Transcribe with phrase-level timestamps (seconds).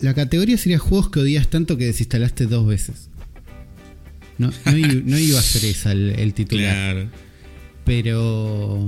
[0.00, 3.08] la categoría sería juegos que odias tanto que desinstalaste dos veces.
[4.38, 6.72] No, no, iba a ser esa el, titular.
[6.72, 7.08] Claro.
[7.84, 8.86] Pero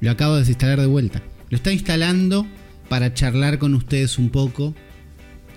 [0.00, 1.22] lo acabo de desinstalar de vuelta.
[1.48, 2.46] Lo está instalando
[2.88, 4.74] para charlar con ustedes un poco.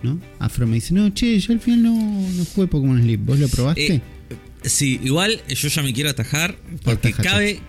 [0.02, 0.20] ¿No?
[0.40, 3.22] Afro me dice, no, che, yo al final no, no jugué Pokémon Sleep.
[3.22, 3.96] ¿Vos lo probaste?
[3.96, 4.02] Eh,
[4.64, 7.62] sí, igual yo ya me quiero atajar porque cabe,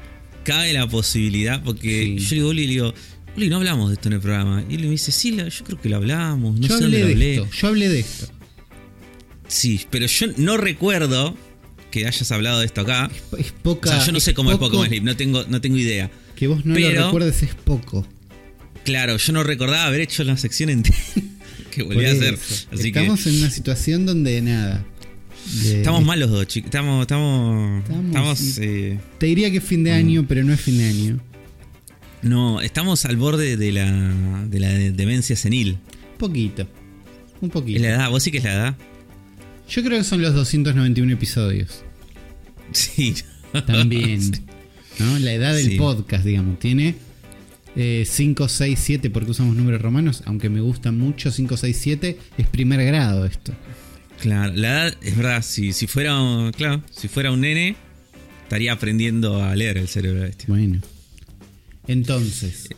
[0.43, 2.95] cabe la posibilidad, porque yo digo, le digo,
[3.37, 4.65] Oli, no hablamos de esto en el programa.
[4.69, 6.59] Y él me dice, sí, yo creo que lo hablamos.
[6.59, 7.35] No yo sé hablé de hablé.
[7.37, 8.29] Esto, yo hablé de esto.
[9.49, 11.37] Sí, pero yo no recuerdo
[11.91, 13.11] que hayas hablado de esto acá.
[13.39, 13.91] Es, poca.
[13.91, 16.11] O sea, yo no sé cómo es Pokémon Sleep, no tengo, no tengo idea.
[16.37, 18.07] Que vos no lo recuerdes es poco.
[18.85, 20.97] Claro, yo no recordaba haber hecho la sección entera
[21.71, 22.39] que volví a hacer.
[22.73, 24.85] estamos en una situación donde nada.
[25.65, 26.67] estamos mal los dos, chicos.
[26.67, 27.03] Estamos.
[27.03, 30.85] estamos, estamos, eh, te diría que es fin de año, pero no es fin de
[30.85, 31.21] año.
[32.25, 35.79] No, estamos al borde de la, de la demencia senil.
[36.19, 36.67] Poquito.
[37.41, 37.77] Un poquito.
[37.77, 38.11] ¿Es la edad?
[38.11, 38.77] ¿Vos sí que es la edad?
[39.69, 41.83] Yo creo que son los 291 episodios.
[42.73, 43.15] Sí.
[43.67, 44.21] También.
[44.99, 45.19] ¿no?
[45.19, 46.59] La edad del podcast, digamos.
[46.59, 46.95] Tiene
[47.77, 50.23] 5, 6, 7 porque usamos números romanos.
[50.25, 52.19] Aunque me gustan mucho 5, 6, 7.
[52.39, 53.53] Es primer grado esto.
[54.21, 55.43] Claro, la edad es verdad.
[55.43, 56.17] Si, si, fuera,
[56.57, 57.77] claro, si fuera un nene,
[58.45, 60.47] estaría aprendiendo a leer el cerebro este.
[60.49, 60.81] Bueno.
[61.87, 62.69] Entonces.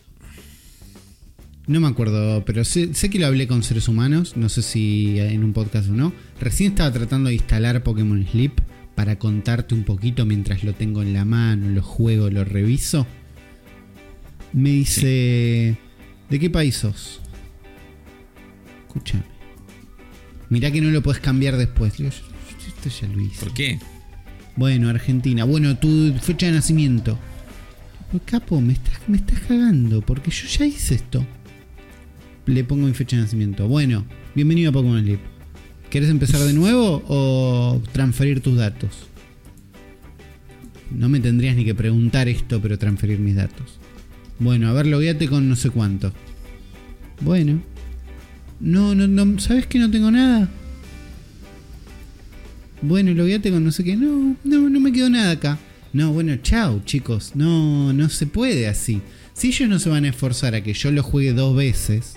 [1.66, 5.42] No me acuerdo, pero sé, que lo hablé con seres humanos, no sé si en
[5.42, 6.12] un podcast o no.
[6.40, 8.52] Recién estaba tratando de instalar Pokémon Sleep
[8.94, 13.06] para contarte un poquito mientras lo tengo en la mano, lo juego, lo reviso.
[14.52, 15.76] Me dice,
[16.30, 17.20] ¿de qué país sos?
[18.86, 19.24] Escúchame.
[20.48, 21.98] Mirá que no lo puedes cambiar después.
[21.98, 23.40] esto ya lo hice.
[23.40, 23.80] ¿Por qué?
[24.54, 25.44] Bueno, Argentina.
[25.44, 27.18] Bueno, tu fecha de nacimiento.
[28.24, 31.26] Capo, me estás, me estás cagando, porque yo ya hice esto.
[32.46, 33.68] Le pongo mi fecha de nacimiento.
[33.68, 35.18] Bueno, bienvenido a Pokémon Sleep.
[35.90, 39.08] ¿Quieres empezar de nuevo o transferir tus datos?
[40.90, 43.78] No me tendrías ni que preguntar esto, pero transferir mis datos.
[44.38, 46.12] Bueno, a ver, logueate con no sé cuánto.
[47.20, 47.60] Bueno.
[48.60, 50.48] No, no, no, ¿sabes que no tengo nada?
[52.80, 53.96] Bueno, logueate con no sé qué.
[53.96, 55.58] No, no, no me quedó nada acá.
[55.96, 57.32] No, bueno, chao, chicos.
[57.34, 59.00] No, no se puede así.
[59.32, 62.16] Si ellos no se van a esforzar a que yo lo juegue dos veces,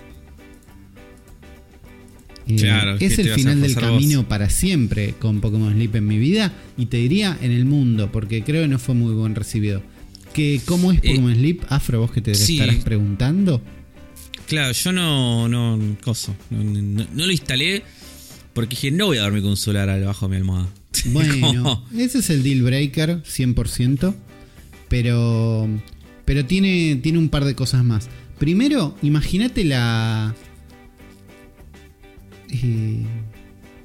[2.45, 6.51] eh, claro, es el final del camino para siempre con Pokémon Sleep en mi vida
[6.78, 9.81] y te diría en el mundo, porque creo que no fue muy buen recibido.
[10.34, 11.62] Que, ¿Cómo es eh, Pokémon Sleep?
[11.69, 13.62] Afro, vos que te estarás preguntando.
[14.45, 17.84] Claro, yo no, no, coso, no, lo instalé
[18.51, 20.68] porque dije, no voy a dormir con un solar abajo de mi almohada.
[21.05, 24.13] Bueno, ese es el deal breaker, 100%.
[24.89, 25.67] Pero,
[26.25, 28.09] pero tiene, tiene un par de cosas más.
[28.39, 30.35] Primero, imagínate la.
[32.50, 33.05] Eh,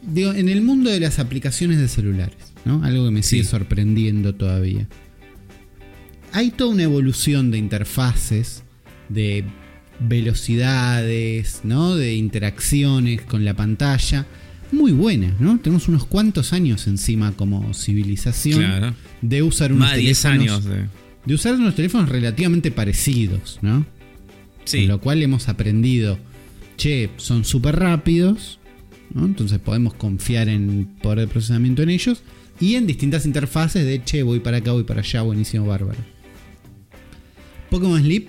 [0.03, 2.82] digo, en el mundo de las aplicaciones de celulares, ¿no?
[2.82, 4.88] Algo que me sigue sorprendiendo todavía.
[6.32, 8.62] Hay toda una evolución de interfaces,
[9.09, 9.44] de
[10.00, 11.97] velocidades, ¿no?
[11.97, 14.26] De interacciones con la pantalla
[14.74, 15.58] muy buena, ¿no?
[15.58, 20.38] Tenemos unos cuantos años encima como civilización de usar unos Más teléfonos.
[20.38, 21.34] años de...
[21.34, 23.86] usar unos teléfonos relativamente parecidos, ¿no?
[24.64, 24.80] Sí.
[24.80, 26.18] Con lo cual hemos aprendido,
[26.76, 28.58] che, son súper rápidos,
[29.12, 29.24] ¿no?
[29.24, 32.22] Entonces podemos confiar en poder de procesamiento en ellos
[32.60, 35.98] y en distintas interfaces de, che, voy para acá, voy para allá, buenísimo, bárbaro.
[37.70, 38.28] Pokémon Sleep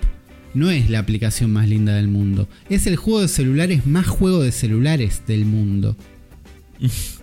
[0.54, 4.42] no es la aplicación más linda del mundo, es el juego de celulares más juego
[4.42, 5.96] de celulares del mundo.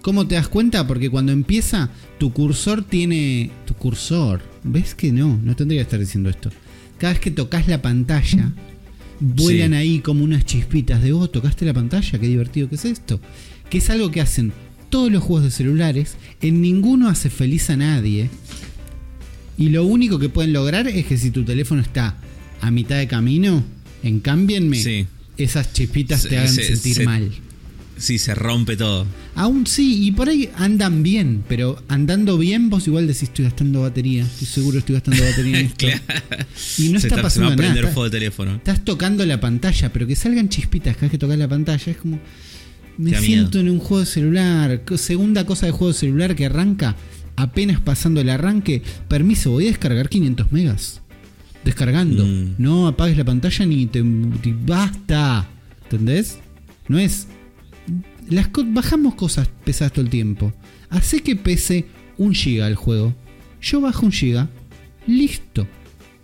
[0.01, 0.85] ¿Cómo te das cuenta?
[0.87, 3.51] Porque cuando empieza, tu cursor tiene.
[3.65, 4.41] Tu cursor.
[4.63, 5.39] ¿Ves que no?
[5.43, 6.49] No tendría que estar diciendo esto.
[6.97, 8.51] Cada vez que tocas la pantalla,
[9.19, 13.19] vuelan ahí como unas chispitas de oh, tocaste la pantalla, qué divertido que es esto.
[13.69, 14.53] Que es algo que hacen
[14.89, 16.15] todos los juegos de celulares.
[16.41, 18.29] En ninguno hace feliz a nadie.
[19.57, 22.17] Y lo único que pueden lograr es que si tu teléfono está
[22.61, 23.63] a mitad de camino,
[24.01, 25.07] en cámbienme,
[25.37, 27.31] esas chispitas te hagan sentir mal.
[27.97, 29.05] Sí, se rompe todo.
[29.35, 33.81] Aún sí, y por ahí andan bien, pero andando bien vos igual decís estoy gastando
[33.81, 35.87] batería, estoy seguro estoy gastando batería en esto.
[36.77, 38.55] Y no está, pasando se va a prender Fuego de teléfono.
[38.55, 41.97] Estás tocando la pantalla, pero que salgan chispitas cada vez que tocas la pantalla, es
[41.97, 42.19] como
[42.97, 44.81] me siento en un juego de celular.
[44.95, 46.95] Segunda cosa de juego de celular que arranca,
[47.35, 51.01] apenas pasando el arranque, permiso, voy a descargar 500 megas.
[51.63, 52.25] Descargando.
[52.25, 52.55] Mm.
[52.57, 54.03] No apagues la pantalla ni te,
[54.65, 55.47] basta.
[55.83, 56.39] ¿Entendés?
[56.87, 57.27] No es
[58.29, 60.53] las bajamos cosas pesadas todo el tiempo.
[60.89, 61.85] Hace que pese
[62.17, 63.15] un giga el juego.
[63.61, 64.49] Yo bajo un giga.
[65.07, 65.67] Listo.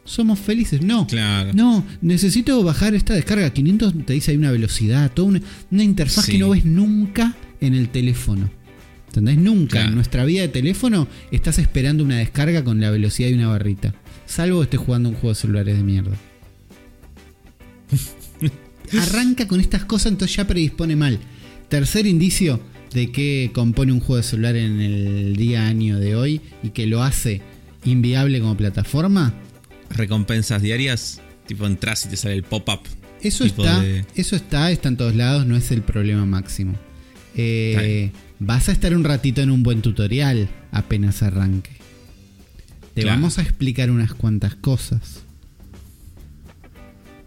[0.05, 0.81] somos felices.
[0.81, 1.07] No,
[1.53, 3.51] no, necesito bajar esta descarga.
[3.51, 5.27] 500 te dice hay una velocidad, toda
[5.69, 8.49] una, interfaz que no ves nunca en el teléfono.
[9.07, 9.37] ¿Entendés?
[9.37, 13.47] Nunca en nuestra vida de teléfono estás esperando una descarga con la velocidad de una
[13.47, 13.95] barrita.
[14.27, 16.15] Salvo que estés jugando un juego de celulares de mierda.
[18.99, 21.19] Arranca con estas cosas, entonces ya predispone mal.
[21.69, 22.59] Tercer indicio
[22.93, 26.87] de que compone un juego de celular en el día año de hoy y que
[26.87, 27.41] lo hace
[27.85, 29.33] inviable como plataforma.
[29.91, 32.81] Recompensas diarias, tipo entras y te sale el pop-up.
[33.21, 33.83] Eso está,
[34.15, 36.73] eso está, está en todos lados, no es el problema máximo.
[37.35, 41.71] Eh, vas a estar un ratito en un buen tutorial apenas arranque.
[42.93, 45.23] Te vamos a explicar unas cuantas cosas.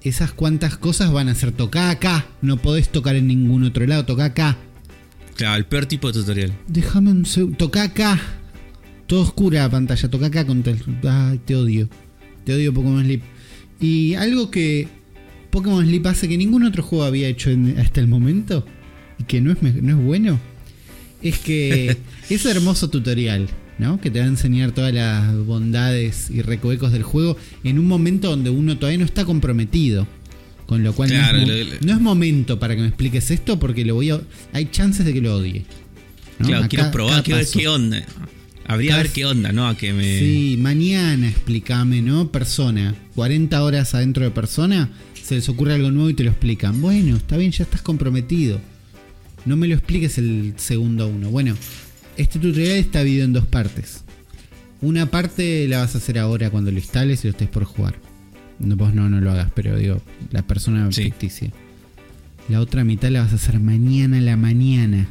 [0.04, 2.26] Esas cuantas cosas van a ser tocar acá.
[2.40, 4.56] No podés tocar en ningún otro lado, toca acá.
[5.36, 6.52] Claro, el peor tipo de tutorial.
[6.66, 7.56] Déjame un segundo.
[7.56, 8.20] Toca acá.
[9.06, 10.10] Todo oscura la pantalla.
[10.10, 10.64] Toca acá con
[11.08, 11.88] Ay, te odio.
[12.44, 13.22] Te odio Pokémon Sleep.
[13.80, 14.88] Y algo que
[15.50, 18.66] Pokémon Sleep hace que ningún otro juego había hecho hasta el momento.
[19.18, 20.40] Y que no es, no es bueno.
[21.22, 21.96] Es que
[22.28, 23.48] ese hermoso tutorial.
[23.82, 24.00] ¿No?
[24.00, 28.30] Que te va a enseñar todas las bondades y recovecos del juego en un momento
[28.30, 30.06] donde uno todavía no está comprometido.
[30.66, 34.20] Con lo cual no, es, momento para que me expliques esto porque lo voy a,
[34.52, 35.64] hay chances de que lo odie.
[36.38, 38.06] Claro, quiero probar, quiero ver qué onda.
[38.66, 39.68] Habría que ver qué onda, ¿no?
[39.68, 40.18] A que me...
[40.18, 42.30] Sí, mañana explícame, ¿no?
[42.30, 44.88] Persona, 40 horas adentro de persona,
[45.20, 46.80] se les ocurre algo nuevo y te lo explican.
[46.80, 48.60] Bueno, está bien, ya estás comprometido.
[49.44, 51.28] No me lo expliques el segundo uno.
[51.28, 51.56] Bueno,
[52.16, 54.04] este tutorial está dividido en dos partes.
[54.80, 57.94] Una parte la vas a hacer ahora cuando lo instales y lo estés por jugar.
[58.58, 60.00] No, vos no, no lo hagas, pero digo,
[60.30, 61.50] la persona ficticia.
[62.48, 65.08] La otra mitad la vas a hacer mañana a la mañana.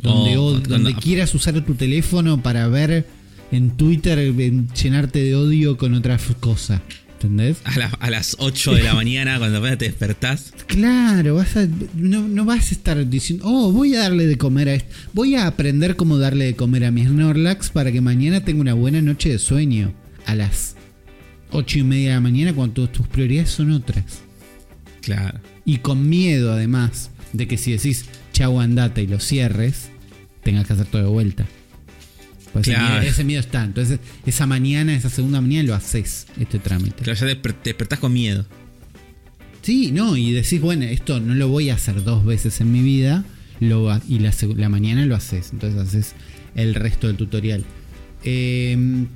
[0.00, 3.06] Donde, oh, donde quieras usar tu teléfono para ver
[3.50, 6.82] en Twitter, llenarte de odio con otra cosa.
[7.16, 7.62] ¿Entendés?
[7.64, 10.52] A, las 8 de la mañana, cuando te despertás.
[10.66, 14.74] Claro, vas a, no, vas a estar diciendo, oh, voy a darle de comer a
[14.74, 14.94] esto.
[15.14, 18.74] Voy a aprender cómo darle de comer a mis Snorlax para que mañana tenga una
[18.74, 19.94] buena noche de sueño.
[20.26, 20.76] A las
[21.52, 24.20] 8 y media de la mañana, cuando tus prioridades son otras.
[25.00, 25.40] Claro.
[25.64, 29.88] Y con miedo, además, de que si decís chau andate y lo cierres,
[30.42, 31.46] tengas que hacer todo de vuelta.
[32.64, 32.68] Pues
[33.06, 33.64] ese, miedo, está.
[33.64, 37.02] Entonces, esa mañana, esa segunda mañana lo haces, este trámite.
[37.02, 38.46] Claro, ya te despertás con miedo.
[39.62, 42.82] Sí, no, y decís, bueno, esto no lo voy a hacer dos veces en mi
[42.82, 43.24] vida,
[43.60, 45.50] lo, y la, la mañana lo haces.
[45.52, 46.14] Entonces haces
[46.54, 47.64] el resto del tutorial.
[48.24, 49.06] Em,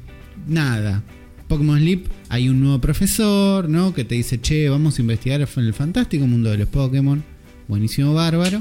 [0.46, 1.02] nada,
[1.48, 3.94] Pokémon Sleep hay un nuevo profesor, ¿no?
[3.94, 7.22] Que te dice, che, vamos a investigar en el fantástico mundo de los Pokémon.
[7.68, 8.60] Buenísimo, bárbaro.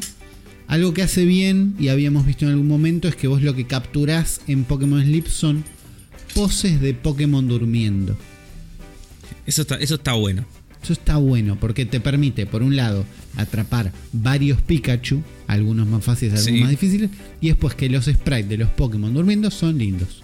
[0.70, 3.66] Algo que hace bien y habíamos visto en algún momento es que vos lo que
[3.66, 5.64] capturás en Pokémon Sleep son
[6.36, 8.16] poses de Pokémon durmiendo.
[9.48, 10.46] Eso está, eso está bueno.
[10.84, 13.04] Eso está bueno porque te permite, por un lado,
[13.36, 17.10] atrapar varios Pikachu, algunos más fáciles, algunos más difíciles,
[17.42, 20.24] y después que los sprites de los Pokémon durmiendo son lindos.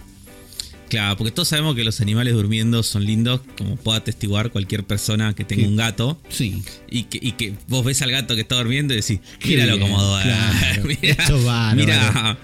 [0.88, 5.34] Claro, porque todos sabemos que los animales durmiendo son lindos, como pueda atestiguar cualquier persona
[5.34, 6.20] que tenga un gato.
[6.28, 6.62] Sí.
[6.90, 10.00] Y que, y que vos ves al gato que está durmiendo y decís, míralo como
[10.02, 10.32] duerme.
[11.02, 11.16] mira,
[11.74, 12.38] mira,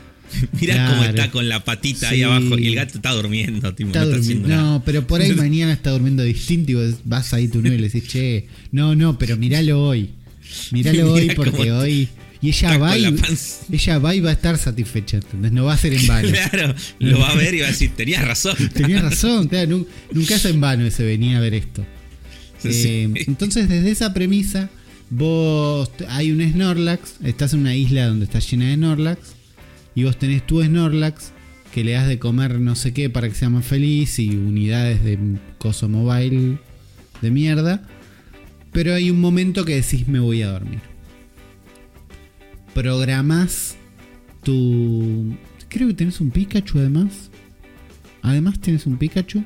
[0.61, 3.69] mira cómo está con la patita ahí abajo y el gato está durmiendo.
[3.69, 4.49] está durmiendo.
[4.49, 7.79] no, pero por ahí mañana está durmiendo distinto y vos vas ahí tu nuevo y
[7.79, 10.11] le decís, che, no, no, pero míralo hoy.
[10.73, 12.09] Míralo hoy porque hoy
[12.43, 13.07] y ella va y,
[13.71, 15.53] ella va y va a estar satisfecha, ¿entendés?
[15.53, 16.29] No va a ser en vano.
[16.29, 18.57] claro, lo va a ver y va a decir, tenías razón.
[18.75, 21.87] tenías razón, claro, nunca es en vano ese venía a ver esto.
[22.65, 24.71] Eh, entonces, desde esa premisa,
[25.09, 29.21] vos hay un Snorlax, estás en una isla donde está llena de Snorlax,
[29.95, 31.31] y vos tenés tu Snorlax
[31.73, 35.05] que le das de comer no sé qué para que sea más feliz y unidades
[35.05, 35.17] de
[35.59, 36.59] coso mobile
[37.21, 37.89] de mierda.
[38.73, 40.92] Pero hay un momento que decís me voy a dormir
[42.75, 43.77] programas
[44.43, 45.37] tu...
[45.69, 47.31] Creo que tenés un Pikachu además.
[48.23, 49.43] Además tienes un Pikachu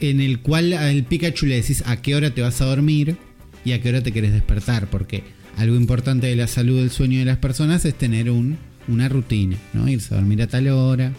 [0.00, 3.16] en el cual al Pikachu le decís a qué hora te vas a dormir
[3.64, 4.88] y a qué hora te querés despertar.
[4.88, 5.22] Porque
[5.56, 8.58] algo importante de la salud del sueño de las personas es tener un,
[8.88, 9.88] una rutina, ¿no?
[9.88, 11.12] Irse a dormir a tal hora.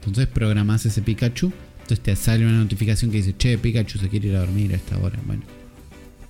[0.00, 1.52] Entonces programás ese Pikachu.
[1.80, 4.76] Entonces te sale una notificación que dice, che, Pikachu se quiere ir a dormir a
[4.76, 5.18] esta hora.
[5.26, 5.42] Bueno,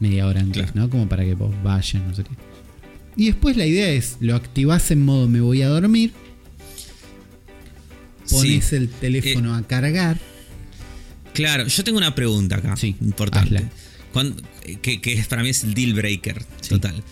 [0.01, 0.89] media hora antes, ¿no?
[0.89, 2.52] Como para que vos vayas, no sé qué.
[3.16, 6.12] Y después la idea es, lo activás en modo me voy a dormir.
[8.31, 10.19] Pones el teléfono eh, a cargar.
[11.35, 12.76] Claro, yo tengo una pregunta acá.
[12.76, 13.69] Sí, importante.
[14.81, 16.42] que, para mí es el deal breaker.
[16.69, 17.02] Total.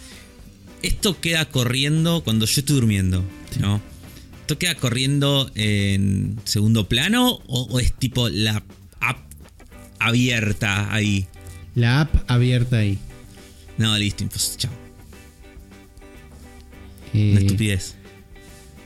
[0.82, 3.24] Esto queda corriendo cuando yo estoy durmiendo.
[3.60, 3.80] ¿No?
[4.40, 7.40] ¿Esto queda corriendo en segundo plano?
[7.46, 8.62] O, es tipo la
[9.00, 9.18] app
[9.98, 11.26] abierta ahí.
[11.74, 12.98] La app abierta ahí.
[13.78, 14.79] No, listo, pues chao.
[17.14, 17.94] Eh, una estupidez.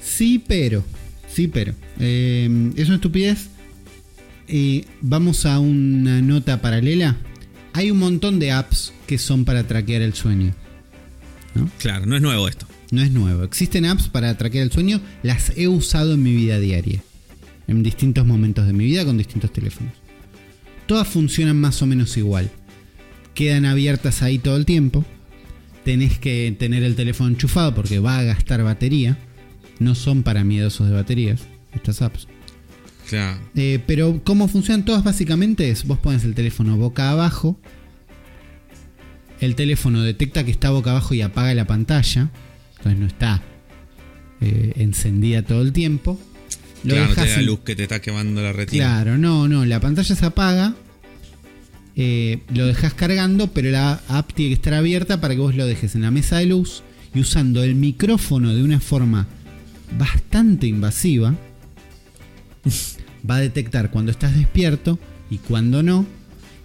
[0.02, 0.84] Sí, pero.
[1.28, 1.74] Sí, pero.
[1.98, 3.48] Eh, es una estupidez.
[4.48, 7.16] Eh, vamos a una nota paralela.
[7.72, 10.54] Hay un montón de apps que son para traquear el sueño.
[11.78, 12.66] Claro, no es nuevo esto.
[12.90, 13.42] No es nuevo.
[13.42, 15.00] Existen apps para traquear el sueño.
[15.22, 17.02] Las he usado en mi vida diaria.
[17.66, 19.92] En distintos momentos de mi vida con distintos teléfonos.
[20.86, 22.50] Todas funcionan más o menos igual.
[23.34, 25.04] Quedan abiertas ahí todo el tiempo.
[25.84, 29.18] Tenés que tener el teléfono enchufado porque va a gastar batería.
[29.78, 31.42] No son para miedosos de baterías
[31.74, 32.26] estas apps.
[33.08, 33.38] Claro.
[33.54, 37.58] Eh, pero cómo funcionan todas básicamente es, vos pones el teléfono boca abajo,
[39.40, 42.30] el teléfono detecta que está boca abajo y apaga la pantalla,
[42.78, 43.42] entonces no está
[44.40, 46.18] eh, encendida todo el tiempo.
[46.82, 48.84] Lo claro, no te luz que te está quemando la retina.
[48.84, 50.74] Claro, no, no, la pantalla se apaga,
[51.96, 55.66] eh, lo dejas cargando, pero la app tiene que estar abierta para que vos lo
[55.66, 56.82] dejes en la mesa de luz
[57.14, 59.26] y usando el micrófono de una forma
[59.96, 61.34] bastante invasiva
[63.28, 64.98] va a detectar cuando estás despierto
[65.30, 66.06] y cuando no.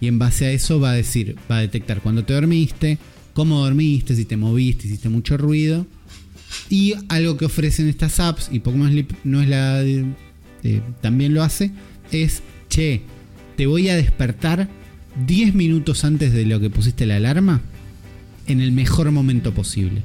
[0.02, 2.98] Y en base a eso va a decir, va a detectar cuando te dormiste,
[3.34, 5.86] cómo dormiste, si te moviste, hiciste mucho ruido.
[6.70, 9.84] Y algo que ofrecen estas apps, y Pokémon Sleep no es la.
[11.02, 11.72] también lo hace,
[12.12, 13.02] es, che,
[13.58, 14.70] te voy a despertar
[15.26, 17.62] 10 minutos antes de lo que pusiste la alarma
[18.48, 20.02] en el mejor momento posible.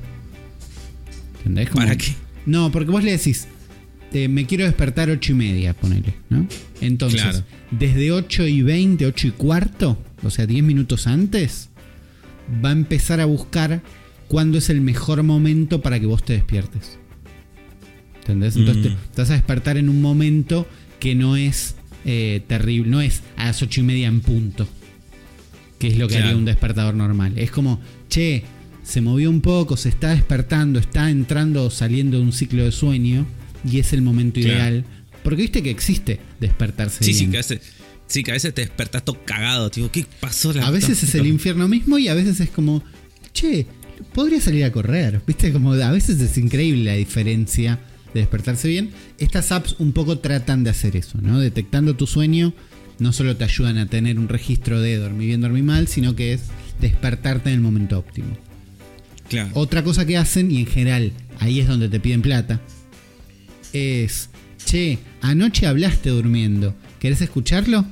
[1.39, 1.71] ¿Entendés?
[1.71, 2.15] ¿Para qué?
[2.47, 3.49] No, porque vos le decís,
[4.13, 6.47] me quiero despertar 8 y media, ponele, ¿no?
[6.81, 11.71] Entonces, desde 8 y 20, 8 y cuarto, o sea, 10 minutos antes,
[12.65, 13.83] va a empezar a buscar
[14.29, 16.99] cuándo es el mejor momento para que vos te despiertes.
[18.21, 18.57] ¿Entendés?
[18.57, 18.97] Entonces te, mm.
[19.17, 20.67] vas a despertar en un momento
[20.99, 24.69] que no es eh, terrible, no es a las 8 y media en punto,
[25.79, 27.35] que es lo que haría un despertador normal.
[27.37, 28.45] Es como, che,
[28.83, 32.73] se movió un poco, se está despertando, está entrando o saliendo de un ciclo de
[32.73, 33.27] sueño
[33.69, 34.85] y es el momento ideal.
[35.23, 37.03] Porque viste que existe despertarse.
[37.03, 37.61] Sí, sí, que a veces,
[38.07, 40.51] sí, que a veces te despertas todo cagado, tipo, ¿qué pasó?
[40.63, 42.83] a veces es el infierno mismo y a veces es como,
[43.33, 43.67] che,
[44.13, 45.23] podría salir a correr.
[45.27, 47.81] Viste, como a veces es increíble la diferencia
[48.13, 48.91] de despertarse bien.
[49.19, 51.41] Estas apps un poco tratan de hacer eso, ¿no?
[51.41, 52.53] Detectando tu sueño,
[52.99, 56.35] no solo te ayudan a tener un registro de dormir bien, dormir mal, sino que
[56.35, 56.43] es
[56.81, 58.37] despertarte en el momento óptimo.
[59.29, 59.51] Claro.
[59.55, 62.61] Otra cosa que hacen, y en general ahí es donde te piden plata,
[63.73, 64.31] es,
[64.65, 67.85] che, anoche hablaste durmiendo, ¿querés escucharlo?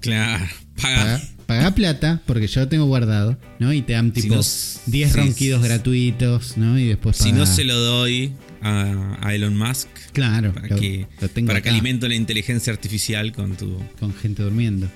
[0.00, 0.46] Claro,
[0.80, 1.22] paga.
[1.46, 1.74] paga.
[1.74, 3.72] plata, porque yo lo tengo guardado, ¿no?
[3.72, 4.40] Y te dan tipo
[4.86, 6.78] 10 ronquidos gratuitos, ¿no?
[6.78, 8.32] Y después Si no se lo doy
[8.62, 9.88] a, Elon Musk.
[10.12, 11.06] Claro, para que,
[11.46, 13.78] para que alimento la inteligencia artificial con tu.
[13.98, 14.88] Con gente durmiendo.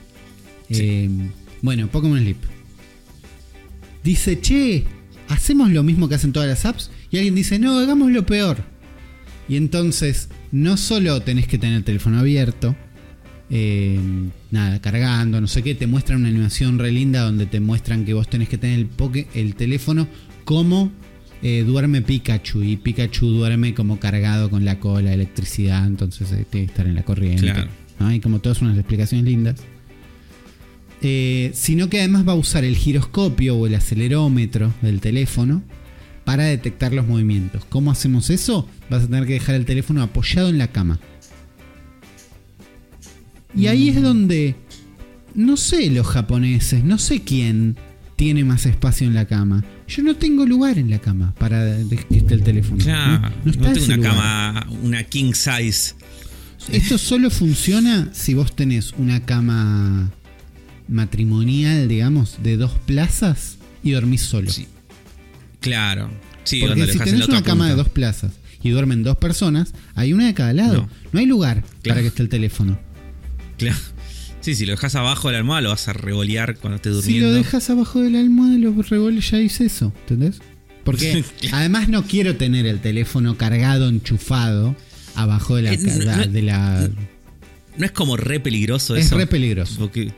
[0.71, 1.09] Eh,
[1.62, 2.38] bueno, Pokémon Sleep.
[4.05, 4.85] Dice, che,
[5.29, 6.91] hacemos lo mismo que hacen todas las apps.
[7.11, 8.59] Y alguien dice, no, hagamos lo peor.
[9.49, 12.77] Y entonces, no solo tenés que tener el teléfono abierto,
[13.50, 13.99] eh,
[14.50, 18.12] nada, cargando, no sé qué, te muestran una animación re linda donde te muestran que
[18.12, 20.07] vos tenés que tener el, el teléfono
[20.45, 20.93] como
[21.42, 26.66] eh, duerme Pikachu y Pikachu duerme como cargado con la cola, electricidad, entonces eh, tiene
[26.66, 27.52] que estar en la corriente.
[27.52, 27.68] Claro.
[28.00, 29.61] Hay como todas unas explicaciones lindas.
[31.54, 35.62] sino que además va a usar el giroscopio o el acelerómetro del teléfono
[36.28, 37.64] para detectar los movimientos.
[37.64, 38.68] ¿Cómo hacemos eso?
[38.90, 41.00] Vas a tener que dejar el teléfono apoyado en la cama.
[43.57, 44.02] Y ahí es mm.
[44.02, 44.54] donde,
[45.35, 47.76] no sé los japoneses, no sé quién
[48.16, 49.64] tiene más espacio en la cama.
[49.88, 52.85] Yo no tengo lugar en la cama para que esté el teléfono.
[52.85, 55.95] no, no, tengo una cama, una king size.
[56.71, 60.11] Esto solo funciona si vos tenés una cama
[60.88, 64.50] matrimonial, digamos, de dos plazas y dormís solo.
[64.50, 64.66] Sí.
[65.61, 66.11] Claro.
[66.45, 70.26] Sí, Porque si tenés una cama de dos plazas y duermen dos personas, hay una
[70.26, 70.88] de cada lado.
[71.12, 72.78] No, hay lugar para que esté el teléfono.
[73.57, 73.78] Claro.
[74.49, 77.26] Sí, si lo dejas abajo de la almohada lo vas a revolear cuando estés durmiendo.
[77.26, 80.40] Si lo dejas abajo de la almohada, lo revoleas, ya hice eso, ¿entendés?
[80.85, 84.75] Porque además no quiero tener el teléfono cargado, enchufado,
[85.14, 85.75] abajo de la...
[85.75, 86.88] Eh, no, de la...
[87.76, 89.17] no es como re peligroso eso.
[89.17, 89.75] Es re peligroso.
[89.81, 90.14] Porque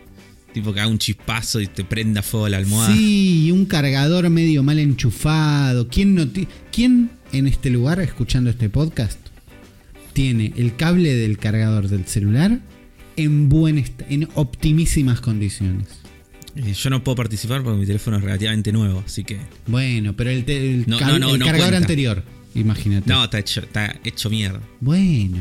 [0.52, 2.94] Tipo que haga un chispazo y te prenda fuego la almohada.
[2.94, 5.88] Sí, y un cargador medio mal enchufado.
[5.88, 6.28] ¿Quién, no
[6.70, 9.18] ¿Quién en este lugar, escuchando este podcast,
[10.12, 12.60] tiene el cable del cargador del celular
[13.16, 15.86] en, buen en optimísimas condiciones?
[16.56, 19.38] Eh, yo no puedo participar porque mi teléfono es relativamente nuevo, así que.
[19.66, 20.86] Bueno, pero el, el,
[21.38, 22.24] cargador anterior,
[22.54, 23.08] imagínate.
[23.08, 24.60] No, está hecho, está hecho mierda.
[24.80, 25.38] Bueno.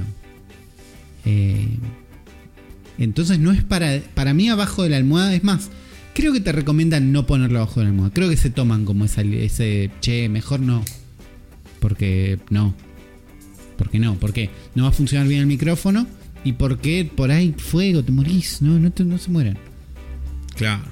[1.25, 1.77] Eh,
[2.97, 5.69] Entonces no es para, para mí abajo de la almohada, es más,
[6.13, 8.13] creo que te recomiendan no ponerlo abajo de la almohada.
[8.13, 10.83] Creo que se toman como esa, ese, che, mejor no.
[11.79, 12.75] Porque no.
[13.77, 16.05] Porque no, porque no va a funcionar bien el micrófono
[16.49, 19.57] y porque por ahí fuego, te morís, no, no, no se mueran.
[20.55, 20.83] Claro.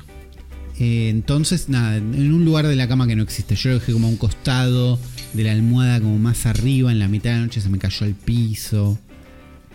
[0.80, 3.56] Eh, entonces, nada, en un lugar de la cama que no existe.
[3.56, 5.00] Yo lo dejé como a un costado
[5.34, 8.06] de la almohada, como más arriba, en la mitad de la noche se me cayó
[8.06, 9.00] al piso.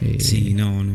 [0.01, 0.95] Eh, sí, no, no.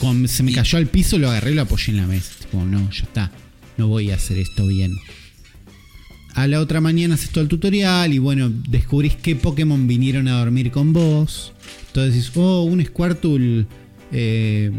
[0.00, 2.32] cuando se me cayó al piso, lo agarré y lo apoyé en la mesa.
[2.40, 3.30] Tipo, no, ya está.
[3.76, 4.92] No voy a hacer esto bien.
[6.34, 10.40] A la otra mañana haces todo el tutorial y bueno, descubrís qué Pokémon vinieron a
[10.40, 11.52] dormir con vos.
[11.86, 13.66] Entonces decís, oh, un Squirtle
[14.12, 14.70] eh,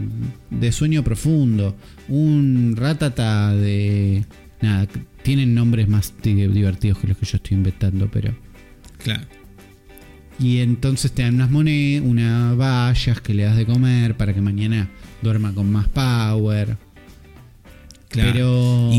[0.50, 1.76] de sueño profundo.
[2.08, 4.26] Un Ratata de
[4.62, 4.88] nada,
[5.24, 8.36] tienen nombres más divertidos que los que yo estoy inventando, pero.
[9.04, 9.24] Claro.
[10.40, 14.42] Y entonces te dan unas monedas, unas vallas que le das de comer para que
[14.42, 14.90] mañana
[15.22, 16.78] duerma con más power.
[18.10, 18.32] Claro.
[18.32, 18.92] Pero.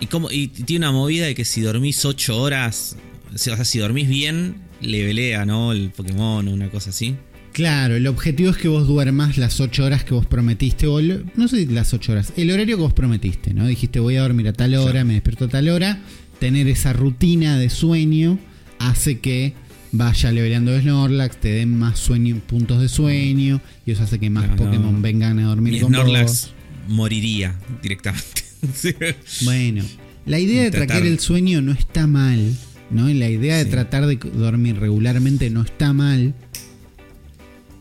[0.00, 2.96] Y, como, y tiene una movida de que si dormís 8 horas,
[3.32, 5.72] o sea, si dormís bien, le velea, ¿no?
[5.72, 7.16] El Pokémon o una cosa así.
[7.54, 11.46] Claro, el objetivo es que vos duermas las 8 horas que vos prometiste, o no
[11.46, 13.64] sé las 8 horas, el horario que vos prometiste, ¿no?
[13.68, 16.00] Dijiste voy a dormir a tal hora, me despierto a tal hora.
[16.40, 18.40] Tener esa rutina de sueño
[18.80, 19.52] hace que
[19.92, 24.48] vaya leveleando Snorlax, te den más sueño, puntos de sueño, y eso hace que más
[24.56, 26.50] Pokémon vengan a dormir con Snorlax
[26.88, 28.42] moriría directamente.
[29.44, 29.84] bueno,
[30.26, 32.52] la idea de traquear el sueño no está mal,
[32.90, 33.06] ¿no?
[33.06, 36.34] la idea de tratar de dormir regularmente no está mal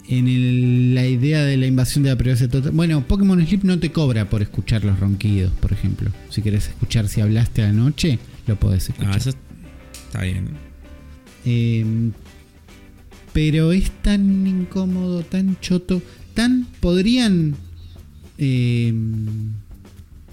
[0.07, 2.71] en la idea de la invasión de la privacidad total.
[2.71, 6.11] Bueno, Pokémon Sleep no te cobra por escuchar los ronquidos, por ejemplo.
[6.29, 9.13] Si querés escuchar si hablaste anoche, lo podés escuchar.
[9.13, 9.29] Ah, eso
[10.07, 10.49] está bien.
[11.45, 12.11] Em,
[13.31, 16.01] pero es tan incómodo, tan choto,
[16.33, 16.67] tan.
[16.79, 17.55] Podrían
[18.37, 19.53] em,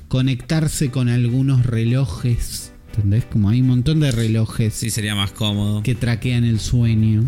[0.09, 2.73] conectarse con algunos relojes.
[2.89, 3.25] ¿Entendés?
[3.25, 4.75] Como hay un montón de relojes.
[4.75, 5.83] Sí, sería más cómodo.
[5.85, 7.25] Que traquean el sueño.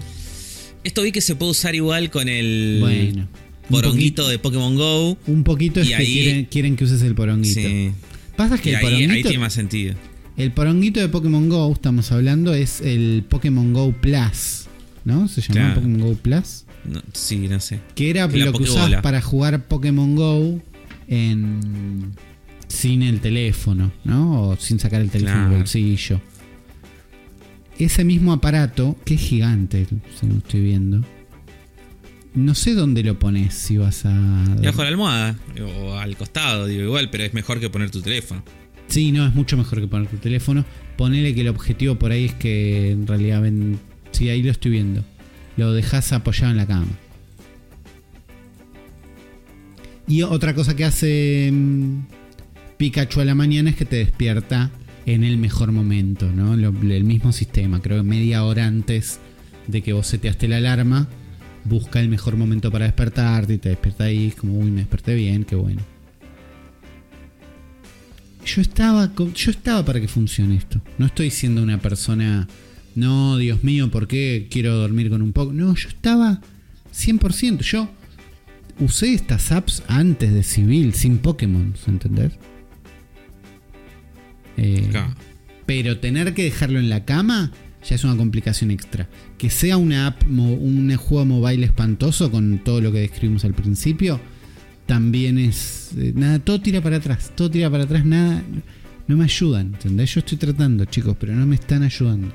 [0.85, 3.29] Esto vi que se puede usar igual con el bueno,
[3.71, 5.17] poronguito de Pokémon Go.
[5.27, 7.61] Un poquito es que quieren, que uses el poronguito.
[7.61, 7.93] Sí.
[8.37, 9.13] Pasa que el ahí, poronguito.
[9.13, 9.95] Ahí tiene más sentido.
[10.37, 14.67] El poronguito de Pokémon Go, estamos hablando, es el Pokémon Go Plus.
[15.05, 15.29] ¿No?
[15.29, 16.65] ¿Se llama Pokémon Go Plus?
[17.13, 17.81] sí, no sé.
[17.95, 20.61] Que era lo que usabas para jugar Pokémon Go
[21.07, 22.13] en
[22.67, 24.49] sin el teléfono, ¿no?
[24.49, 26.21] O sin sacar el teléfono del bolsillo
[27.79, 29.87] ese mismo aparato, que es gigante,
[30.19, 31.05] según estoy viendo.
[32.35, 34.11] No sé dónde lo pones si vas a.
[34.57, 35.37] Debajo de la almohada
[35.85, 38.43] o al costado, digo igual, pero es mejor que poner tu teléfono.
[38.89, 40.65] Sí, no, es mucho mejor que poner tu teléfono.
[40.97, 43.79] Ponele que el objetivo por ahí es que en realidad ven.
[44.13, 45.05] Sí, ahí lo estoy viendo.
[45.57, 46.87] Lo dejas apoyado en la cama.
[50.07, 52.01] Y otra cosa que hace mm,
[52.77, 54.71] Pikachu a la mañana es que te despierta
[55.07, 56.55] en el mejor momento, ¿no?
[56.55, 59.19] el mismo sistema, creo que media hora antes
[59.67, 61.09] de que vos seteaste la alarma,
[61.65, 65.45] busca el mejor momento para despertarte y te despierta ahí, como, uy, me desperté bien,
[65.45, 65.83] qué bueno.
[68.45, 70.81] Yo estaba, yo estaba para que funcione esto.
[70.99, 72.49] No estoy siendo una persona,
[72.97, 75.53] no, Dios mío, ¿por qué quiero dormir con un poco?
[75.53, 76.41] No, yo estaba
[76.93, 77.61] 100%.
[77.61, 77.89] Yo
[78.81, 82.33] usé estas apps antes de Civil, sin Pokémon, ¿entendés?
[84.57, 84.91] Eh,
[85.67, 87.53] pero tener que dejarlo en la cama
[87.85, 89.09] ya es una complicación extra.
[89.39, 94.21] Que sea una app, un juego mobile espantoso con todo lo que describimos al principio,
[94.87, 95.93] también es.
[95.97, 98.43] Eh, nada, todo tira para atrás, todo tira para atrás, nada.
[99.09, 100.15] No me ayudan, ¿entendés?
[100.15, 102.29] Yo estoy tratando, chicos, pero no me están ayudando.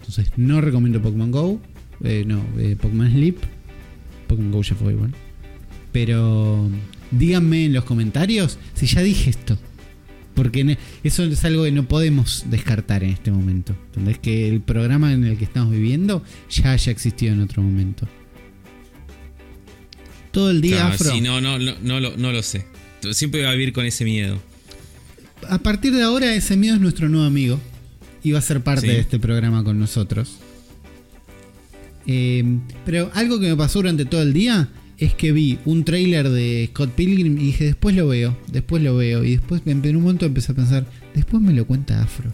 [0.00, 1.60] Entonces, no recomiendo Pokémon Go.
[2.02, 2.42] Eh, no,
[2.80, 3.38] Pokémon Sleep.
[4.26, 5.12] Pokémon Go ya fue igual.
[5.92, 6.68] Pero
[7.10, 9.56] díganme en los comentarios si ya dije esto.
[10.36, 13.74] Porque eso es algo que no podemos descartar en este momento.
[13.86, 14.18] ¿Entendés?
[14.18, 18.06] Que el programa en el que estamos viviendo ya haya existido en otro momento.
[20.32, 21.10] Todo el día afro.
[21.10, 22.66] Sí, no, no, no, no, no lo sé.
[23.12, 24.38] Siempre voy a vivir con ese miedo.
[25.48, 27.58] A partir de ahora, ese miedo es nuestro nuevo amigo.
[28.22, 30.36] Y va a ser parte de este programa con nosotros.
[32.06, 32.44] Eh,
[32.84, 34.68] pero algo que me pasó durante todo el día
[34.98, 38.96] es que vi un trailer de Scott Pilgrim y dije, después lo veo, después lo
[38.96, 39.24] veo.
[39.24, 42.32] Y después en un momento empecé a pensar, después me lo cuenta Afro.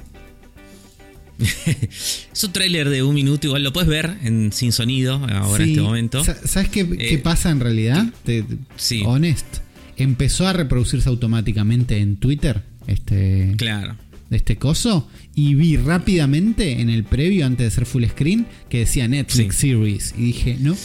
[1.66, 5.70] es un trailer de un minuto, igual lo puedes ver en, sin sonido ahora en
[5.70, 6.24] este momento.
[6.24, 8.06] ¿Sabes qué, eh, pasa en realidad?
[8.76, 9.02] sí.
[9.04, 9.46] Honest.
[9.96, 12.62] Empezó a reproducirse automáticamente en Twitter.
[12.86, 13.54] Este.
[13.56, 13.96] Claro.
[14.30, 15.08] Este coso.
[15.34, 20.14] Y vi rápidamente en el previo, antes de ser full screen, que decía Netflix Series.
[20.16, 20.76] Y dije, no,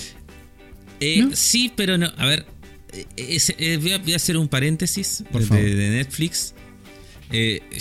[1.00, 2.12] eh, sí, pero no.
[2.18, 2.46] A ver,
[3.80, 6.54] voy, a, hacer un paréntesis de, Netflix.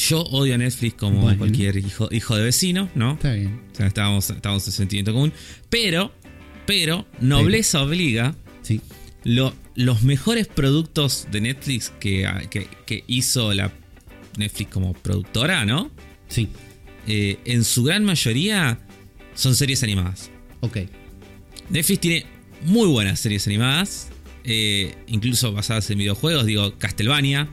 [0.08, 3.14] yo odio a Netflix como cualquier hijo, hijo de vecino, ¿no?
[3.14, 3.60] Está bien.
[3.72, 5.32] O sea, estábamos, estábamos en sentimiento común.
[5.70, 6.12] Pero,
[6.66, 8.34] pero, nobleza obliga.
[8.62, 8.80] Sí.
[9.24, 12.28] los mejores productos de Netflix que,
[12.86, 13.72] que, hizo la
[14.36, 15.90] Netflix como productora, ¿no?
[16.28, 16.48] Sí.
[17.06, 18.80] en su gran mayoría
[19.36, 20.30] son series animadas.
[20.60, 20.78] Ok.
[21.70, 22.26] Netflix tiene
[22.62, 24.08] muy buenas series animadas,
[24.44, 26.46] eh, incluso basadas en videojuegos.
[26.46, 27.48] Digo, Castlevania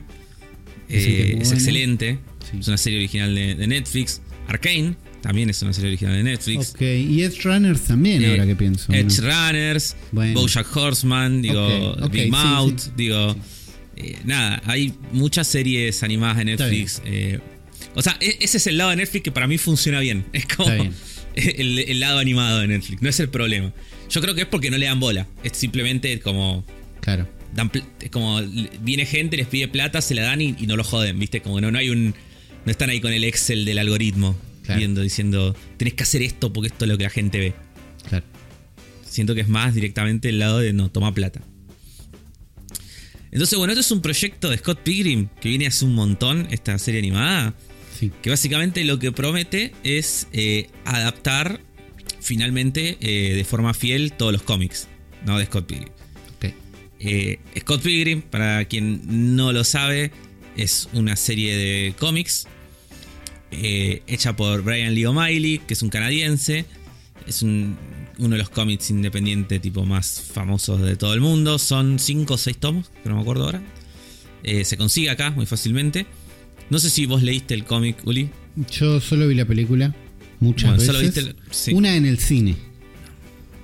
[0.88, 2.18] eh, es excelente.
[2.58, 4.20] Es una serie original de, Netflix.
[4.48, 6.70] Arkane también es una serie original de Netflix.
[6.74, 8.92] Ok, y Edge Runners también, eh, ahora que pienso.
[8.92, 13.34] Edge Runners, Bojack Horseman, digo, Big Mouth, digo.
[14.24, 17.02] nada, hay muchas series animadas de Netflix.
[17.94, 20.26] o sea, e, ese es el lado de Netflix que para mí funciona bien.
[20.32, 20.70] Es como
[21.34, 23.02] el, lado animado de Netflix.
[23.02, 23.72] No es el problema.
[24.10, 25.26] Yo creo que es porque no le dan bola.
[25.42, 26.64] Es simplemente como.
[27.00, 27.28] Claro.
[28.00, 28.40] es como
[28.80, 31.40] viene gente, les pide plata, se la dan y, no lo joden, ¿viste?
[31.40, 32.14] Como no, no hay un.
[32.64, 34.36] No están ahí con el Excel del algoritmo.
[34.66, 37.52] Viendo, diciendo, tenés que hacer esto porque esto es lo que la gente ve.
[38.08, 38.24] Claro.
[39.04, 41.42] Siento que es más directamente el lado de no, toma plata.
[43.30, 46.78] Entonces, bueno, esto es un proyecto de Scott Pilgrim que viene hace un montón, esta
[46.78, 47.52] serie animada.
[48.22, 51.60] Que básicamente lo que promete es eh, adaptar
[52.24, 54.88] finalmente eh, de forma fiel todos los cómics
[55.26, 55.38] ¿no?
[55.38, 55.92] de Scott Pilgrim.
[57.06, 60.10] Eh, Scott Pilgrim, para quien no lo sabe,
[60.56, 62.48] es una serie de cómics
[63.50, 66.64] hecha por Brian Lee O'Malley, que es un canadiense.
[67.26, 67.76] Es uno
[68.16, 71.58] de los cómics independientes tipo más famosos de todo el mundo.
[71.58, 73.62] Son 5 o 6 tomos, que no me acuerdo ahora.
[74.42, 76.06] se consigue acá muy fácilmente.
[76.70, 78.30] No sé si vos leíste el cómic, Uli.
[78.70, 79.94] Yo solo vi la película
[80.44, 81.34] muchas veces.
[81.72, 82.56] Una en el cine.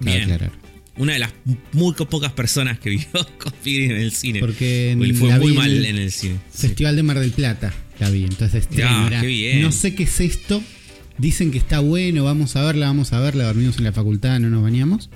[0.00, 0.50] Bien.
[0.96, 1.32] Una de las
[1.72, 3.06] muy pocas personas que vio
[3.64, 4.40] Pilgrim en el cine.
[4.40, 6.36] Porque fue muy mal en el cine.
[6.52, 8.24] Festival de Mar del Plata la vi.
[8.24, 8.68] Entonces,
[9.60, 10.62] no sé qué es esto.
[11.18, 13.44] Dicen que está bueno, vamos a verla, vamos a verla.
[13.44, 15.10] Dormimos en la facultad, no nos bañamos.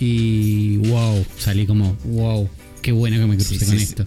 [0.00, 2.48] Y wow, salí como, wow,
[2.82, 4.06] qué bueno que me crucé con esto.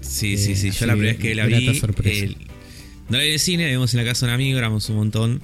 [0.00, 0.70] Sí, sí, sí.
[0.70, 1.66] Yo la primera vez que la vi.
[3.08, 4.88] no la vi en el cine, la vimos en la casa de un amigo, éramos
[4.88, 5.42] un montón.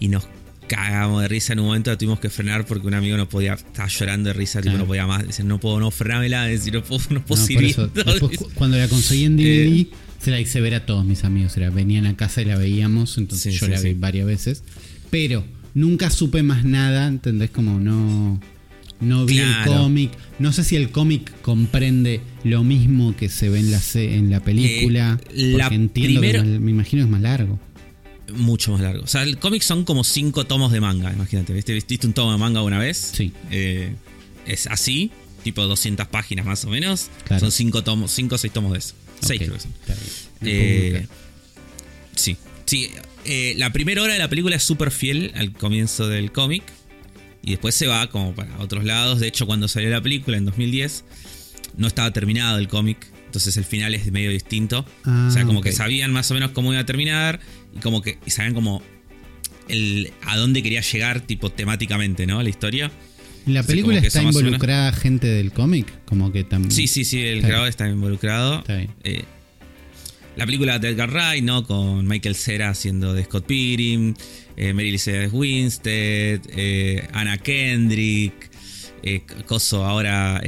[0.00, 0.26] Y nos
[0.70, 1.52] cagamos de risa.
[1.52, 3.54] En un momento la tuvimos que frenar porque un amigo no podía.
[3.54, 5.26] Estaba llorando de risa, tipo, no podía más.
[5.26, 6.44] Dice, no puedo, no frenármela.
[6.44, 7.76] Decir, no puedo, no puedo seguir.
[8.54, 9.88] cuando la conseguí en DVD, eh,
[10.20, 11.56] se la hice ver a todos mis amigos.
[11.56, 13.18] Era, venían a casa y la veíamos.
[13.18, 14.62] Entonces yo la vi varias veces.
[15.10, 17.50] Pero nunca supe más nada, ¿entendés?
[17.50, 18.40] Como no.
[19.00, 20.12] No vi el cómic.
[20.38, 24.40] No sé si el cómic comprende lo mismo que se ve en la, en la
[24.40, 25.18] película.
[25.34, 27.58] Eh, porque entiendo que me imagino que es más largo.
[28.32, 29.04] Mucho más largo.
[29.04, 31.52] O sea, el cómic son como cinco tomos de manga, imagínate.
[31.52, 33.12] ¿Viste, ¿Viste un tomo de manga una vez?
[33.14, 33.32] Sí.
[33.50, 33.94] Eh,
[34.46, 35.10] es así,
[35.42, 37.08] tipo 200 páginas más o menos.
[37.38, 38.94] Son cinco tomos, cinco o seis tomos de eso.
[39.20, 39.72] Seis creo que son.
[40.42, 41.06] Eh,
[42.14, 42.36] sí.
[42.66, 42.90] Sí.
[43.56, 46.62] la primera hora de la película es súper fiel al comienzo del cómic
[47.42, 49.20] y después se va como para otros lados.
[49.20, 51.04] De hecho, cuando salió la película en 2010,
[51.76, 53.06] no estaba terminado el cómic.
[53.30, 54.84] Entonces el final es medio distinto.
[55.06, 57.38] o sea, como que sabían más o menos cómo iba a terminar.
[57.76, 58.82] Y como que sabían como
[59.68, 62.42] el, a dónde quería llegar, tipo temáticamente, ¿no?
[62.42, 62.90] La historia.
[63.46, 65.86] ¿En la película está involucrada gente del cómic?
[66.06, 66.72] Como que también.
[66.72, 68.58] Sí, sí, sí, el creador está involucrado.
[68.58, 68.90] Está bien.
[69.04, 69.22] Eh,
[70.34, 71.64] la película de Edgar Wright, ¿no?
[71.64, 74.14] Con Michael Cera haciendo de Scott Pilgrim,
[74.56, 78.50] eh, Mary Elizabeth Winstead, eh, Anna Kendrick,
[79.46, 80.42] Coso ahora.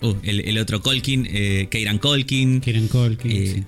[0.00, 2.60] Uh, el, otro Colkin, eh, Keiran Colkin.
[2.60, 3.30] Keiran Colkin.
[3.30, 3.64] Sí.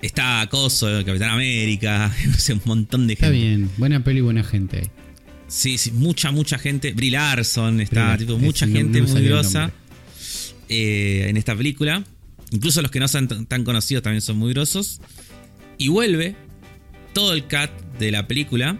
[0.00, 3.26] Está Coso, Capitán América, no sé, un montón de gente.
[3.26, 4.90] Está bien, buena peli, buena gente.
[5.46, 6.92] Sí, sí, mucha, mucha gente.
[6.92, 9.72] Brie Larson está, tipo, mucha gente muy grosa
[10.68, 12.02] en esta película.
[12.50, 15.00] Incluso los que no son tan conocidos también son muy grosos.
[15.78, 16.36] Y vuelve
[17.12, 18.78] todo el cat de la película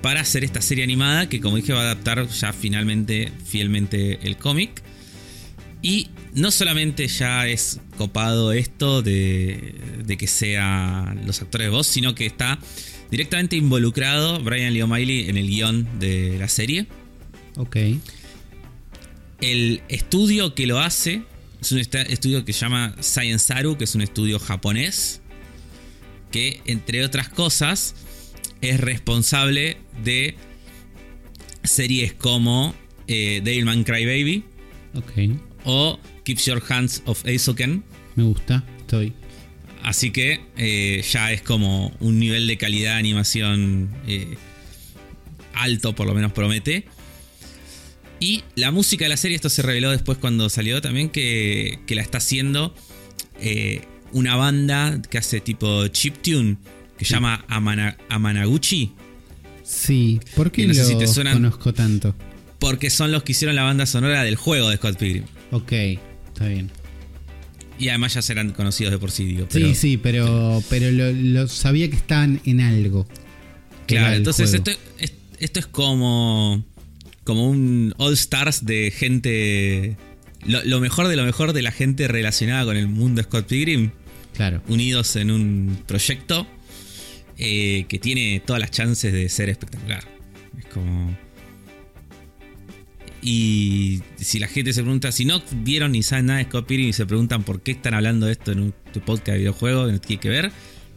[0.00, 4.36] para hacer esta serie animada que como dije va a adaptar ya finalmente, fielmente el
[4.36, 4.82] cómic.
[5.84, 11.86] Y no solamente ya es copado esto de, de que sean los actores de voz,
[11.86, 12.58] sino que está
[13.10, 16.86] directamente involucrado Brian Lee O'Malley en el guion de la serie.
[17.56, 17.76] Ok.
[19.42, 21.22] El estudio que lo hace
[21.60, 25.20] es un estudio que se llama Science que es un estudio japonés
[26.30, 27.94] que, entre otras cosas,
[28.62, 30.34] es responsable de
[31.62, 32.74] series como
[33.06, 34.44] eh, Devilman Crybaby
[35.64, 37.84] o Keeps Your Hands of Aizoken.
[38.16, 39.12] Me gusta, estoy.
[39.82, 44.36] Así que eh, ya es como un nivel de calidad de animación eh,
[45.54, 46.86] alto, por lo menos promete.
[48.18, 52.00] Y la música de la serie, esto se reveló después cuando salió también, que, la
[52.00, 52.74] está haciendo
[53.40, 56.56] eh, una banda que hace tipo chiptune,
[56.96, 57.44] que se llama
[58.08, 58.92] Amanaguchi.
[59.62, 62.14] Sí, ¿por qué no lo conozco tanto?
[62.58, 65.24] Porque son los que hicieron la banda sonora del juego de Scott Pilgrim.
[65.54, 66.68] Ok, está bien.
[67.78, 69.46] Y además ya serán conocidos de por sí, digo.
[69.48, 73.06] sí, sí, pero, pero lo, sabía que estaban en algo.
[73.86, 74.72] Claro, entonces esto,
[75.38, 76.64] esto, es como,
[77.22, 79.96] como un All Stars de gente.
[80.44, 83.92] Lo, mejor de lo mejor de la gente relacionada con el mundo de Scott Pilgrim.
[84.34, 84.60] Claro.
[84.66, 86.48] Unidos en un proyecto
[87.38, 90.02] eh, que tiene todas las chances de ser espectacular.
[90.58, 91.16] Es como.
[93.26, 96.90] Y si la gente se pregunta, si no vieron ni saben nada de Scott Pilgrim
[96.90, 98.74] y se preguntan por qué están hablando de esto en un
[99.06, 100.52] podcast de videojuegos que no tiene que ver,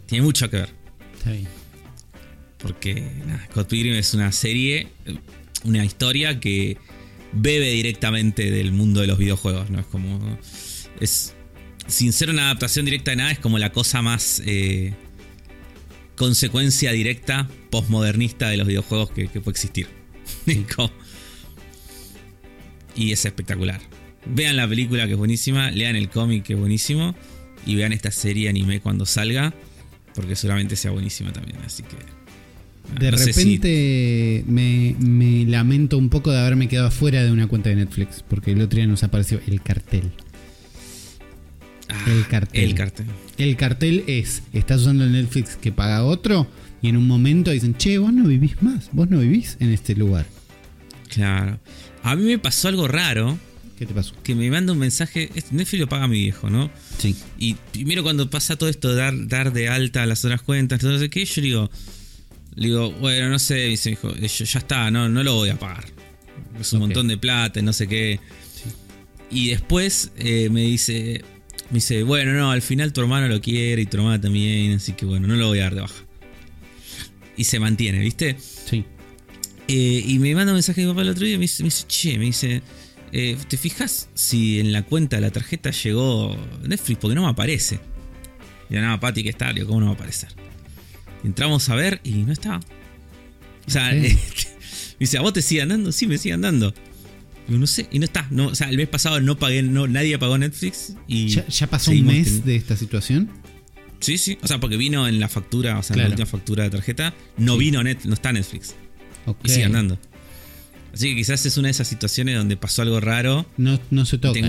[0.08, 0.70] tiene mucho que ver.
[1.18, 1.48] Está bien.
[2.58, 3.10] Porque
[3.50, 4.90] Scott Pilgrim es una serie,
[5.64, 6.78] una historia que
[7.32, 9.80] bebe directamente del mundo de los videojuegos, ¿no?
[9.80, 10.38] Es como.
[11.00, 11.34] Es.
[11.88, 14.42] Sin ser una adaptación directa de nada, es como la cosa más.
[14.46, 14.94] Eh,
[16.18, 19.88] consecuencia directa postmodernista de los videojuegos que, puede existir.
[22.98, 23.80] y es espectacular.
[24.26, 27.16] Vean la película que es buenísima, lean el cómic que es buenísimo
[27.66, 29.54] y vean esta serie anime cuando salga
[30.16, 31.60] porque seguramente sea buenísima también.
[31.66, 31.96] Así que...
[33.00, 38.24] De repente me, lamento un poco de haberme quedado fuera de una cuenta de Netflix
[38.28, 40.12] porque el otro día nos apareció el cartel.
[41.90, 42.64] Ah, el cartel.
[42.64, 43.06] El cartel.
[43.38, 46.48] El cartel es, estás usando el Netflix que paga otro
[46.82, 49.96] y en un momento dicen, che, vos no vivís más, vos no vivís en este
[49.96, 50.26] lugar.
[51.10, 51.60] Claro.
[52.04, 53.38] A mí me pasó algo raro.
[53.78, 54.16] ¿Qué te pasó?
[54.24, 56.72] Que me manda un mensaje, Netflix lo paga mi viejo, ¿no?
[56.98, 57.16] Sí.
[57.38, 60.98] Y primero cuando pasa todo esto de dar, dar de alta las otras cuentas, no
[60.98, 61.70] sé qué, yo digo,
[62.56, 65.86] digo, bueno, no sé, dice, hijo, ya está, no, no lo voy a pagar.
[66.60, 68.20] Es un montón de plata, no sé qué.
[69.30, 71.24] Y después eh, me dice,
[71.70, 74.94] me dice, bueno, no, al final tu hermano lo quiere y tu hermana también, así
[74.94, 76.04] que bueno, no lo voy a dar de baja.
[77.36, 78.38] Y se mantiene, ¿viste?
[78.40, 78.86] Sí.
[79.68, 81.64] Eh, y me manda un mensaje de mi papá el otro día y me dice,
[81.64, 82.62] me dice che, me dice,
[83.12, 87.00] eh, ¿te fijas si en la cuenta de la tarjeta llegó Netflix?
[87.00, 87.80] Porque no me aparece.
[88.70, 90.30] Y yo, no, Pati, que está, digo, ¿cómo no va a aparecer?
[91.24, 92.62] entramos a ver y no estaba.
[93.68, 94.18] O sea, me
[95.00, 95.92] dice, ¿a vos te sigue andando?
[95.92, 96.74] Sí, me sigue andando
[97.48, 98.28] no sé, y no está.
[98.30, 100.96] No, o sea, el mes pasado no pagué, no, nadie pagó Netflix.
[101.08, 103.30] y ¿Ya, pasó un mes de esta situación?
[104.00, 104.38] Sí, sí.
[104.42, 107.14] O sea, porque vino en la factura, o sea, en la última factura de tarjeta,
[107.38, 108.76] no vino Net, no está Netflix.
[109.44, 110.00] Y sigue andando.
[110.94, 113.46] Así que quizás es una de esas situaciones donde pasó algo raro.
[113.58, 114.40] No, no se toca.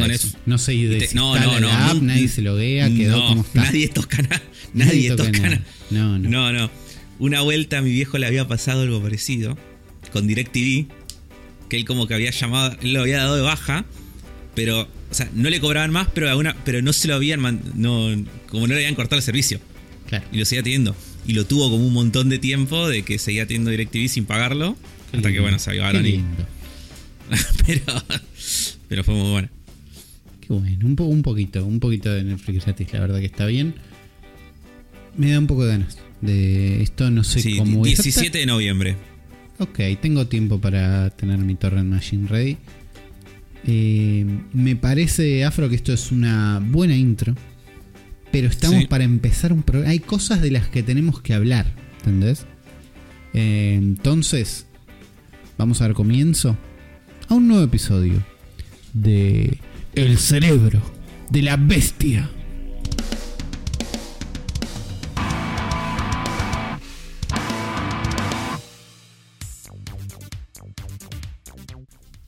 [0.46, 0.74] No se
[1.14, 3.64] no, no, no, nadie se loguea, quedó como está.
[3.64, 4.42] Nadie toca nada.
[4.72, 5.60] Nadie, toca nada.
[5.90, 6.28] No, no.
[6.28, 6.70] No, no.
[7.18, 9.58] Una vuelta a mi viejo le había pasado algo parecido
[10.12, 10.86] con DirecTV
[11.68, 13.84] que él como que había llamado, él lo había dado de baja,
[14.54, 17.40] pero, o sea, no le cobraban más, pero, alguna, pero no se lo habían,
[17.74, 18.08] no,
[18.48, 19.60] como no le habían cortado el servicio.
[20.08, 20.24] Claro.
[20.32, 20.96] Y lo seguía teniendo.
[21.28, 24.76] Y lo tuvo como un montón de tiempo de que seguía teniendo DirecTV sin pagarlo,
[25.12, 26.24] hasta que, bueno, se avivaron y...
[27.66, 27.82] pero,
[28.88, 29.48] pero fue muy bueno.
[30.40, 33.74] Qué bueno, un, un poquito, un poquito de Netflix gratis, la verdad que está bien.
[35.18, 38.96] Me da un poco de ganas de esto, no sé sí, cómo 17 de noviembre.
[39.58, 42.56] Ok, tengo tiempo para tener mi Torrent Machine ready.
[43.66, 47.34] Eh, me parece, Afro, que esto es una buena intro.
[48.30, 49.90] Pero estamos para empezar un programa.
[49.90, 52.44] Hay cosas de las que tenemos que hablar, ¿entendés?
[53.32, 54.66] Eh, entonces,
[55.56, 56.56] vamos a dar comienzo
[57.28, 58.22] a un nuevo episodio
[58.92, 59.58] de
[59.94, 60.82] El cerebro
[61.30, 62.30] de la bestia.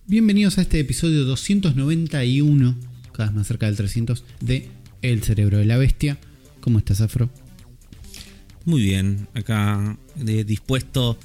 [0.07, 2.77] Bienvenidos a este episodio 291,
[3.13, 4.69] cada vez más cerca del 300, de
[5.03, 6.19] El cerebro de la bestia.
[6.61, 7.31] ¿Cómo estás, Afro?
[8.65, 11.19] Muy bien, acá dispuesto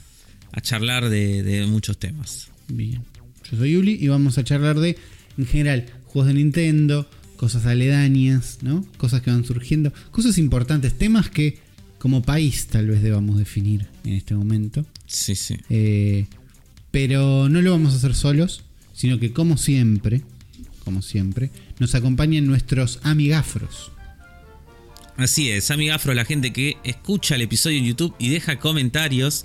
[0.52, 2.50] a charlar de, muchos temas.
[2.68, 3.04] Bien,
[3.50, 4.98] yo soy Yuli y vamos a charlar de,
[5.38, 8.86] en general, juegos de Nintendo, cosas aledañas, ¿no?
[8.98, 11.60] Cosas que van surgiendo, cosas importantes, temas que
[11.98, 14.86] como país tal vez debamos definir en este momento.
[15.06, 15.58] Sí, sí.
[15.70, 16.28] Eh,
[16.92, 18.64] pero no lo vamos a hacer solos
[18.96, 20.22] sino que como siempre,
[20.86, 23.92] como siempre, nos acompañan nuestros amigafros.
[25.18, 29.44] Así es, amigafro, la gente que escucha el episodio en YouTube y deja comentarios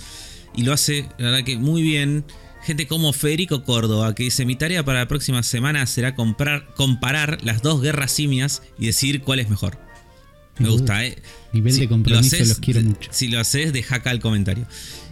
[0.54, 2.24] y lo hace, la verdad que muy bien.
[2.62, 7.38] Gente como Federico Córdoba, que dice: Mi tarea para la próxima semana será comprar, comparar
[7.42, 9.78] las dos guerras simias y decir cuál es mejor.
[10.58, 11.16] Me uh, gusta, ¿eh?
[11.54, 13.10] Nivel de compromiso, los quiero mucho.
[13.14, 14.66] Si lo haces, deja acá el comentario.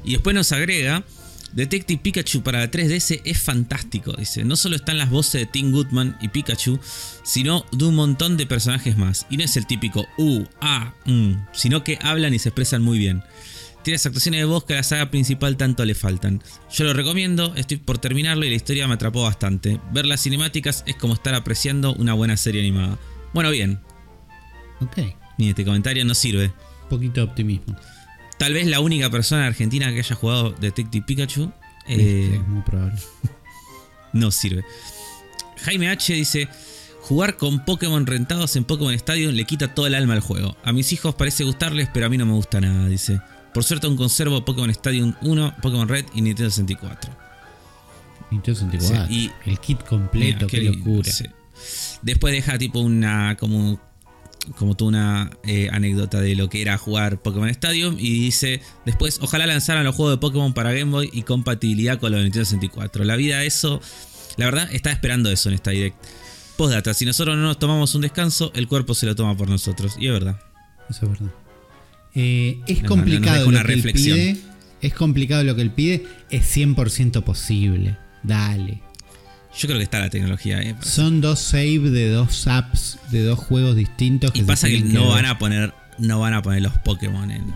[0.05, 1.05] Y después nos agrega
[1.53, 4.45] Detective Pikachu para la 3DS es fantástico, dice.
[4.45, 6.79] No solo están las voces de Tim Goodman y Pikachu,
[7.25, 9.27] sino de un montón de personajes más.
[9.31, 12.99] Y no es el típico U, A, M, sino que hablan y se expresan muy
[12.99, 13.23] bien.
[13.83, 16.43] Tiene las actuaciones de voz que a la saga principal tanto le faltan.
[16.71, 19.81] Yo lo recomiendo, estoy por terminarlo y la historia me atrapó bastante.
[19.93, 22.99] Ver las cinemáticas es como estar apreciando una buena serie animada.
[23.33, 23.81] Bueno, bien.
[24.81, 24.99] Ok.
[25.39, 26.53] Ni este comentario no sirve.
[26.83, 27.77] Un poquito de optimismo.
[28.39, 31.53] Tal vez la única persona argentina que haya jugado Detective Pikachu.
[31.89, 32.99] Eh, es muy probable.
[34.13, 34.65] no sirve.
[35.65, 36.49] Jaime H dice:
[37.03, 40.57] Jugar con Pokémon rentados en Pokémon Stadium le quita todo el alma al juego.
[40.63, 43.21] A mis hijos parece gustarles, pero a mí no me gusta nada, dice.
[43.53, 47.11] Por suerte aún conservo Pokémon Stadium 1, Pokémon Red y Nintendo 64.
[48.31, 49.07] Nintendo 64.
[49.13, 51.11] y el kit completo, qué, locura.
[52.03, 53.81] Después deja tipo una como
[54.57, 59.19] como tú una eh, anécdota de lo que era jugar Pokémon Stadium y dice después
[59.23, 63.05] ojalá lanzaran los juegos de Pokémon para Game Boy y compatibilidad con los Nintendo 64.
[63.05, 63.81] La vida eso,
[64.37, 65.97] la verdad, está esperando eso en esta direct.
[66.57, 69.97] Postdata, si nosotros no nos tomamos un descanso, el cuerpo se lo toma por nosotros.
[69.99, 70.41] Y es verdad.
[70.91, 71.33] Eso es verdad.
[72.15, 74.37] Eh, es complicado lo que él pide.
[74.81, 76.05] Es complicado lo que él pide.
[76.31, 77.97] Es 100% posible.
[78.25, 78.83] Dale.
[79.59, 80.63] Yo creo que está la tecnología.
[80.63, 84.31] Eh, Son dos save de dos apps, de dos juegos distintos.
[84.35, 87.53] y pasa que no van a poner, no van a poner los Pokémon en,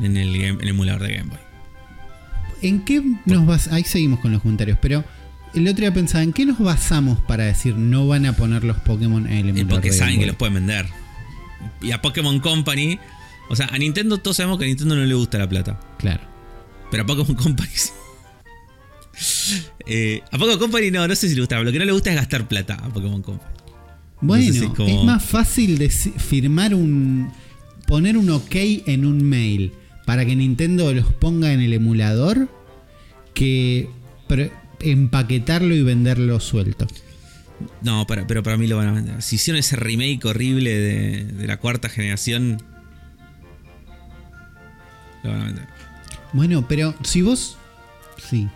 [0.00, 1.38] en, el, emulador de Game Boy.
[2.60, 3.68] ¿En qué nos vas?
[3.68, 5.02] Ahí seguimos con los comentarios, pero
[5.54, 8.76] el otro día pensaba, ¿en qué nos basamos para decir no van a poner los
[8.76, 9.70] Pokémon en el emulador?
[9.70, 10.86] Porque saben que los pueden vender.
[11.80, 12.98] Y a Pokémon Company,
[13.48, 15.80] o sea, a Nintendo todos sabemos que a Nintendo no le gusta la plata.
[15.96, 16.20] Claro.
[16.90, 17.92] Pero a Pokémon Company sí.
[19.90, 21.62] Eh, a Pokémon Company no, no sé si le gusta.
[21.62, 23.50] Lo que no le gusta es gastar plata a Pokémon Company.
[24.20, 27.32] Bueno, es, más fácil de firmar un.
[27.86, 29.72] poner un OK en un mail
[30.04, 32.48] para que Nintendo los ponga en el emulador
[33.34, 33.88] que
[34.80, 36.86] empaquetarlo y venderlo suelto.
[37.82, 39.22] No, pero para mí lo van a vender.
[39.22, 42.62] Si hicieron ese remake horrible de, de la cuarta generación,
[45.22, 45.66] lo van a vender.
[46.32, 47.56] Bueno, pero si vos.
[48.28, 48.48] Sí.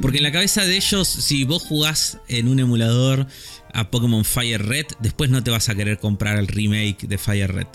[0.00, 3.26] Porque en la cabeza de ellos, si vos jugás en un emulador
[3.72, 7.52] a Pokémon Fire Red, después no te vas a querer comprar el remake de Fire
[7.52, 7.66] Red.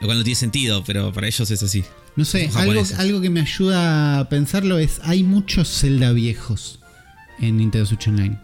[0.00, 1.84] Lo cual no tiene sentido, pero para ellos es así.
[2.16, 6.80] No sé, algo, algo, que me ayuda a pensarlo es, hay muchos Zelda viejos
[7.40, 8.38] en Nintendo Switch Online.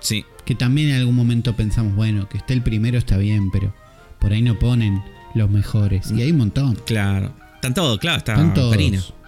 [0.00, 0.24] Sí.
[0.44, 3.74] Que también en algún momento pensamos, bueno, que esté el primero está bien, pero
[4.20, 5.02] por ahí no ponen
[5.34, 6.10] los mejores.
[6.10, 6.76] Y hay un montón.
[6.86, 7.34] Claro.
[7.56, 8.76] Están todos, claro, está Están todos.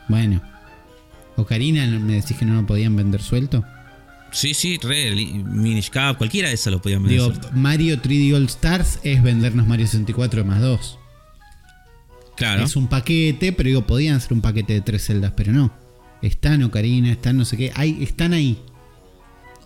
[0.08, 0.40] Bueno.
[1.40, 3.64] Ocarina me decís que no lo podían vender suelto.
[4.32, 7.32] Sí, sí, re, Minish Cap, cualquiera de esos lo podían vender.
[7.32, 10.98] Digo, Mario 3D All Stars es vendernos Mario 64 más 2.
[12.36, 12.64] Claro.
[12.64, 15.72] Es un paquete, pero digo, podían ser un paquete de tres celdas, pero no.
[16.22, 18.58] Están Ocarina, están no sé qué, hay, están ahí.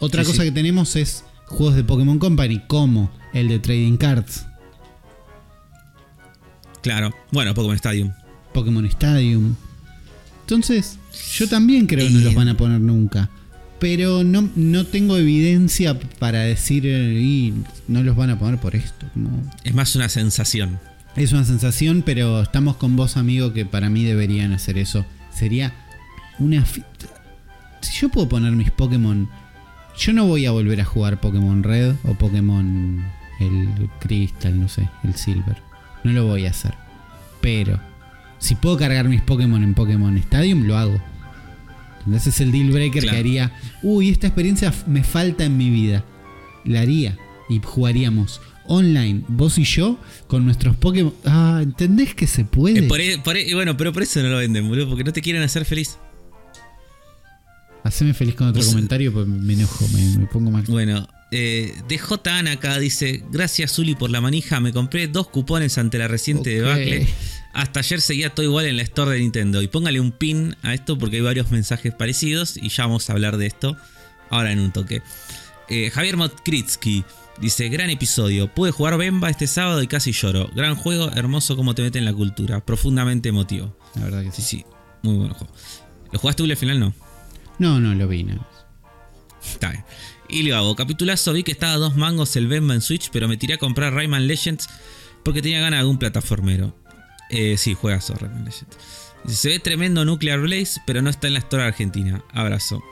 [0.00, 4.46] Otra cosa que tenemos es juegos de Pokémon Company, como el de Trading Cards.
[6.82, 8.12] Claro, bueno, Pokémon Stadium.
[8.52, 9.56] Pokémon Stadium.
[10.44, 10.98] Entonces,
[11.32, 13.30] yo también creo que no los van a poner nunca.
[13.78, 17.54] Pero no, no tengo evidencia para decir, y
[17.88, 19.06] no los van a poner por esto.
[19.64, 20.78] Es más una sensación.
[21.16, 25.06] Es una sensación, pero estamos con vos, amigo, que para mí deberían hacer eso.
[25.32, 25.72] Sería
[26.38, 26.64] una...
[26.66, 29.28] Si yo puedo poner mis Pokémon...
[29.96, 33.02] Yo no voy a volver a jugar Pokémon Red o Pokémon
[33.40, 35.56] el Crystal, no sé, el Silver.
[36.02, 36.74] No lo voy a hacer.
[37.40, 37.80] Pero
[38.44, 41.02] si puedo cargar mis Pokémon en Pokémon Stadium, lo hago.
[42.14, 43.52] Ese es el deal breaker que haría.
[43.82, 46.04] Uy, esta experiencia me falta en mi vida.
[46.66, 47.16] La haría.
[47.48, 51.14] Y jugaríamos online, vos y yo, con nuestros Pokémon.
[51.24, 52.80] Ah, ¿entendés que se puede?
[52.80, 55.40] Eh, e, e, bueno, pero por eso no lo venden, boludo, porque no te quieren
[55.40, 55.96] hacer feliz.
[57.82, 60.64] Haceme feliz con otro comentario, pues me enojo, me, pongo mal.
[60.68, 64.60] Bueno, eh, DJ Ana acá dice: Gracias, Zuli, por la manija.
[64.60, 67.06] Me compré dos cupones ante la reciente debacle
[67.54, 69.62] hasta ayer seguía todo igual en la store de Nintendo.
[69.62, 73.12] Y póngale un pin a esto porque hay varios mensajes parecidos y ya vamos a
[73.12, 73.76] hablar de esto
[74.28, 75.02] ahora en un toque.
[75.68, 77.04] Eh, Javier Motkritsky
[77.40, 78.52] dice: Gran episodio.
[78.52, 80.50] Pude jugar Bemba este sábado y casi lloro.
[80.54, 82.64] Gran juego, hermoso como te mete en la cultura.
[82.64, 83.78] Profundamente emotivo.
[83.94, 84.42] La verdad que sí.
[84.42, 84.64] Sí,
[85.02, 85.52] muy buen juego.
[86.12, 86.80] ¿Lo jugaste tú al final?
[86.80, 86.92] No.
[87.60, 88.44] No, no lo vi, no.
[89.44, 89.84] Está bien.
[90.28, 90.74] Y lo hago.
[90.74, 93.58] Capitulazo, vi que estaba a dos mangos el Bemba en Switch, pero me tiré a
[93.58, 94.68] comprar Rayman Legends
[95.22, 96.76] porque tenía ganas de algún plataformero.
[97.30, 98.30] Eh, sí, juega Zorra
[99.26, 102.22] Se ve tremendo Nuclear Blaze, pero no está en la Store Argentina.
[102.32, 102.82] Abrazo.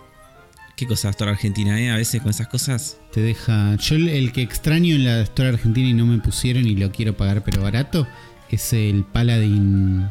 [0.77, 1.91] ¿Qué cosa Store Argentina, eh?
[1.91, 2.99] A veces con esas cosas.
[3.13, 3.77] Te deja.
[3.77, 7.17] Yo el que extraño en la Store Argentina y no me pusieron y lo quiero
[7.17, 8.07] pagar pero barato
[8.49, 10.11] es el Paladin.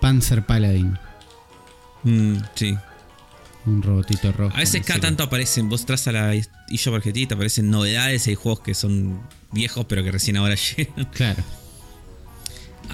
[0.00, 0.98] Panzer Paladin.
[2.04, 2.76] Mm, sí.
[3.66, 4.54] Un robotito rojo.
[4.54, 8.60] A veces cada tanto aparecen, vos tras a la Illo Bargetita, aparecen novedades, hay juegos
[8.60, 11.06] que son viejos pero que recién ahora llegan.
[11.06, 11.42] Claro.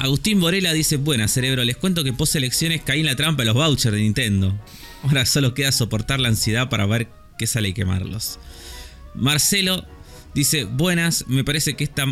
[0.02, 3.46] Agustín Borela dice, buena cerebro, les cuento que post elecciones caí en la trampa de
[3.46, 4.52] los vouchers de Nintendo.
[5.04, 7.06] Ahora solo queda soportar la ansiedad para ver
[7.38, 8.40] qué sale y quemarlos.
[9.14, 9.86] Marcelo
[10.34, 12.04] dice, buenas, me parece que, esta,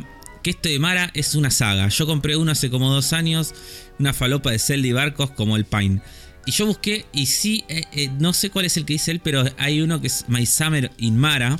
[0.44, 1.88] que esto de Mara es una saga.
[1.88, 3.54] Yo compré uno hace como dos años,
[3.98, 6.00] una falopa de Zelda y barcos como el Pine.
[6.46, 9.18] Y yo busqué y sí, eh, eh, no sé cuál es el que dice él,
[9.18, 11.58] pero hay uno que es My Summer in Mara,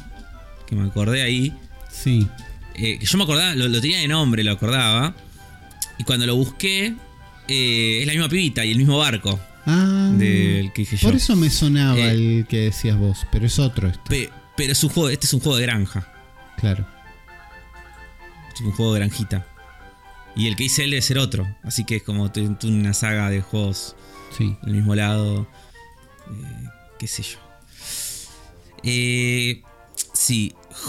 [0.68, 1.52] que me acordé ahí.
[1.90, 2.28] Sí.
[2.76, 5.16] Eh, que yo me acordaba, lo tenía de nombre, lo acordaba.
[6.00, 6.94] Y cuando lo busqué,
[7.46, 9.38] eh, es la misma pibita y el mismo barco.
[9.66, 11.06] Ah, del que dije yo.
[11.06, 14.30] Por eso me sonaba eh, el que decías vos, pero es otro este.
[14.56, 16.10] pero es un juego, este es un juego de granja.
[16.56, 16.86] Claro.
[18.54, 19.46] Es un juego de granjita.
[20.34, 21.46] Y el que hice él debe ser otro.
[21.62, 22.32] Así que es como
[22.62, 23.94] una saga de juegos
[24.38, 24.56] sí.
[24.62, 25.46] del mismo lado.
[26.30, 27.36] Eh, qué sé yo.
[28.84, 29.62] Eh,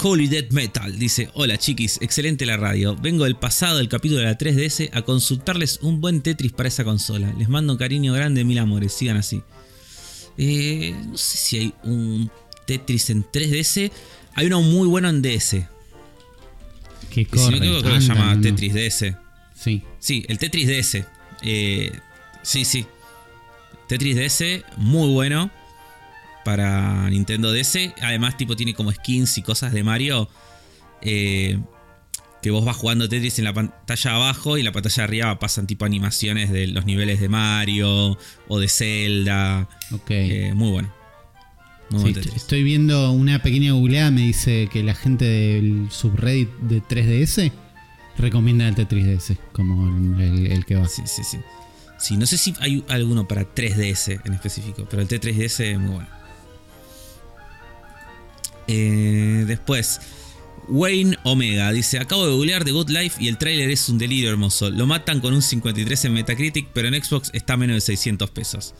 [0.03, 2.95] Holy Dead Metal dice: Hola chiquis, excelente la radio.
[2.95, 6.83] Vengo del pasado del capítulo de la 3DS a consultarles un buen Tetris para esa
[6.83, 7.33] consola.
[7.37, 9.41] Les mando un cariño grande, mil amores, sigan así.
[10.37, 12.31] Eh, no sé si hay un
[12.65, 13.91] Tetris en 3DS.
[14.35, 15.67] Hay uno muy bueno en DS.
[17.09, 19.15] Que corre, creo que se llama Tetris DS.
[19.55, 19.83] Sí.
[19.99, 21.05] Sí, el Tetris DS.
[21.43, 21.91] Eh,
[22.43, 22.85] sí, sí.
[23.87, 25.51] Tetris DS, muy bueno
[26.43, 27.93] para Nintendo DS.
[28.01, 30.29] Además, tipo, tiene como skins y cosas de Mario.
[31.01, 31.59] Eh,
[32.41, 35.67] que vos vas jugando Tetris en la pantalla abajo y en la pantalla arriba pasan
[35.67, 38.17] tipo animaciones de los niveles de Mario
[38.47, 39.69] o de Zelda.
[39.91, 40.09] Ok.
[40.09, 40.91] Eh, muy bueno.
[42.35, 47.51] estoy viendo una pequeña googleada, me dice que la gente del subreddit de 3DS
[48.17, 50.87] recomienda el Tetris DS como el, que va.
[50.87, 51.37] Sí, sí, sí.
[51.99, 55.91] Sí, no sé si hay alguno para 3DS en específico, pero el T3DS es muy
[55.91, 56.20] bueno.
[58.71, 59.99] Eh, después,
[60.67, 64.29] Wayne Omega dice: Acabo de googlear The Good Life y el trailer es un delirio
[64.29, 64.69] hermoso.
[64.69, 68.29] Lo matan con un 53 en Metacritic, pero en Xbox está a menos de 600
[68.29, 68.73] pesos.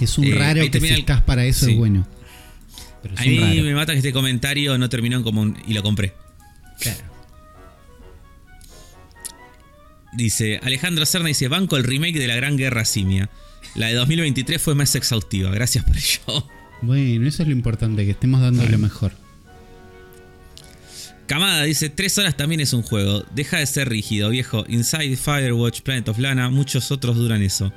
[0.00, 2.06] Es un eh, raro que si estás para eso es bueno.
[3.16, 6.14] a mí me mata que este comentario no terminó en común y lo compré.
[6.80, 7.00] Claro.
[10.14, 13.30] Dice Alejandro Cerna dice: Banco el remake de la Gran Guerra Simia.
[13.74, 15.50] La de 2023 fue más exhaustiva.
[15.50, 16.48] Gracias por ello.
[16.82, 19.12] Bueno, eso es lo importante, que estemos dando lo mejor.
[21.26, 23.24] Kamada dice, tres horas también es un juego.
[23.34, 24.64] Deja de ser rígido, viejo.
[24.68, 27.72] Inside, Firewatch, Planet of Lana, muchos otros duran eso.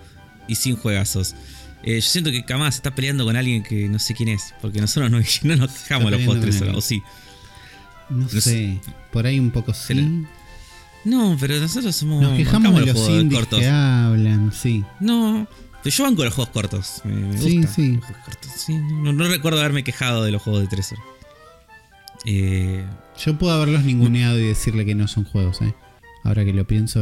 [0.48, 1.36] Y sin juegazos.
[1.84, 4.54] Eh, yo siento que Kamada se está peleando con alguien que no sé quién es.
[4.62, 5.20] Porque nosotros no,
[5.58, 7.02] nos quejamos los juegos tres horas, ¿o sí?
[8.10, 8.80] No, sé,
[9.12, 10.26] por ahí un poco sí.
[11.06, 12.22] No, pero nosotros somos...
[12.22, 13.60] Nos quejamos de los, los cortos.
[13.60, 14.84] que hablan, sí.
[15.00, 15.48] No,
[15.84, 17.02] yo banco los juegos cortos.
[17.04, 18.00] Me, sí, sí.
[18.74, 20.91] no, recuerdo haberme quejado de los juegos de tres
[22.26, 22.84] Eh,
[23.24, 25.74] yo puedo haberlos ninguneado y decirle que no son juegos, ¿eh?
[26.24, 27.02] Ahora que lo pienso.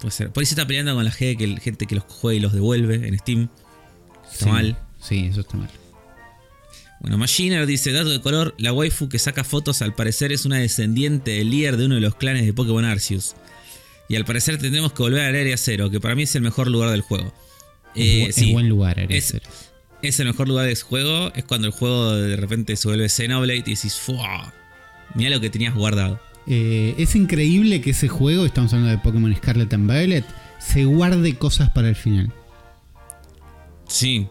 [0.00, 0.30] Puede ser.
[0.30, 2.52] Por ahí se está peleando con la gente que, gente que los juega y los
[2.52, 3.48] devuelve en Steam.
[4.32, 4.78] Está mal.
[5.00, 5.70] Sí, eso está mal.
[7.00, 10.56] Bueno, Machiner dice, dato de color, la waifu que saca fotos al parecer es una
[10.56, 13.36] descendiente del líder de uno de los clanes de Pokémon Arceus.
[14.08, 16.68] Y al parecer tendremos que volver al Área Cero, que para mí es el mejor
[16.68, 17.32] lugar del juego.
[17.94, 19.34] es, eh, buen lugar, Área es,
[20.02, 21.32] Es el mejor lugar del juego.
[21.34, 24.52] Es cuando el juego de repente se vuelve Xenoblade y dices, ¡Fua!
[25.14, 26.20] Mira lo que tenías guardado.
[26.46, 30.24] Eh, es increíble que ese juego, estamos hablando de Pokémon Scarlet and Violet,
[30.58, 32.32] se guarde cosas para el final.
[33.86, 34.28] Sí.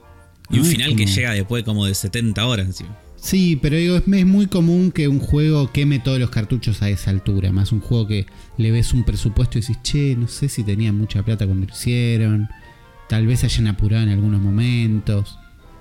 [0.49, 2.97] Y un final que llega después como de 70 horas encima.
[3.17, 7.09] Sí, pero digo, es, muy común que un juego queme todos los cartuchos a esa
[7.09, 7.51] altura.
[7.51, 8.25] Más un juego que
[8.57, 11.73] le ves un presupuesto y dices, che, no sé si tenían mucha plata cuando lo
[11.73, 12.47] hicieron.
[13.09, 15.37] Tal vez hayan apurado en algunos momentos.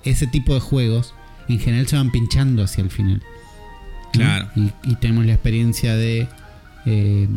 [0.06, 1.14] Ese tipo de juegos
[1.48, 3.22] en general se van pinchando hacia el final.
[4.12, 4.48] Claro.
[4.56, 6.26] Y, tenemos la experiencia de
[6.86, 7.28] eh,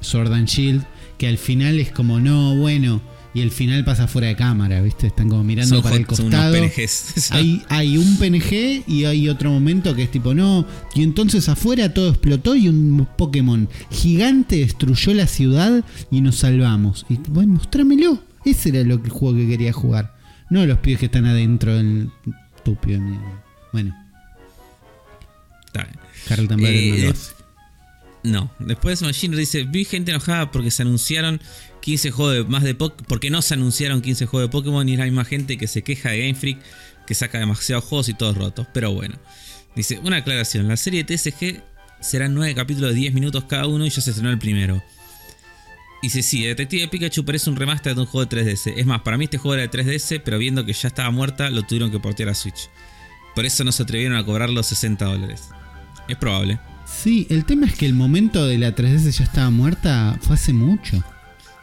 [0.00, 0.84] Sword and Shield,
[1.18, 3.00] que al final es como, no, bueno,
[3.34, 5.06] y el final pasa fuera de cámara, ¿viste?
[5.06, 6.54] Están como mirando para el costado.
[7.30, 10.66] hay, hay un PNG y hay otro momento que es tipo, no.
[10.94, 17.06] Y entonces afuera todo explotó y un Pokémon gigante destruyó la ciudad y nos salvamos.
[17.08, 18.22] Y bueno, mostrámelo.
[18.44, 20.14] Ese era lo que, el juego que quería jugar.
[20.52, 22.10] No los pibes que están adentro del
[22.56, 23.00] estúpido.
[23.72, 23.96] Bueno.
[26.28, 27.10] Carlton eh,
[28.22, 31.40] no, después Machine dice, vi gente enojada porque se anunciaron
[31.80, 34.98] 15 juegos más de Pokémon, porque no se anunciaron 15 juegos de Pokémon y es
[34.98, 36.58] la misma gente que se queja de Game Freak,
[37.06, 38.66] que saca demasiados juegos y todos rotos.
[38.74, 39.14] Pero bueno,
[39.74, 41.62] dice, una aclaración, la serie TSG
[42.00, 44.82] serán 9 capítulos de 10 minutos cada uno y ya se estrenó el primero.
[46.02, 48.74] Dice, sí, Detective Pikachu parece un remaster de un juego de 3DS.
[48.76, 51.48] Es más, para mí este juego era de 3DS, pero viendo que ya estaba muerta,
[51.48, 52.68] lo tuvieron que portear a Switch.
[53.36, 55.50] Por eso no se atrevieron a cobrar los 60 dólares.
[56.08, 56.58] Es probable.
[56.84, 60.52] Sí, el tema es que el momento de la 3DS ya estaba muerta fue hace
[60.52, 61.02] mucho.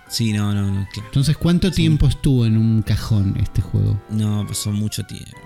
[0.07, 1.07] Sí, no, no, no, claro.
[1.09, 4.01] Entonces, ¿cuánto tiempo estuvo en un cajón este juego?
[4.09, 5.37] No, pasó mucho tiempo.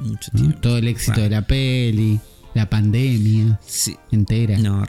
[0.00, 0.58] Mucho tiempo.
[0.58, 2.18] Todo el éxito de la peli,
[2.54, 3.94] la pandemia sí.
[4.10, 4.58] entera.
[4.58, 4.84] No,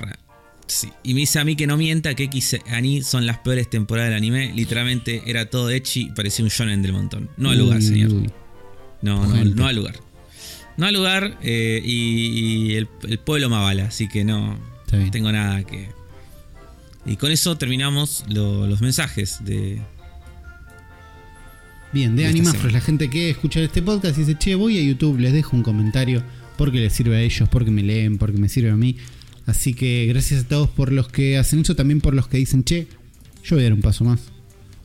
[0.68, 0.90] Sí.
[1.04, 4.10] Y me dice a mí que no mienta que X Ani son las peores temporadas
[4.10, 4.52] del anime.
[4.54, 7.30] Literalmente era todo Echi y parecía un shonen del montón.
[7.38, 8.12] No al lugar, señor.
[9.02, 10.00] No, no, no al lugar.
[10.78, 12.88] No al lugar eh, y, el,
[13.24, 14.60] pueblo me avala, así que no
[15.12, 15.90] tengo nada que...
[17.06, 19.80] Y con eso terminamos los mensajes de...
[21.94, 25.18] Bien, de, Animafros, la gente que escucha este podcast y dice, che, voy a YouTube,
[25.20, 26.24] les dejo un comentario
[26.58, 28.98] porque les sirve a ellos, porque me leen, porque me sirve a mí.
[29.46, 32.64] Así que gracias a todos por los que hacen eso, también por los que dicen,
[32.64, 32.88] che,
[33.44, 34.22] yo voy a dar un paso más.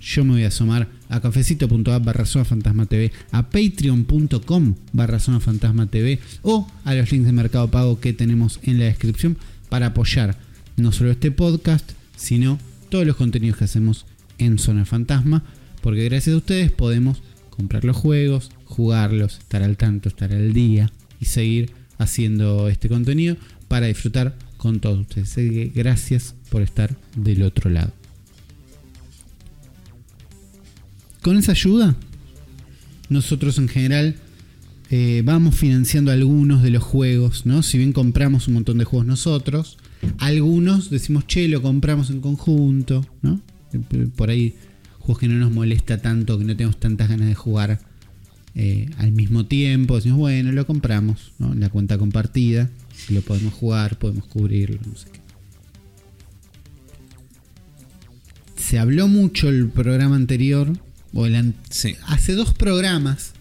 [0.00, 5.40] Yo me voy a asomar a cafecito.app barra zona fantasma TV, a patreon.com barra zona
[5.40, 9.36] fantasma TV o a los links de Mercado Pago que tenemos en la descripción
[9.68, 10.38] para apoyar
[10.76, 12.58] no solo este podcast, sino
[12.88, 14.06] todos los contenidos que hacemos
[14.38, 15.44] en Zona Fantasma,
[15.82, 20.90] porque gracias a ustedes podemos comprar los juegos, jugarlos, estar al tanto, estar al día
[21.20, 23.36] y seguir haciendo este contenido
[23.68, 25.72] para disfrutar con todos ustedes.
[25.74, 27.92] gracias por estar del otro lado.
[31.22, 31.96] Con esa ayuda,
[33.08, 34.16] nosotros en general
[34.90, 37.62] eh, vamos financiando algunos de los juegos, ¿no?
[37.62, 39.78] Si bien compramos un montón de juegos nosotros,
[40.18, 43.40] algunos decimos, che, lo compramos en conjunto, ¿no?
[44.14, 44.56] Por ahí,
[44.98, 47.80] juegos que no nos molesta tanto, que no tenemos tantas ganas de jugar
[48.54, 51.54] eh, al mismo tiempo, decimos, bueno, lo compramos, ¿no?
[51.54, 52.68] La cuenta compartida
[53.08, 55.20] lo podemos jugar, podemos cubrirlo, no sé qué.
[58.56, 60.72] Se habló mucho el programa anterior,
[61.12, 61.54] o el
[62.06, 63.32] hace dos programas,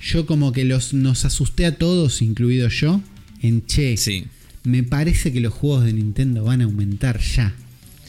[0.00, 3.00] yo como que los, nos asusté a todos, incluido yo,
[3.42, 3.96] en che.
[3.96, 4.24] Sí.
[4.64, 7.54] Me parece que los juegos de Nintendo van a aumentar ya,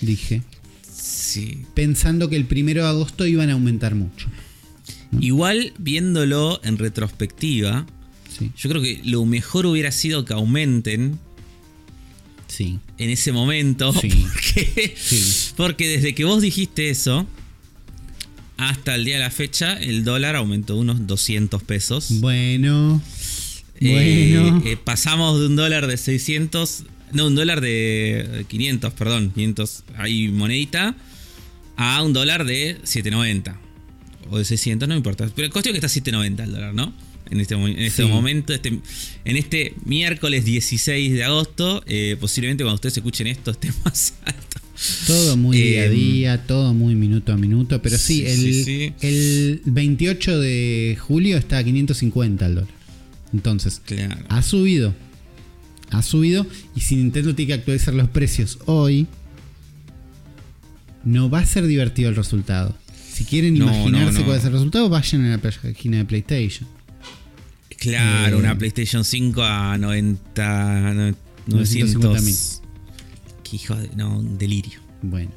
[0.01, 0.43] dije.
[0.91, 1.65] Sí.
[1.73, 4.29] Pensando que el primero de agosto iban a aumentar mucho.
[5.19, 7.85] Igual, viéndolo en retrospectiva,
[8.37, 11.19] yo creo que lo mejor hubiera sido que aumenten.
[12.47, 12.79] Sí.
[12.97, 13.93] En ese momento.
[15.55, 17.27] Porque, desde que vos dijiste eso.
[18.57, 22.19] Hasta el día de la fecha, el dólar aumentó unos 200 pesos.
[22.19, 23.01] Bueno.
[23.79, 24.61] Eh, bueno.
[24.65, 26.83] Eh, pasamos de un dólar de 600.
[27.13, 29.31] No, un dólar de 500, perdón.
[29.31, 29.83] 500.
[29.95, 30.95] Hay monedita.
[31.77, 33.57] A un dólar de 790.
[34.29, 35.29] O de 600, no importa.
[35.33, 36.93] Pero el costo es que está 790 el dólar, ¿no?
[37.31, 41.83] En este, en este momento, este, en este miércoles 16 de agosto.
[41.85, 44.59] Eh, posiblemente cuando ustedes escuchen esto esté más alto.
[45.07, 49.61] Todo muy día a em, día, todo muy minuto a minuto, pero sí, el, el
[49.65, 52.69] 28 de julio está a 550 el dólar.
[53.33, 53.81] Entonces,
[54.29, 54.93] ha subido.
[55.91, 59.07] Ha subido y si Nintendo tiene que actualizar los precios hoy,
[61.03, 62.75] no va a ser divertido el resultado.
[63.11, 66.69] Si quieren imaginarse cuál es el resultado, vayan a la página de PlayStation.
[67.79, 71.13] Claro, una eh, PlayStation 5 a 90.
[71.47, 72.35] 950 mil.
[73.43, 73.89] Qué hijo de.
[73.95, 74.79] No, un delirio.
[75.01, 75.31] Bueno.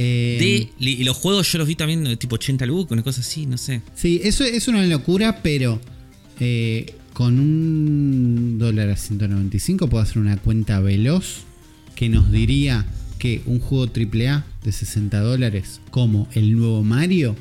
[0.00, 3.46] Eh, y los juegos yo los vi también de tipo 80 lucas, una cosa así,
[3.46, 3.82] no sé.
[3.96, 5.80] Sí, eso es una locura, pero
[6.38, 11.40] eh, con un dólar a 195 puedo hacer una cuenta veloz
[11.96, 12.86] que nos diría
[13.18, 17.34] que un juego AAA de 60 dólares como el nuevo Mario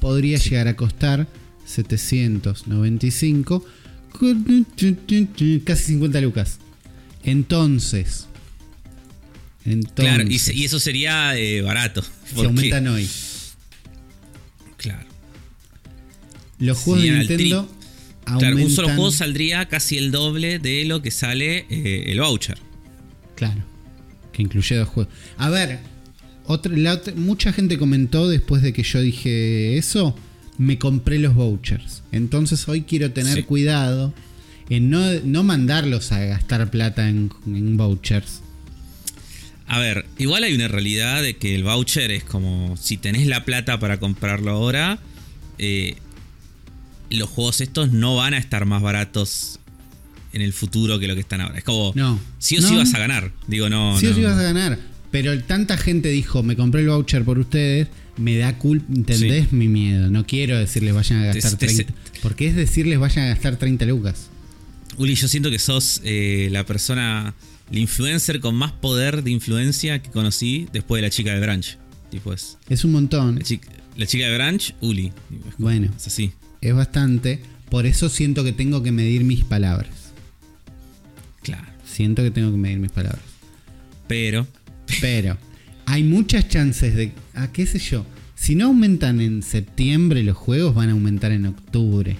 [0.00, 1.26] podría llegar a costar
[1.66, 3.64] 795,
[5.64, 6.58] casi 50 lucas.
[7.24, 8.26] Entonces,
[9.94, 12.04] Claro, y, eso sería eh, barato.
[12.24, 13.08] Si aumentan hoy.
[14.76, 15.06] Claro.
[16.58, 17.68] Los juegos de Nintendo.
[18.24, 22.58] Claro, un solo juego saldría casi el doble de lo que sale eh, el voucher.
[23.34, 23.64] Claro.
[24.32, 25.12] Que incluye dos juegos.
[25.36, 25.80] A ver,
[26.44, 26.72] otra,
[27.16, 30.16] mucha gente comentó después de que yo dije eso
[30.58, 32.02] me compré los vouchers.
[32.12, 34.14] Entonces hoy quiero tener cuidado
[34.68, 37.30] en no, mandarlos a gastar plata en,
[37.76, 38.42] vouchers.
[39.68, 43.44] A ver, igual hay una realidad de que el voucher es como si tenés la
[43.44, 44.98] plata para comprarlo ahora,
[45.58, 45.96] eh,
[47.10, 49.58] los juegos estos no van a estar más baratos
[50.32, 51.58] en el futuro que lo que están ahora.
[51.58, 53.32] Es como, no, sí o sí vas a ganar.
[53.46, 53.98] Digo, no.
[53.98, 54.78] Sí o sí vas a ganar.
[55.10, 59.68] Pero tanta gente dijo, me compré el voucher por ustedes me da culpa, ¿entendés mi
[59.68, 60.10] miedo?
[60.10, 61.92] No quiero decirles vayan a gastar 30.
[62.22, 64.28] Porque es decirles vayan a gastar 30 lucas.
[64.98, 67.34] Uli, yo siento que sos eh, la persona,
[67.70, 71.78] el influencer con más poder de influencia que conocí después de la chica del branch.
[72.10, 72.56] Tipo es.
[72.68, 73.36] Es un montón.
[73.96, 75.12] La chica, de Branch, Uli.
[75.58, 75.90] bueno.
[75.96, 76.32] Es así.
[76.60, 77.40] Es bastante.
[77.70, 79.90] Por eso siento que tengo que medir mis palabras.
[81.42, 81.66] Claro.
[81.84, 83.22] Siento que tengo que medir mis palabras.
[84.06, 84.46] Pero.
[85.00, 85.36] Pero.
[85.86, 87.12] Hay muchas chances de.
[87.34, 88.04] ¿A qué sé yo?
[88.34, 92.16] Si no aumentan en septiembre los juegos, van a aumentar en octubre.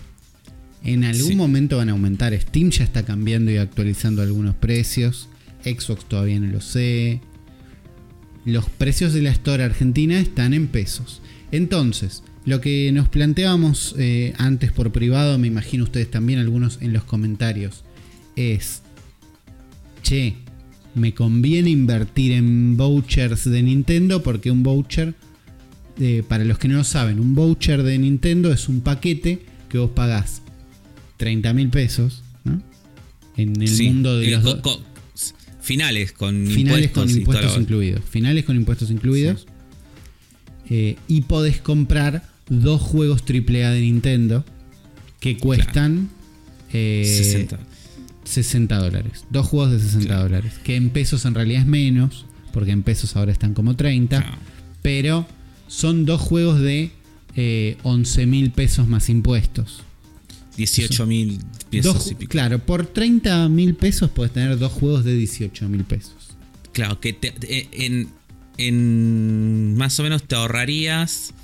[0.83, 2.33] En algún momento van a aumentar.
[2.41, 5.29] Steam ya está cambiando y actualizando algunos precios.
[5.65, 7.21] Xbox todavía no lo sé.
[8.45, 11.21] Los precios de la Store Argentina están en pesos.
[11.51, 16.93] Entonces, lo que nos planteábamos eh, antes por privado, me imagino ustedes también, algunos en
[16.93, 17.83] los comentarios,
[18.37, 18.83] es,
[20.03, 20.37] che,
[20.97, 25.15] me conviene invertir en vouchers de Nintendo porque un voucher,
[26.01, 29.77] eh, para los que no lo saben, un voucher de Nintendo es un paquete que
[29.77, 30.41] vos pagás
[31.19, 32.23] 30 mil pesos
[33.37, 34.59] en el mundo de los...
[35.61, 38.03] finales con finales impuestos, con impuestos incluidos.
[38.09, 39.47] Finales con impuestos incluidos.
[40.71, 44.47] Eh, y podés comprar dos juegos AAA de Nintendo
[45.21, 46.09] que cuestan
[46.73, 47.59] 60.
[48.27, 49.25] 60 eh, dólares.
[49.31, 50.55] Dos juegos de 60 dólares.
[50.63, 54.39] Que en pesos en realidad es menos, porque en pesos ahora están como 30.
[54.83, 55.27] Pero
[55.69, 56.91] son dos juegos de
[57.83, 59.83] 11 eh, mil pesos más impuestos.
[60.57, 61.39] 18 mil
[61.71, 62.15] pesos.
[62.29, 66.15] claro, por 30 mil pesos puedes tener dos juegos de 18 mil pesos.
[66.73, 67.19] Claro, que
[67.73, 68.09] en,
[68.57, 71.35] en más o menos te ahorrarías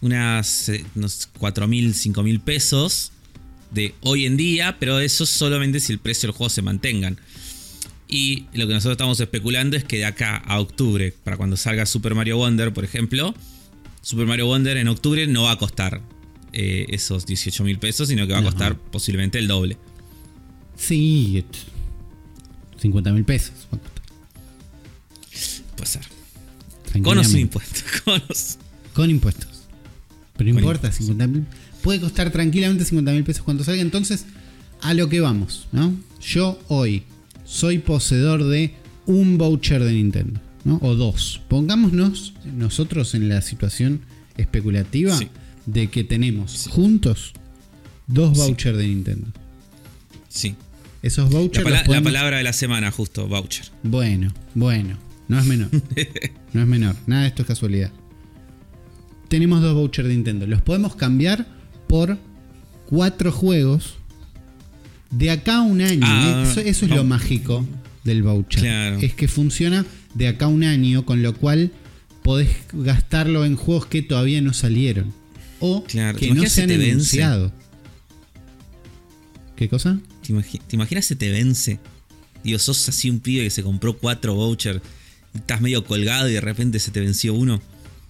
[0.00, 3.12] unas, eh, unos 4 mil, 5 mil pesos
[3.72, 7.18] de hoy en día, pero eso solamente si el precio del juego se mantengan.
[8.08, 11.86] Y lo que nosotros estamos especulando es que de acá a octubre, para cuando salga
[11.86, 13.34] Super Mario Wonder, por ejemplo,
[14.02, 16.02] Super Mario Wonder en octubre no va a costar
[16.52, 19.78] eh, esos 18 mil pesos, sino que va a costar posiblemente el doble.
[20.76, 21.44] Sí,
[22.80, 23.52] 50 mil pesos
[25.76, 26.02] Puede ser.
[27.02, 27.84] Con o sin impuestos.
[28.92, 29.48] Con, impuestos.
[30.36, 31.46] Pero no importa, 50 mil.
[31.82, 33.82] Puede costar tranquilamente 50 mil pesos cuando salga.
[33.82, 34.26] Entonces,
[34.80, 35.94] a lo que vamos, ¿no?
[36.20, 37.04] Yo hoy
[37.44, 38.74] soy poseedor de
[39.06, 40.78] un voucher de Nintendo, ¿no?
[40.82, 41.40] O dos.
[41.48, 44.00] Pongámonos nosotros en la situación
[44.36, 45.18] especulativa
[45.66, 47.32] de que tenemos juntos
[48.06, 49.28] dos vouchers de Nintendo.
[50.28, 50.54] Sí.
[51.02, 51.68] Esos vouchers.
[51.68, 53.66] La, la, palabra de la semana, justo, voucher.
[53.82, 54.96] Bueno, bueno.
[55.28, 55.68] No es menor.
[56.52, 56.96] no es menor.
[57.06, 57.90] Nada de esto es casualidad.
[59.28, 60.46] Tenemos dos vouchers de Nintendo.
[60.46, 61.46] Los podemos cambiar
[61.92, 62.16] por
[62.86, 63.96] cuatro juegos
[65.10, 66.00] de acá a un año.
[66.06, 67.66] Ah, eso, es lo mágico
[68.02, 68.64] del voucher.
[69.04, 69.84] Es que funciona
[70.14, 71.70] de acá a un año, con lo cual
[72.22, 75.12] podés gastarlo en juegos que todavía no salieron.
[75.60, 77.52] O que no se han anunciado.
[79.54, 80.00] ¿Qué cosa?
[80.22, 80.32] ¿Te,
[80.74, 81.78] imaginas se te vence?
[82.42, 84.80] Dios, sos así un pibe que se compró cuatro vouchers
[85.34, 87.60] estás medio colgado y de repente se te venció uno.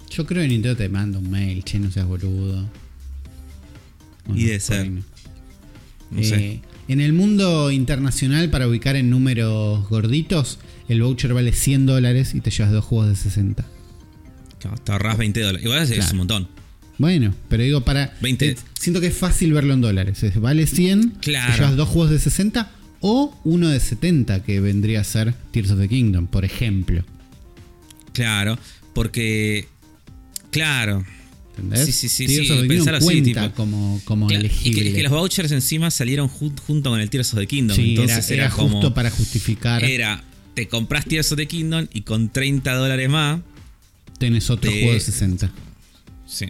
[0.09, 2.71] Yo creo que Nintendo te manda un mail, che, no seas boludo.
[4.35, 4.91] Y de ser.
[6.17, 10.59] Eh, en el mundo internacional, para ubicar en números gorditos,
[10.89, 13.65] el voucher vale 100 dólares y te llevas dos juegos de 60.
[14.85, 15.65] te ahorras 20 dólares.
[15.65, 16.49] Igual es un montón.
[16.99, 18.15] Bueno, pero digo, para.
[18.21, 18.49] 20.
[18.51, 20.23] Eh, siento que es fácil verlo en dólares.
[20.41, 21.53] vale 100, claro.
[21.53, 22.71] te llevas dos juegos de 60
[23.01, 27.03] o uno de 70 que vendría a ser Tears of the Kingdom, por ejemplo.
[28.13, 28.59] Claro,
[28.95, 29.67] porque
[30.51, 31.05] claro.
[31.57, 31.85] ¿Entendés?
[31.85, 32.69] Sí, sí, sí, Tears sí.
[32.69, 34.91] Pensar así, tipo, como, como elegible.
[34.91, 37.77] Y que, los vouchers encima salieron junto con el Tears of the Kingdom.
[37.77, 39.85] Sí, entonces era, justo para justificar.
[39.85, 40.25] Era,
[40.55, 43.41] te compras Tears of the Kingdom y con 30 dólares más.
[44.19, 45.51] Tenés otro juego de 60.
[46.27, 46.47] Sí.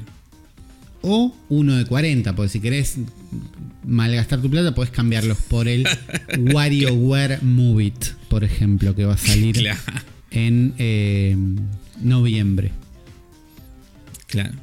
[1.01, 2.97] O uno de 40, porque si querés
[3.85, 5.85] malgastar tu plata, puedes cambiarlos por el
[6.39, 9.69] WarioWare Move It, por ejemplo, que va a salir
[10.31, 11.37] en eh,
[12.01, 12.71] noviembre.
[14.29, 14.62] Claro.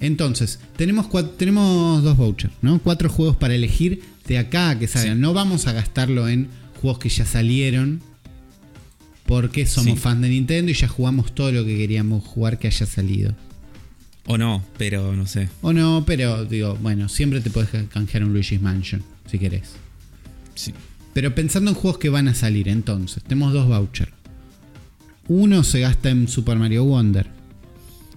[0.00, 2.80] Entonces, tenemos, tenemos dos vouchers, ¿no?
[2.80, 5.20] Cuatro juegos para elegir de acá que salgan.
[5.20, 6.48] No vamos a gastarlo en
[6.80, 8.00] juegos que ya salieron.
[9.26, 12.86] Porque somos fans de Nintendo y ya jugamos todo lo que queríamos jugar que haya
[12.86, 13.32] salido.
[14.26, 15.48] O no, pero no sé.
[15.60, 19.74] O no, pero digo, bueno, siempre te puedes canjear un Luigi's Mansion, si querés.
[20.54, 20.74] Sí.
[21.12, 24.12] Pero pensando en juegos que van a salir, entonces, tenemos dos vouchers.
[25.28, 27.28] Uno se gasta en Super Mario Wonder,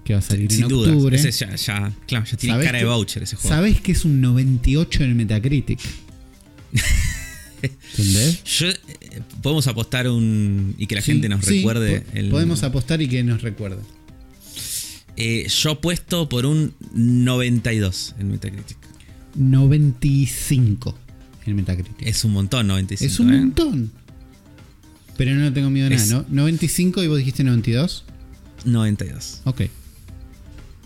[0.04, 1.16] que va a salir en octubre.
[1.16, 3.56] Ese ya, ya, claro, ya tiene cara de voucher ese juego.
[3.56, 5.80] ¿Sabés que es un 98 en Metacritic?
[7.62, 8.44] ¿Entendés?
[8.44, 8.78] Yo, eh,
[9.42, 10.76] podemos apostar un.
[10.78, 12.04] y que la gente nos recuerde.
[12.14, 12.30] el...
[12.30, 13.82] Podemos apostar y que nos recuerde.
[15.16, 18.78] Eh, yo apuesto por un 92 en Metacritic.
[19.36, 20.98] 95
[21.46, 22.08] en Metacritic.
[22.08, 23.14] Es un montón, 95.
[23.14, 23.40] Es un ¿eh?
[23.40, 23.92] montón.
[25.16, 26.26] Pero no tengo miedo de nada, ¿no?
[26.30, 28.04] 95 y vos dijiste 92.
[28.66, 29.42] 92.
[29.46, 29.62] Ok.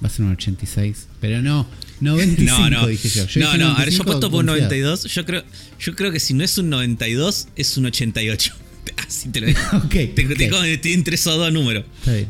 [0.04, 1.08] Va a ser un 86.
[1.20, 1.68] Pero no,
[2.02, 2.88] 95 no, no.
[2.88, 3.26] dije yo.
[3.40, 5.06] no, no, a ver, yo puesto por un 92.
[5.06, 5.44] Yo creo,
[5.80, 8.54] yo creo que si no es un 92, es un 88.
[9.08, 9.60] Así te lo digo.
[9.74, 9.90] ok.
[9.90, 10.78] Te, okay.
[10.78, 11.86] te, entre esos dos números.
[12.00, 12.28] Está bien.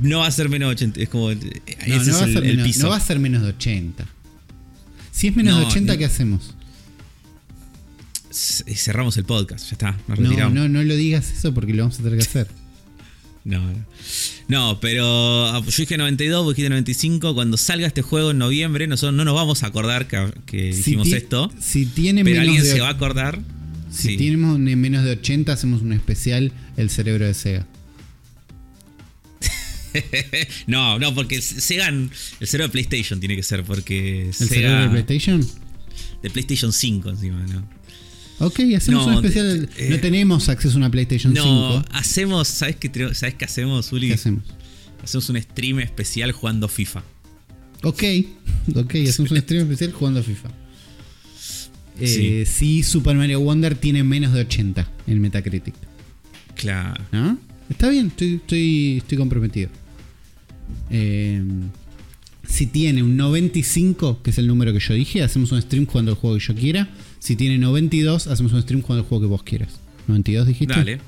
[0.00, 1.00] No va a ser menos de 80.
[1.00, 1.32] Es como.
[1.32, 2.82] No, ese no, va es el, menos, piso.
[2.82, 4.04] no va a ser menos de 80.
[5.12, 6.54] Si es menos de 80, ¿qué hacemos?
[8.32, 9.98] Cerramos el podcast, ya está.
[10.08, 12.61] Nos no, no, no lo digas eso porque lo vamos a tener que hacer.
[13.44, 13.84] No, no.
[14.48, 17.34] No, pero ah, yo dije 92, vos dijiste 95.
[17.34, 20.06] Cuando salga este juego en noviembre, nosotros no nos vamos a acordar
[20.46, 21.50] que, hicimos esto.
[21.60, 23.40] Si tiene pero alguien se va a acordar.
[23.90, 27.66] Si tenemos menos de 80, hacemos un especial El cerebro de Sega.
[30.66, 31.88] no, no, porque Sega.
[31.88, 32.10] El
[32.46, 34.26] cerebro de PlayStation tiene que ser, porque.
[34.26, 35.46] ¿El cerebro de PlayStation?
[36.22, 37.81] De PlayStation 5 encima, ¿no?
[38.42, 39.68] Ok, hacemos un especial.
[39.78, 41.46] Eh, no tenemos acceso a una PlayStation 5.
[41.46, 42.48] No, hacemos.
[42.48, 44.08] ¿Sabes qué, ¿Sabes qué hacemos, Uli?
[44.08, 44.42] ¿Qué hacemos?
[45.02, 47.04] Hacemos un stream especial jugando FIFA.
[47.84, 48.02] Ok,
[48.74, 50.50] ok, hacemos un stream especial jugando FIFA.
[52.00, 52.82] Eh, sí.
[52.82, 55.74] Super Mario Wonder tiene menos de 80 en Metacritic.
[56.56, 57.00] Claro.
[57.12, 57.38] ¿No?
[57.70, 59.70] Está bien, estoy, estoy, estoy comprometido.
[60.90, 61.42] Eh,
[62.48, 66.10] si tiene un 95, que es el número que yo dije, hacemos un stream jugando
[66.10, 66.90] el juego que yo quiera.
[67.22, 69.78] Si tiene 92, hacemos un stream jugando el juego que vos quieras.
[70.08, 70.74] ¿92 dijiste?
[70.74, 70.98] Dale.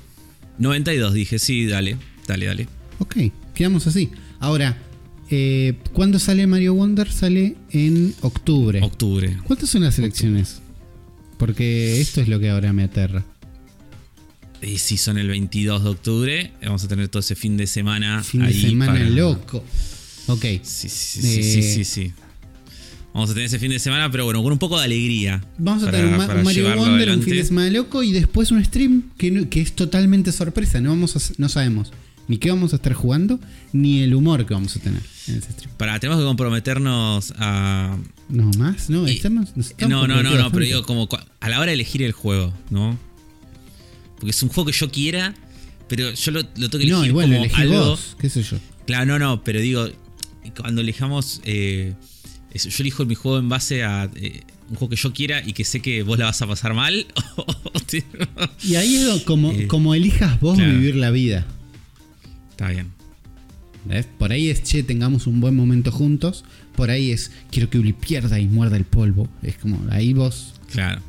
[0.59, 2.67] 92 dije, sí, dale, dale, dale.
[2.99, 3.17] Ok,
[3.53, 4.09] quedamos así.
[4.39, 4.81] Ahora,
[5.29, 7.11] eh, ¿cuándo sale Mario Wonder?
[7.11, 8.79] Sale en octubre.
[8.81, 9.37] Octubre.
[9.43, 10.61] ¿Cuántas son las elecciones?
[11.37, 13.25] Porque esto es lo que ahora me aterra.
[14.61, 18.23] Y si son el 22 de octubre, vamos a tener todo ese fin de semana.
[18.23, 19.65] Fin de semana loco.
[20.27, 20.45] Ok.
[20.63, 22.13] Sí, sí, sí, sí, sí, sí,
[23.15, 25.41] Vamos a tener ese fin de semana, pero bueno, con un poco de alegría.
[25.57, 29.03] Vamos a tener un, Mario Wonder, un fin de semana loco y después un stream
[29.17, 30.81] que, que es totalmente sorpresa.
[30.81, 31.93] No, vamos no sabemos
[32.27, 33.39] ni qué vamos a estar jugando,
[33.71, 35.71] ni el humor que vamos a tener en ese stream.
[35.77, 37.97] Para, tenemos que comprometernos a.
[38.27, 41.07] No, más, no, estamos, no, no, no, no, pero digo, como
[41.39, 42.99] a la hora de elegir el juego, ¿no?
[44.15, 45.33] Porque es un juego que yo quiera,
[45.87, 47.85] pero yo lo, lo tengo que elegir no, igual, como algo.
[47.91, 48.57] Vos, qué sé yo.
[48.85, 49.87] Claro, no, no, pero digo,
[50.57, 51.39] cuando elijamos.
[51.45, 51.93] Eh,
[52.57, 55.65] yo elijo mi juego en base a eh, un juego que yo quiera y que
[55.65, 57.05] sé que vos la vas a pasar mal.
[58.63, 61.45] y ahí es como, eh, como elijas vos vivir la vida.
[62.51, 62.93] Está bien.
[64.17, 66.45] Por ahí es, che, tengamos un buen momento juntos.
[66.75, 69.29] Por ahí es, quiero que Uli pierda y muerda el polvo.
[69.43, 70.53] Es como, ahí vos.
[70.71, 71.01] Claro.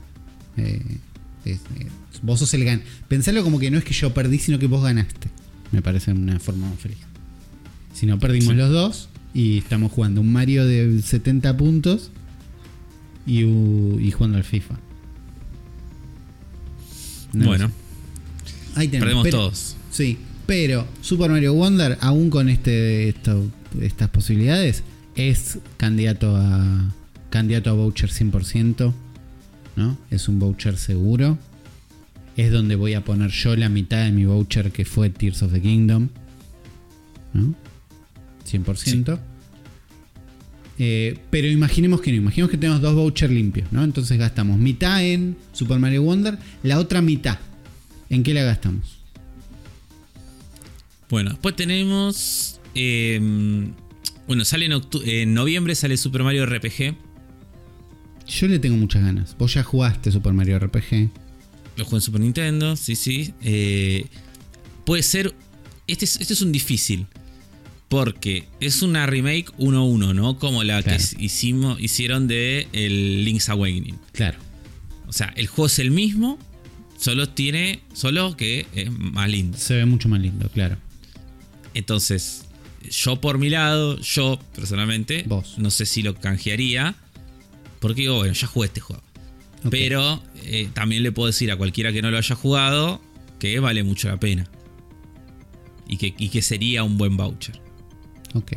[2.23, 2.83] vos sos el gan.
[3.09, 5.29] Pensalo como que no es que yo perdí, sino que vos ganaste.
[5.73, 6.99] Me parece una forma feliz.
[7.95, 12.11] Si no perdimos los dos y estamos jugando un Mario de 70 puntos
[13.27, 13.43] y,
[14.11, 14.79] jugando al FIFA.
[17.35, 17.71] bueno.
[18.77, 19.77] Ahí Perdemos todos.
[19.91, 20.17] Sí,
[20.47, 23.15] pero Super Mario Wonder, aún con este,
[23.83, 24.83] estas posibilidades,
[25.17, 26.95] es candidato a
[27.29, 28.95] candidato a voucher 100%,
[29.77, 29.99] ¿no?
[30.11, 31.37] Es un voucher seguro.
[32.39, 35.53] Es donde voy a poner yo la mitad de mi voucher que fue Tears of
[35.53, 36.09] the Kingdom.
[37.35, 37.66] ¿no?
[38.47, 39.19] 100%.
[40.79, 43.83] Eh, pero imaginemos que no, imaginemos que tenemos dos vouchers limpios, ¿no?
[43.83, 47.39] Entonces gastamos mitad en Super Mario Wonder, la otra mitad.
[48.11, 48.99] ¿En qué la gastamos?
[51.09, 52.61] Bueno, después tenemos.
[52.75, 53.73] Em,
[54.27, 56.95] bueno, sale en, en, noviembre sale Super Mario RPG.
[58.29, 59.37] Yo le tengo muchas ganas.
[59.39, 61.11] Vos ya jugaste Super Mario RPG.
[61.77, 63.33] Lo jugué en Super Nintendo, sí, sí.
[63.43, 64.07] Eh,
[64.85, 65.35] puede ser.
[65.87, 67.07] Este este es un difícil.
[67.89, 70.39] Porque es una remake 1-1, ¿no?
[70.39, 73.99] Como la que hicimos, hicieron de el Link's Awakening.
[74.13, 74.39] Claro.
[75.07, 76.39] O sea, el juego es el mismo,
[76.99, 77.81] solo tiene.
[77.93, 79.57] Solo que es más lindo.
[79.57, 80.77] Se ve mucho más lindo, claro.
[81.75, 82.47] Entonces,
[82.91, 85.55] yo por mi lado, yo personalmente, Vos.
[85.59, 86.97] no sé si lo canjearía.
[87.79, 89.03] Porque digo, bueno, ya jugué este juego.
[89.71, 93.01] Pero eh, también le puedo decir a cualquiera que no lo haya jugado
[93.39, 94.49] que vale mucho la pena.
[95.89, 97.61] Y que, y que sería un buen voucher.
[98.37, 98.53] Ok.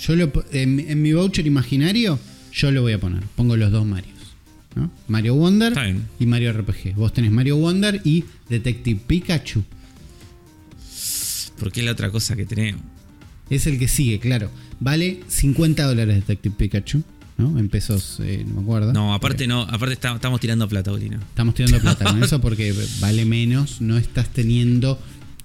[0.00, 2.18] Yo lo, en, mi voucher imaginario,
[2.52, 3.22] yo lo voy a poner.
[3.36, 4.18] Pongo los dos Marios.
[4.76, 4.90] ¿no?
[5.08, 5.74] Mario Wonder
[6.18, 6.94] y Mario RPG.
[6.94, 9.64] Vos tenés Mario Wonder y Detective Pikachu.
[11.58, 12.82] Porque es la otra cosa que tenemos.
[13.50, 14.48] Es el que sigue, claro.
[14.78, 17.02] Vale 50 dólares Detective Pikachu.
[17.36, 17.58] ¿no?
[17.58, 18.92] En pesos, eh, no me acuerdo.
[18.92, 21.16] No, aparte no, aparte estamos tirando plata, Bolina.
[21.16, 23.80] Estamos tirando plata con eso porque vale menos.
[23.80, 25.00] No estás teniendo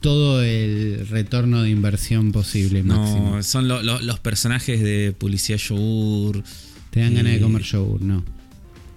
[0.06, 2.84] todo el retorno de inversión posible.
[2.84, 6.44] No, son los personajes de Policía Yogur.
[6.92, 8.24] Te dan ganas de comer yogur, no.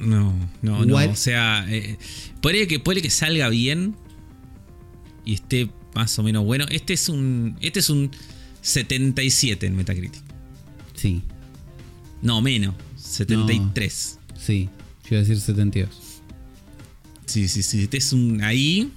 [0.01, 0.97] No, no, no.
[0.97, 1.97] O sea, eh,
[2.43, 3.97] puede, que, puede que salga bien
[5.25, 6.67] y esté más o menos bueno.
[6.71, 7.57] Este es un.
[7.63, 8.11] Este es un
[8.61, 10.23] 77 en Metacritic.
[10.95, 11.23] Sí.
[12.21, 12.75] No, menos.
[12.99, 14.19] 73.
[14.39, 14.69] sí,
[15.05, 15.89] yo iba a decir 72.
[17.25, 17.85] Sí, sí, sí.
[17.85, 18.43] Este es un.
[18.43, 18.93] Ahí.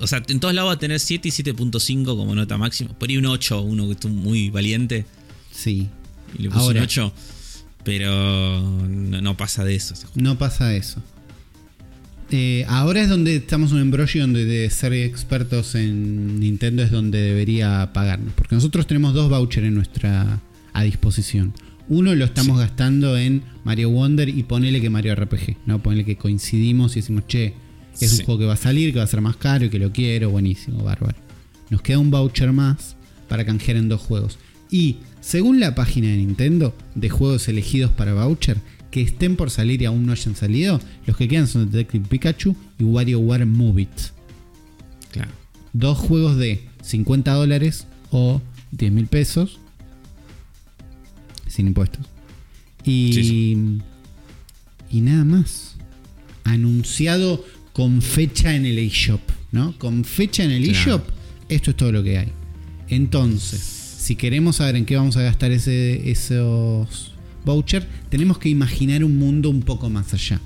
[0.00, 2.90] O sea, en todos lados va a tener 7 y 7.5 como nota máxima.
[2.98, 5.06] Por ahí un 8, uno que estuvo muy valiente.
[5.52, 5.88] Sí.
[6.38, 7.12] Y le puso un 8.
[7.84, 9.94] Pero no, pasa de eso.
[10.14, 11.02] No pasa de eso.
[12.30, 16.90] Eh, ahora es donde estamos en un embrollo donde de ser expertos en Nintendo es
[16.90, 18.34] donde debería pagarnos.
[18.34, 20.40] Porque nosotros tenemos dos vouchers en nuestra
[20.72, 21.54] a disposición.
[21.88, 25.56] Uno lo estamos gastando en Mario Wonder y ponele que Mario RPG.
[25.64, 25.82] ¿no?
[25.82, 27.54] Ponele que coincidimos y decimos, che,
[28.00, 29.78] es un juego que va a salir, que va a ser más caro y que
[29.78, 30.30] lo quiero.
[30.30, 31.16] Buenísimo, bárbaro.
[31.70, 32.96] Nos queda un voucher más
[33.28, 34.38] para canjear en dos juegos.
[34.70, 38.58] Y según la página de Nintendo de juegos elegidos para voucher,
[38.90, 42.56] que estén por salir y aún no hayan salido, los que quedan son Detective Pikachu
[42.78, 43.90] y WarioWare Move It.
[45.12, 45.30] Claro.
[45.72, 48.40] Dos juegos de 50 dólares o
[48.72, 49.58] 10 mil pesos.
[51.46, 52.06] Sin impuestos.
[52.84, 53.80] Y,
[54.90, 55.76] y nada más.
[56.44, 57.44] Anunciado
[57.78, 59.20] con fecha en el eShop.
[59.52, 59.78] ¿no?
[59.78, 61.00] Con fecha en el eShop,
[61.48, 62.32] esto es todo lo que hay.
[62.88, 67.12] Entonces, si queremos saber en qué vamos a gastar ese, esos
[67.44, 70.40] voucher, tenemos que imaginar un mundo un poco más allá.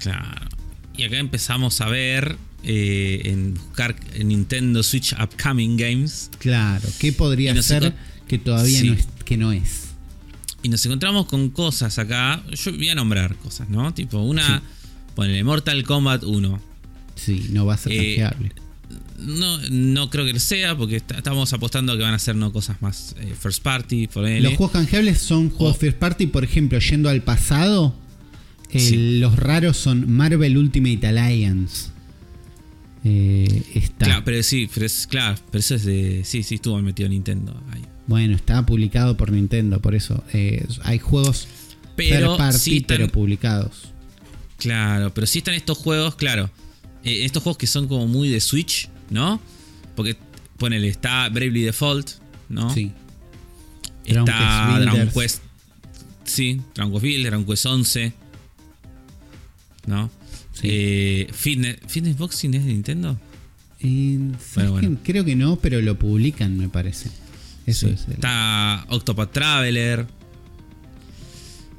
[0.00, 0.48] Claro.
[0.96, 6.30] Y acá empezamos a ver eh, en buscar en Nintendo Switch Upcoming Games.
[6.38, 7.94] Claro, ¿qué podría ser
[8.26, 9.88] que todavía no, es, que no es?
[10.62, 12.42] Y nos encontramos con cosas acá.
[12.54, 13.92] Yo voy a nombrar cosas, ¿no?
[13.92, 14.62] Tipo, una.
[15.14, 16.60] Ponele Mortal Kombat 1.
[17.14, 18.30] Sí, no va a ser eh,
[19.18, 22.52] no, no creo que lo sea, porque estamos apostando a que van a ser no
[22.52, 24.08] cosas más eh, first party.
[24.40, 27.94] Los juegos canjeables son juegos first party, por ejemplo, yendo al pasado,
[28.72, 31.90] los raros son Marvel Ultimate Alliance.
[33.04, 34.06] Eh, está.
[34.06, 36.22] Claro, pero sí, pero es, claro, pero eso es de.
[36.24, 37.82] Sí, sí, estuvo metido Nintendo ahí.
[38.06, 40.22] Bueno, está publicado por Nintendo, por eso.
[40.32, 41.48] Eh, hay juegos
[41.96, 43.92] pero party, pero publicados.
[44.60, 46.50] Claro, pero sí están estos juegos, claro.
[47.02, 49.40] estos juegos que son como muy de Switch, ¿no?
[49.96, 50.16] Porque,
[50.58, 52.10] ponele, está Bravely Default,
[52.48, 52.72] ¿no?
[52.72, 52.92] Sí.
[54.04, 55.42] Está Dragon Quest.
[56.24, 58.12] Sí, Dragon Quest Build, Dragon Quest 11.
[59.86, 60.10] ¿No?
[60.52, 60.68] Sí.
[60.70, 63.18] Eh, Fitness, ¿Fitness Boxing es de Nintendo?
[65.02, 67.10] Creo que no, pero lo publican, me parece.
[67.66, 68.06] Eso es.
[68.08, 70.06] Está Octopath Traveler.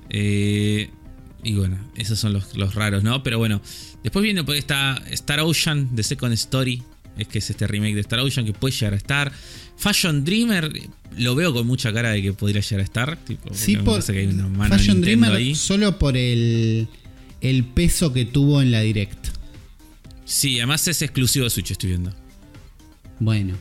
[0.09, 0.89] Eh,
[1.43, 3.23] y bueno, esos son los, los, raros, ¿no?
[3.23, 3.61] Pero bueno,
[4.03, 6.83] después viene pues está Star Ocean, The Second Story
[7.17, 9.31] es que es este remake de Star Ocean que puede llegar a estar.
[9.77, 10.71] Fashion Dreamer
[11.17, 13.19] lo veo con mucha cara de que podría llegar a estar.
[13.51, 16.87] sí, por Fashion Dreamer solo por el,
[17.41, 19.27] el peso que tuvo en la Direct.
[20.25, 22.13] Sí, además es exclusivo de Switch, estoy viendo.
[23.19, 23.55] Bueno,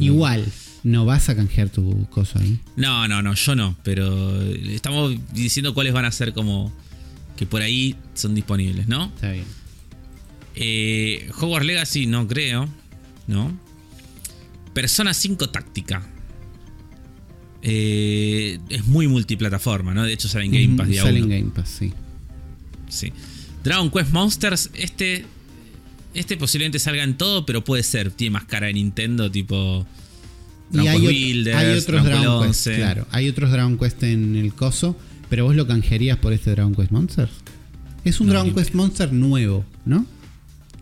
[0.00, 0.44] igual.
[0.84, 2.58] ¿No vas a canjear tu cosa ahí?
[2.76, 3.76] No, no, no, yo no.
[3.82, 6.72] Pero estamos diciendo cuáles van a ser como
[7.38, 9.06] que por ahí son disponibles, ¿no?
[9.06, 9.44] Está bien.
[10.56, 12.68] Eh, Hogwarts Legacy no creo.
[13.28, 13.56] ¿no?
[14.74, 16.04] Persona 5 táctica.
[17.62, 20.04] Eh, es muy multiplataforma, ¿no?
[20.04, 20.96] De hecho sale en Game Pass.
[20.96, 21.92] sale en Game Pass, sí.
[22.88, 23.12] Sí.
[23.62, 25.26] Dragon Quest Monsters, este,
[26.14, 28.10] este posiblemente salga en todo, pero puede ser.
[28.10, 29.86] Tiene más cara de Nintendo, tipo...
[30.70, 33.06] Dragon hay, Builders, hay otros Dragon, Quest, claro.
[33.10, 34.98] Hay otros Dragon Quest en el coso,
[35.28, 37.32] pero vos lo canjearías por este Dragon Quest Monsters.
[38.04, 40.06] Es un Dragon Quest Monster nuevo, ¿no?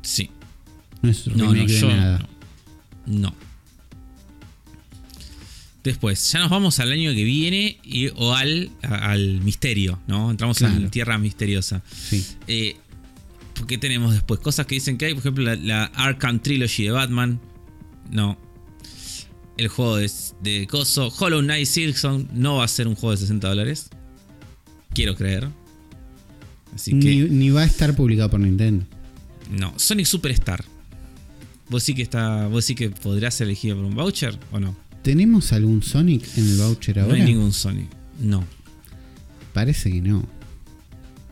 [0.03, 0.31] Sí.
[1.03, 2.29] No es remake de nada.
[3.07, 3.35] No.
[5.83, 10.33] Después, ya nos vamos al año que viene y, o al, al misterio, ¿no?
[10.33, 11.83] Entramos en tierra misteriosa.
[11.89, 12.27] Sí.
[12.49, 12.77] Eh,
[13.69, 14.41] ¿Qué tenemos después?
[14.41, 17.41] Cosas que dicen que hay, por ejemplo, la, Arkham Trilogy de Batman.
[18.11, 18.37] No.
[19.57, 20.11] El juego de,
[20.43, 21.13] de Coso.
[21.19, 23.91] Hollow Knight Silksong no va a ser un juego de 60 dólares.
[24.97, 25.47] Quiero creer.
[26.75, 28.87] Así que, ni, ni va a estar publicado por Nintendo.
[29.51, 29.79] No.
[29.79, 30.65] Sonic Superstar.
[31.69, 32.47] ¿Vos sí que está.
[32.47, 34.75] ¿Vos sí que podrás ser elegido por un voucher o no?
[35.03, 37.15] ¿Tenemos algún Sonic en el voucher ahora?
[37.15, 37.91] No hay ningún Sonic.
[38.21, 38.43] No.
[39.53, 40.25] Parece que no.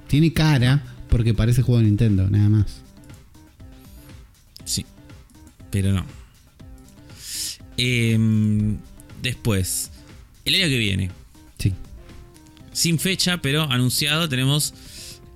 [0.09, 2.83] Tiene cara porque parece juego de Nintendo, nada más.
[4.67, 4.85] Sí.
[5.71, 6.05] Pero no.
[7.79, 8.77] Em,
[9.23, 9.91] después.
[10.45, 11.24] El año que viene.
[12.75, 14.75] Sin fecha, pero anunciado tenemos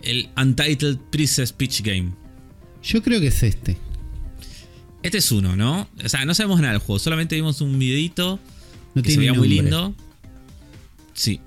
[0.03, 2.12] el Untitled Princess Peach Game.
[2.82, 3.78] Yo creo que es este.
[5.03, 5.89] Este es uno, ¿no?
[6.05, 8.41] O sea, no sabemos nada del juego, solamente vimos un videito
[9.01, 9.95] que se veía muy lindo.
[11.14, 11.41] Sí.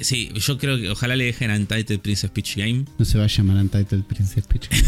[0.00, 2.86] Sí, yo creo que ojalá le dejen Untitled Princess Peach Game.
[2.98, 4.82] No se va a llamar Untitled Princess Peach Game.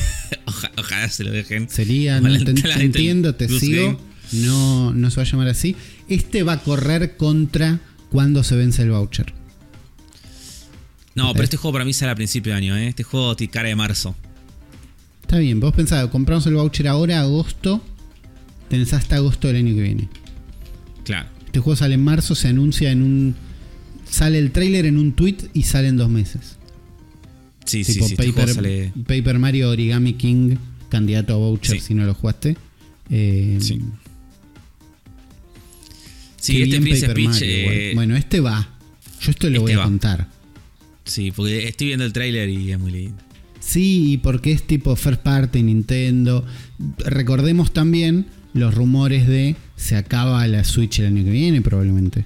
[0.78, 1.68] ojalá se lo dejen.
[1.68, 2.51] Sería, no, te,
[2.82, 4.01] entiendo, te sigo.
[4.32, 5.76] No, no se va a llamar así.
[6.09, 7.80] Este va a correr contra
[8.11, 9.35] cuando se vence el voucher.
[11.15, 12.89] No, pero este juego para mí sale a principio de año, ¿eh?
[12.89, 14.15] Este juego tiene cara de marzo.
[15.23, 17.83] Está bien, vos pensás, compramos el voucher ahora, agosto,
[18.69, 20.09] tenés hasta agosto del año que viene.
[21.05, 21.29] Claro.
[21.45, 23.35] Este juego sale en marzo, se anuncia en un.
[24.09, 26.57] Sale el trailer en un tweet y sale en dos meses.
[27.65, 28.01] Sí, sí, sí.
[28.01, 30.57] Este Paper, Paper Mario Origami King,
[30.89, 32.57] candidato a voucher si no lo jugaste.
[33.11, 33.83] Eh, sí.
[36.39, 37.43] Sí, este Princess Peach.
[37.43, 38.68] Eh, bueno, este va.
[39.20, 40.28] Yo esto lo este voy a contar.
[41.05, 43.22] Sí, porque estoy viendo el trailer y es muy lindo.
[43.61, 46.45] Sí, porque es tipo first party Nintendo.
[46.99, 52.24] Recordemos también los rumores de se acaba la Switch el año que viene, probablemente.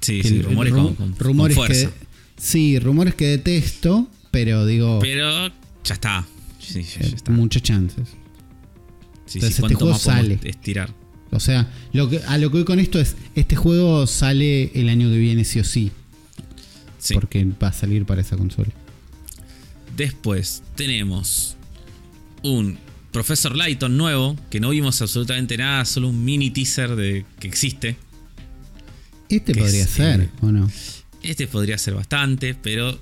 [0.00, 1.88] Sí, sí, rumores, con, rumores Que,
[2.38, 4.98] sí, rumores que detesto, pero digo.
[5.00, 5.48] Pero
[5.84, 6.26] ya está.
[6.58, 7.32] Sí, ya, está.
[7.32, 8.08] Muchas chances.
[9.34, 10.40] Entonces este juego sale.
[10.42, 10.94] Estirar.
[11.32, 14.88] O sea, lo que, a lo que voy con esto es, este juego sale el
[14.88, 15.92] año que viene sí o sí.
[16.98, 17.14] sí.
[17.14, 18.70] Porque va a salir para esa consola.
[19.96, 21.56] Después tenemos
[22.42, 22.78] un
[23.12, 27.96] Professor Lighton nuevo, que no vimos absolutamente nada, solo un mini teaser de que existe.
[29.28, 30.70] Este podría ser, eh, ¿o no?
[31.22, 32.98] Este podría ser bastante, pero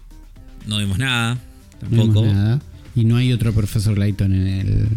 [0.67, 1.39] no vimos nada.
[1.81, 2.25] Tampoco.
[2.25, 2.63] No nada.
[2.95, 4.89] Y no hay otro Professor Lighton en el.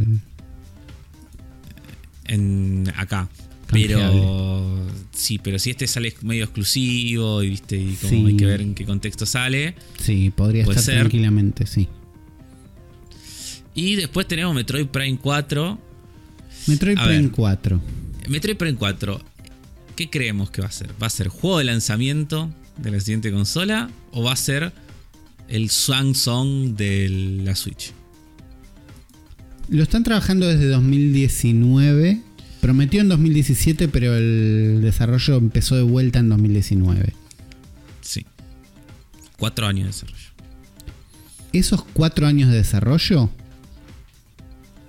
[2.32, 3.28] En acá.
[3.72, 8.62] Pero sí, pero si este sale medio exclusivo y viste y como hay que ver
[8.62, 9.76] en qué contexto sale.
[10.00, 11.88] Sí, podría estar tranquilamente, sí.
[13.74, 15.80] Y después tenemos Metroid Prime 4.
[16.68, 17.82] Metroid Prime 4.
[18.28, 19.22] Metroid Prime 4.
[19.96, 20.92] ¿Qué creemos que va a ser?
[21.02, 23.90] ¿Va a ser juego de lanzamiento de la siguiente consola?
[24.12, 24.74] ¿O va a ser
[25.48, 27.94] el Swang Song de la Switch?
[29.72, 32.20] Lo están trabajando desde 2019.
[32.60, 37.14] Prometió en 2017, pero el desarrollo empezó de vuelta en 2019.
[38.02, 38.26] Sí.
[39.40, 40.30] Cuatro años de desarrollo.
[41.54, 43.30] Esos cuatro años de desarrollo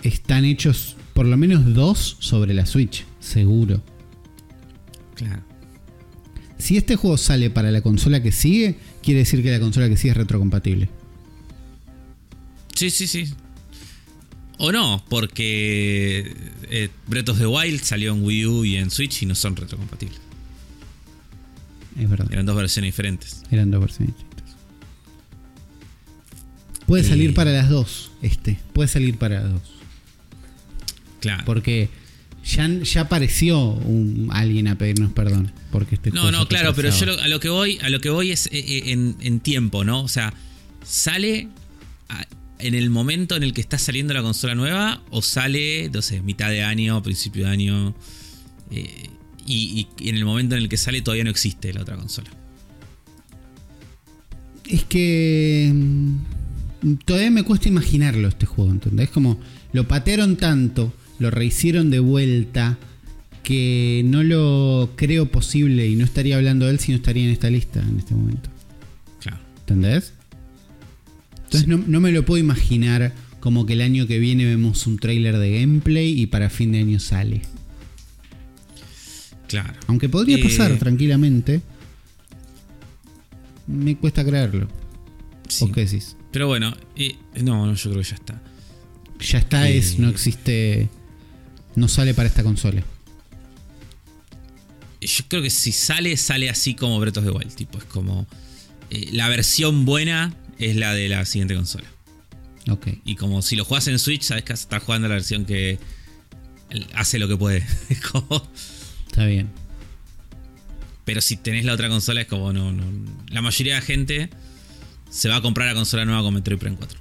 [0.03, 3.81] están hechos por lo menos dos sobre la Switch, seguro.
[5.15, 5.45] Claro.
[6.59, 9.97] Si este juego sale para la consola que sigue, quiere decir que la consola que
[9.97, 10.89] sigue es retrocompatible.
[12.75, 13.33] Sí, sí, sí.
[14.65, 16.37] O no, porque
[16.71, 19.57] eh, Breath of the Wild salió en Wii U y en Switch y no son
[19.57, 20.21] retrocompatibles.
[21.99, 22.29] Es verdad.
[22.31, 23.43] Eran dos versiones diferentes.
[23.51, 24.57] Eran dos versiones distintas.
[26.87, 28.57] Puede salir para las dos, este.
[28.73, 29.63] Puede salir para las dos.
[31.19, 31.43] Claro.
[31.45, 31.91] Porque
[32.45, 35.51] ya, ya apareció un, alguien a pedirnos perdón.
[35.73, 38.31] Porque este no, no, claro, pero yo a lo que voy, a lo que voy
[38.31, 40.05] es eh, eh, en, tiempo, ¿no?
[40.05, 40.33] O sea,
[40.85, 41.49] sale
[42.63, 46.23] en el momento en el que está saliendo la consola nueva o sale, no sé,
[46.23, 47.95] mitad de año, principio de año.
[48.71, 49.09] Eh,
[49.45, 52.31] y, en el momento en el que sale todavía no existe la otra consola.
[54.69, 59.11] Es que mm, todavía me cuesta imaginarlo este juego, ¿entendés?
[59.11, 59.41] Como
[59.73, 62.79] lo patearon tanto lo rehicieron de vuelta,
[63.45, 67.31] que no lo creo posible y no estaría hablando de él si no estaría en
[67.31, 68.51] esta lista en este momento.
[69.21, 69.39] Claro.
[69.61, 70.15] ¿Entendés?
[71.55, 75.39] Entonces no, me lo puedo imaginar como que el año que viene vemos un trailer
[75.39, 77.43] de gameplay y para fin de año sale.
[79.49, 79.75] Claro.
[79.87, 81.61] Aunque podría eh, pasar tranquilamente.
[83.67, 84.69] Me cuesta creerlo.
[85.49, 85.71] Sí.
[85.73, 86.17] qué decís?
[86.31, 88.43] Pero bueno, eh, no, yo creo que ya está.
[89.21, 90.89] Ya está, es, no existe
[91.75, 92.83] no sale para esta consola.
[95.01, 97.55] Yo creo que si sale, sale así como Breath of the Wild.
[97.55, 98.27] Tipo, es como.
[98.91, 101.89] Eh, la versión buena es la de la siguiente consola.
[102.71, 102.89] Ok.
[103.05, 105.79] Y como si lo juegas en Switch, sabes que estás jugando la versión que
[106.95, 107.67] hace lo que puede.
[107.89, 108.49] Es como.
[109.07, 109.51] Está bien.
[111.05, 112.85] Pero si tenés la otra consola, es como no, no.
[113.29, 114.31] La mayoría de la gente
[115.11, 117.01] se va a comprar la consola nueva con Metroid Prime 4.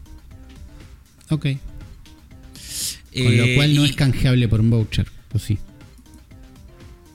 [1.29, 1.47] Ok.
[3.13, 5.57] Con lo cual no eh, es canjeable por un voucher, ¿o sí?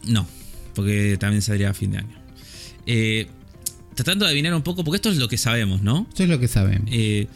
[0.04, 0.28] No,
[0.74, 2.18] porque también saldría a fin de año.
[2.86, 3.26] Eh,
[3.96, 6.06] tratando de adivinar un poco, porque esto es lo que sabemos, ¿no?
[6.08, 6.88] Esto es lo que sabemos.
[6.92, 7.26] Eh,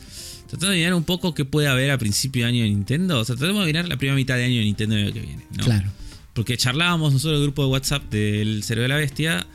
[0.46, 3.18] tratando de adivinar un poco qué puede haber a principio de año de Nintendo.
[3.18, 5.20] O sea, tratamos de adivinar la primera mitad de año de Nintendo el año que
[5.20, 5.64] viene, ¿no?
[5.64, 5.90] Claro.
[6.34, 9.46] Porque charlábamos nosotros el grupo de WhatsApp del Cerebro de la Bestia.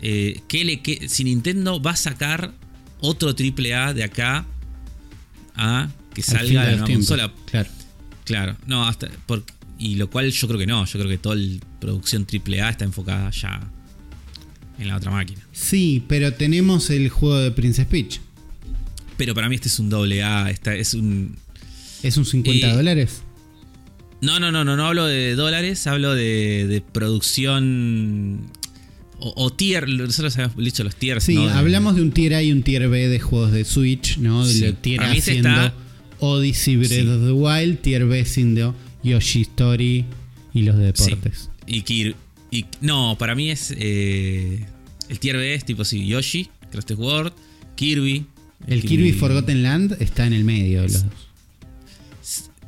[0.00, 2.52] que, le, que si Nintendo va a sacar
[3.00, 4.46] otro AAA de acá
[5.56, 7.32] a que salga de la consola.
[7.46, 7.70] Claro.
[8.24, 9.10] Claro, no, hasta.
[9.78, 10.84] y lo cual yo creo que no.
[10.84, 13.60] Yo creo que toda la producción AAA está enfocada ya
[14.80, 15.40] en la otra máquina.
[15.52, 18.20] Sí, pero tenemos el juego de Princess Peach.
[19.16, 21.36] Pero para mí este es un doble A, esta es un...
[22.02, 23.22] ¿Es un 50 eh, dólares?
[24.22, 28.40] No, no, no, no, no hablo de dólares, hablo de, producción
[29.18, 31.24] o, tier, nosotros habíamos dicho los tiers.
[31.24, 34.46] Sí, hablamos de un tier A y un tier B de juegos de Switch, ¿no?
[34.46, 34.74] Sí.
[34.80, 35.72] tier A siendo
[36.20, 40.06] Odyssey Breath of the Wild, tier B siendo Yoshi Story
[40.54, 41.50] y los de deportes.
[41.66, 42.14] Y Kirby.
[42.50, 43.74] Y, no, para mí es.
[43.76, 44.64] Eh,
[45.08, 47.32] el tier B es tipo sí, Yoshi, Crafted World,
[47.76, 48.26] Kirby.
[48.66, 51.12] El Kirby, Forgotten Land está en el medio de los dos.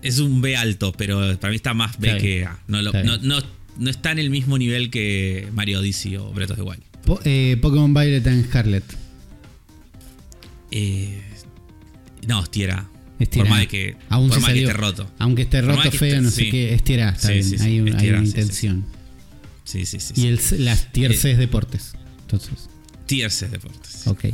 [0.02, 2.58] Es un B alto, pero para mí está más B que A.
[2.66, 6.82] No, no, está en el mismo nivel que Mario Odyssey o Breath of the Wild.
[7.24, 8.84] Eh, Pokémon Violet and Scarlet.
[10.70, 11.20] Eh,
[12.26, 12.88] no, es tier A.
[13.30, 15.08] Por más de que, Aún por más que esté roto.
[15.18, 16.74] Aunque esté roto feo, no sé qué.
[16.74, 17.60] Es tier A, está bien.
[17.60, 18.84] hay, una intención.
[19.64, 20.14] Sí, sí, sí.
[20.16, 21.92] Y el, las tier C es deportes.
[22.22, 22.68] Entonces.
[23.06, 24.06] Tier C es deportes.
[24.06, 24.24] Ok.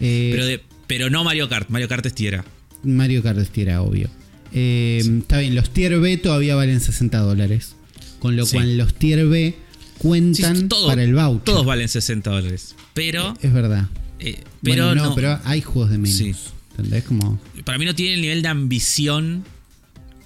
[0.00, 1.68] Eh, pero, de, pero no Mario Kart.
[1.70, 2.44] Mario Kart es tier A.
[2.82, 4.08] Mario Kart es tier A, obvio.
[4.52, 7.76] Eh, está bien, los tier B todavía valen 60 dólares.
[8.20, 9.54] Con lo cual los tier B
[9.98, 11.44] cuentan para el voucher.
[11.44, 12.74] Todos valen 60 dólares.
[12.94, 13.34] Pero.
[13.42, 13.88] Es verdad.
[14.18, 16.52] Eh, pero no, pero hay juegos de menos.
[16.70, 17.04] ¿Entendés?
[17.04, 17.38] Como...
[17.64, 19.44] Para mí no tiene el nivel de ambición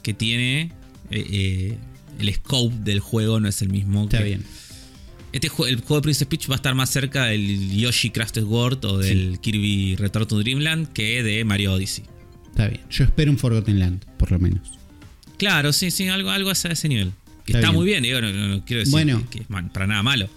[0.02, 0.72] que tiene
[2.18, 4.04] el scope del juego no es el mismo.
[4.04, 4.44] Está bien.
[5.32, 8.84] Este el juego de Princess Peach va a estar más cerca del Yoshi Crafted World
[8.86, 12.04] o del Kirby Return to Dreamland que de Mario Odyssey.
[12.48, 12.80] Está bien.
[12.90, 14.78] Yo espero un Forgotten Land, por lo menos.
[15.36, 17.12] Claro, sí, sí, algo, algo a ese nivel.
[17.44, 20.28] Que está, muy bien, digo, no, quiero decir bueno, que, es para nada malo.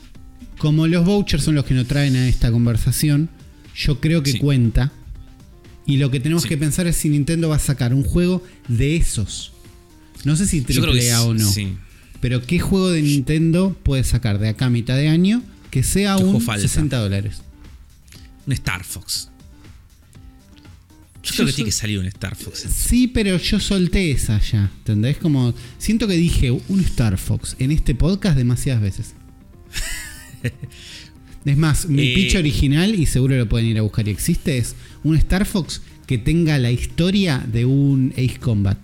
[0.58, 3.30] Como los vouchers son los que nos traen a esta conversación,
[3.76, 4.92] yo creo que cuenta.
[5.86, 8.96] Y lo que tenemos que pensar es si Nintendo va a sacar un juego de
[8.96, 9.51] esos
[10.24, 11.52] no sé si triple A o no.
[12.20, 15.42] Pero ¿qué juego de Nintendo puede sacar de acá a mitad de año
[15.72, 17.42] que sea un 60 dólares?
[18.46, 19.30] Un Star Fox.
[21.24, 22.66] Yo, creo que tiene que salir un Star Fox.
[22.74, 24.72] Sí, pero yo solté esa ya.
[24.80, 25.18] ¿Entendés?
[25.18, 25.54] Como.
[25.78, 29.14] Siento que dije un Star Fox en este podcast demasiadas veces.
[31.46, 34.58] es más, mi eh, pitch original, y seguro lo pueden ir a buscar y existe,
[34.58, 38.78] es un Star Fox que tenga la historia de un Ace Combat.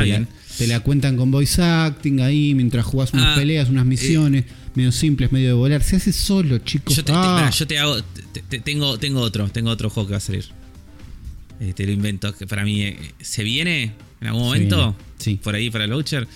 [0.00, 4.48] Te La, cuentan con voice acting ahí mientras jugás unas ah, peleas, unas misiones, eh,
[4.74, 5.82] medio simples, medio de volar.
[5.82, 6.96] Se hace solo, chicos.
[6.96, 7.50] Yo te, ah.
[7.50, 7.96] yo te hago.
[8.64, 10.46] tengo, tengo otro, tengo otro juego que va a salir.
[11.60, 12.34] Eh, te lo invento.
[12.34, 14.96] Que para mí eh, se viene en algún momento.
[15.18, 15.38] Sí.
[15.42, 16.26] Por ahí para el launcher.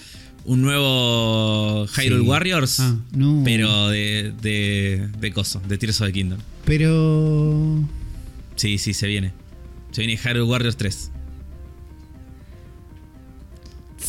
[0.44, 2.80] Un nuevo Hyrule Warriors.
[2.80, 3.42] Ah, no.
[3.44, 6.40] Pero de, de, de coso, de Tears of the Kingdom.
[6.64, 7.88] Pero.
[8.56, 9.32] Sí, sí, se viene.
[9.92, 11.10] Se viene Hyrule Warriors 3.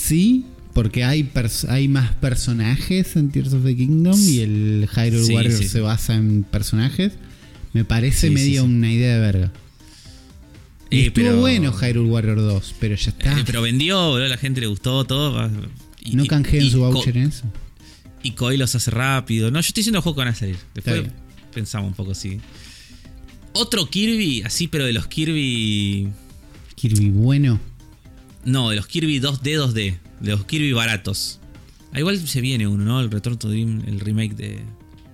[0.02, 1.30] Sí, porque hay,
[1.70, 6.44] hay más personajes en Tears of the Kingdom y el Hyrule Warriors se basa en
[6.44, 7.14] personajes.
[7.74, 9.52] Me parece medio una idea de verga.
[10.90, 13.40] Y estuvo bueno Hyrule Warriors 2, pero ya está.
[13.40, 15.50] Eh, pero vendió, a la gente le gustó todo.
[16.04, 17.46] Y, no canjeen su voucher en eso.
[18.24, 19.52] Y Koei los hace rápido.
[19.52, 20.58] No, yo estoy diciendo juegos que van a salir.
[20.74, 21.04] Después
[21.54, 22.40] pensamos un poco así.
[23.54, 26.10] Otro Kirby, así, pero de los Kirby.
[26.76, 27.60] Kirby bueno.
[28.46, 29.98] No, de los Kirby 2D, 2D.
[30.20, 31.40] De los Kirby baratos.
[31.94, 33.02] Ah, igual se viene uno, ¿no?
[33.02, 34.60] El Return to Dream, el remake de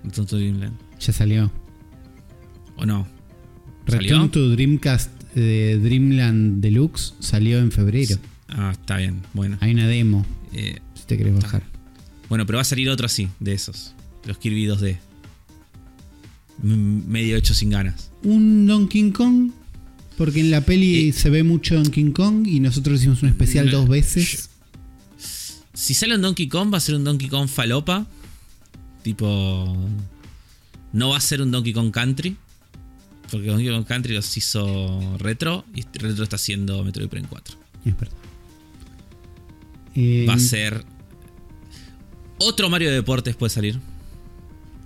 [0.04, 0.76] Return to Dreamland.
[1.00, 1.50] Ya salió.
[2.76, 3.06] ¿O no?
[3.86, 8.16] Return to Dreamcast de Dreamland Deluxe salió en febrero.
[8.48, 9.56] Ah, está bien, bueno.
[9.60, 10.24] Hay una demo.
[10.52, 11.62] Eh, si te querés bajar.
[12.28, 13.94] Bueno, pero va a salir otro así, de esos.
[14.24, 14.98] Los Kirby 2D.
[16.62, 18.10] medio hecho sin ganas.
[18.22, 19.50] ¿Un Donkey Kong?
[20.18, 23.88] Porque en la peli se ve mucho Donkey Kong y nosotros hicimos un especial dos
[23.88, 24.50] veces.
[25.72, 28.04] Si sale un Donkey Kong, va a ser un Donkey Kong falopa.
[29.04, 29.76] Tipo.
[30.92, 32.36] No va a ser un Donkey Kong Country.
[33.30, 35.64] Porque Donkey Kong Country los hizo retro.
[35.72, 37.56] Y retro está haciendo Metroid Prime 4.
[37.84, 38.16] Es verdad.
[40.28, 40.84] va a eh, ser.
[42.38, 43.78] Otro Mario de Deportes puede salir.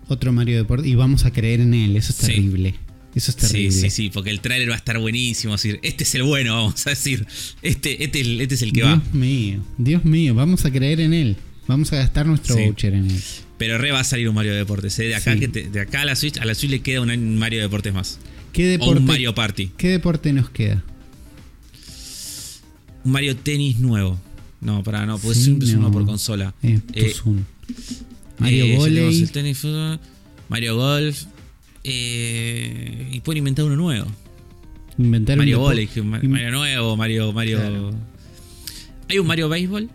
[0.09, 0.86] Otro Mario de Deportes.
[0.88, 1.96] Y vamos a creer en él.
[1.96, 2.74] Eso es terrible.
[3.14, 3.72] Eso es terrible.
[3.72, 5.52] Sí, sí, sí, porque el trailer va a estar buenísimo.
[5.52, 7.26] Decir, este es el bueno, vamos a decir.
[7.60, 8.97] Este, este, este es el que va.
[8.97, 11.36] Dios mío, Dios mío, vamos a creer en él.
[11.66, 13.22] Vamos a gastar nuestro voucher en él.
[13.59, 14.98] Pero re va a salir un Mario Deportes.
[14.98, 15.05] ¿eh?
[15.05, 17.94] De, acá, de acá a la Switch, a la Switch le queda un Mario Deportes
[17.94, 18.18] más.
[18.52, 19.70] ¿Qué deporte, o un Mario Party.
[19.76, 20.82] ¿Qué deporte nos queda?
[23.05, 24.20] Un Mario Tenis nuevo.
[24.60, 26.55] No, para no, pues siempre es uno por consola.
[26.62, 27.14] Eh, eh,
[28.39, 29.28] Mario eh, Volley.
[30.48, 31.24] Mario Golf.
[31.84, 34.06] Eh, y pueden inventar uno nuevo.
[34.98, 37.32] Inventar Mario Volley, Mario nuevo, Mario.
[37.32, 37.90] Mario...
[39.09, 39.90] Hay un Mario Béisbol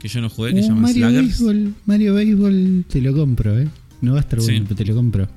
[0.00, 3.68] que yo no jugué, que se llama Mario Baseball, Mario Baseball te lo compro, ¿eh?
[4.00, 5.28] No va a estar bueno, pero te lo compro.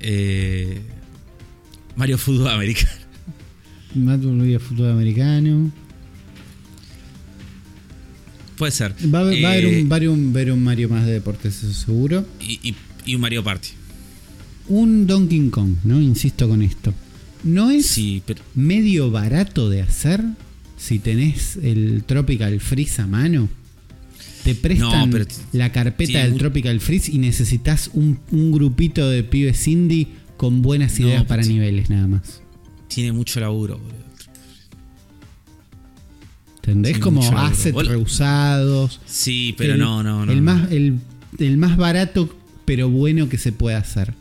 [0.00, 0.80] Eh,
[1.94, 2.90] Mario Fútbol Americano.
[3.94, 5.70] Mario Fútbol Americano.
[8.56, 8.92] Puede ser.
[9.12, 12.26] Va, a haber, un, Mario más de deportes, eso seguro.
[12.40, 12.74] Y,
[13.12, 13.68] un Mario Party.
[14.68, 16.00] Un Donkey Kong, ¿no?
[16.00, 16.94] Insisto con esto.
[17.42, 18.00] ¿No es
[18.54, 20.22] medio barato de hacer
[20.78, 23.48] si tenés el Tropical Freeze a mano?
[24.44, 25.10] Te prestan
[25.52, 31.24] la carpeta del Tropical Freeze y necesitas un, grupito de pibes indie con buenas ideas
[31.24, 32.40] para niveles nada más.
[32.88, 34.04] Tiene mucho laburo, boludo.
[36.56, 36.98] ¿Entendés?
[36.98, 39.00] Como assets reusados.
[39.04, 40.32] Sí, pero no, no, no.
[40.32, 41.00] El más, el,
[41.58, 42.34] más barato,
[42.64, 44.14] pero bueno que se puede hacer.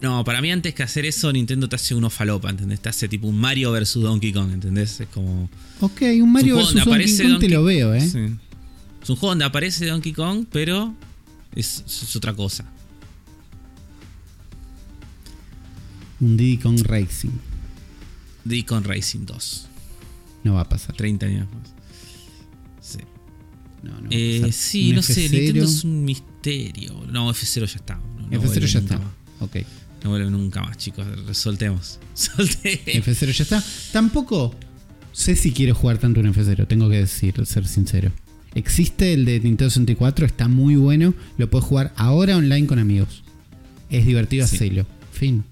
[0.00, 2.80] No, para mí antes que hacer eso, Nintendo te hace uno falopa, ¿entendés?
[2.80, 5.00] Te hace tipo un Mario versus Donkey Kong, ¿entendés?
[5.00, 5.48] Es como.
[5.80, 8.00] Ok, un Mario versus Donkey Kong te lo veo, ¿eh?
[8.00, 8.18] Sí.
[9.02, 10.94] Es un juego donde aparece Donkey Kong, pero
[11.54, 12.64] es, es otra cosa.
[16.20, 17.38] Un Diddy Kong Racing.
[18.44, 19.68] Diddy Kong Racing 2.
[20.44, 20.94] No va a pasar.
[20.94, 21.73] 30 años más.
[23.84, 23.90] Sí.
[23.90, 25.28] No, no eh, sí, no sé.
[25.28, 27.04] Nintendo es un misterio.
[27.10, 28.00] No, F0 ya está.
[28.30, 29.00] F0 ya está.
[29.40, 29.56] Ok.
[30.02, 31.06] No vuelve nunca más, chicos.
[31.32, 31.98] Soltemos.
[32.14, 32.86] Soltemos.
[32.86, 33.64] F0 ya está.
[33.92, 34.54] Tampoco
[35.12, 38.12] sé si quiero jugar tanto un F0, tengo que decir, ser sincero.
[38.54, 41.14] Existe el de Nintendo 64, está muy bueno.
[41.38, 43.22] Lo puedes jugar ahora online con amigos.
[43.90, 44.86] Es divertido hacerlo.
[45.12, 45.44] Fin.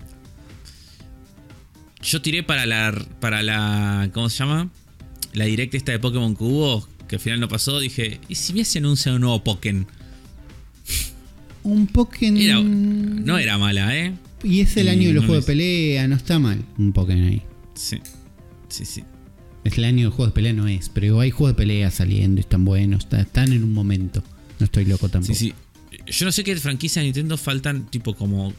[2.01, 2.95] Yo tiré para la.
[3.21, 4.11] para la.
[4.13, 4.71] ¿Cómo se llama?
[5.33, 8.65] la directa esta de Pokémon hubo, que al final no pasó, dije, ¿y si me
[8.65, 9.87] se anuncia un nuevo Pokémon?
[11.63, 13.23] Un Pokémon.
[13.23, 14.15] no era mala, ¿eh?
[14.43, 17.43] Y es el año de los juegos de pelea, no está mal un Pokémon ahí.
[17.75, 17.99] Sí,
[18.71, 19.05] sí, sí.
[19.63, 22.41] Es el año de juegos de pelea, no es, pero hay juegos de pelea saliendo
[22.41, 24.25] y están buenos, están en un momento.
[24.59, 25.35] No estoy loco tampoco.
[25.35, 25.53] Sí,
[25.91, 26.01] sí.
[26.07, 28.55] Yo no sé qué franquicias de Nintendo faltan, tipo como.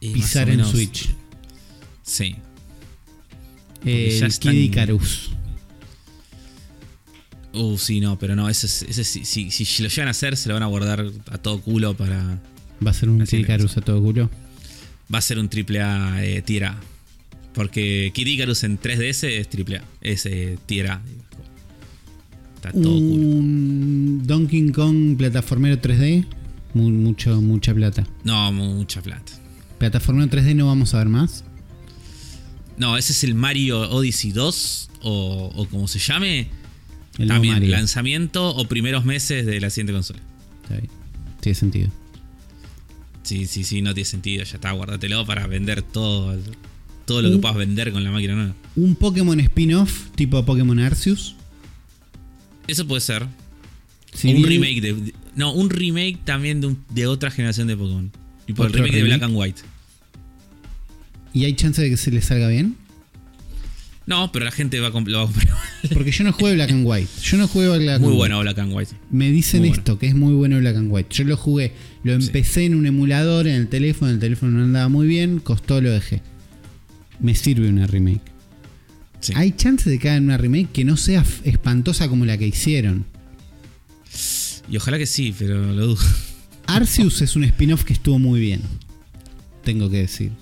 [0.00, 1.10] Eh, Pisar en Switch.
[2.02, 2.36] Sí.
[3.84, 5.33] Eh, el Kid Icarus.
[7.54, 10.64] Uh, sí, no, pero no, ese, ese si, lo llegan a hacer, se lo van
[10.64, 12.40] a guardar a todo culo para.
[12.84, 14.28] ¿Va a ser un Kid Icarus a todo culo?
[15.12, 16.76] Va a ser un triple A eh, tira.
[17.52, 19.84] Porque Kid Icarus en 3DS es triple A.
[20.00, 21.00] Es eh, tira.
[22.56, 26.26] Está todo un Donkey Kong plataformero 3D.
[26.74, 28.04] mucho, mucha plata.
[28.24, 29.32] No, mucha plata.
[29.78, 31.44] ¿Plataformero 3D no vamos a ver más?
[32.76, 34.90] No, ese es el Mario Odyssey 2.
[35.02, 36.48] O, o como se llame
[37.26, 40.20] también, lanzamiento o primeros meses de la siguiente consola.
[41.40, 41.90] Tiene sentido.
[43.22, 44.44] Sí, sí, sí, no tiene sentido.
[44.44, 46.38] Ya está, guárdatelo para vender todo,
[47.06, 48.54] todo lo que puedas vender con la máquina nueva.
[48.76, 51.36] ¿Un Pokémon spin-off tipo Pokémon Arceus?
[52.66, 53.22] Eso puede ser.
[53.22, 55.14] un remake de.
[55.36, 58.10] No, un remake también de, de otra generación de Pokémon.
[58.46, 59.62] Tipo el remake, de Black and White.
[61.32, 62.76] ¿Y hay chance de que se le salga bien?
[64.06, 65.48] No, pero la gente va a, lo va a comprar.
[65.94, 67.08] Porque yo no juego Black and White.
[67.22, 68.94] Yo no juego Black Muy bueno Black and White.
[69.10, 71.14] Me dicen esto, que es muy bueno Black and White.
[71.14, 71.72] Yo lo jugué,
[72.02, 75.80] lo empecé en un emulador en el teléfono, el teléfono no andaba muy bien, costó,
[75.80, 76.20] lo dejé.
[77.20, 78.20] Me sirve una remake.
[79.34, 83.06] Hay chances de que hagan una remake que no sea espantosa como la que hicieron.
[84.70, 86.04] Y ojalá que sí, pero lo dudo.
[86.66, 88.60] Arceus es un spin-off que estuvo muy bien.
[89.62, 90.32] Tengo que decir.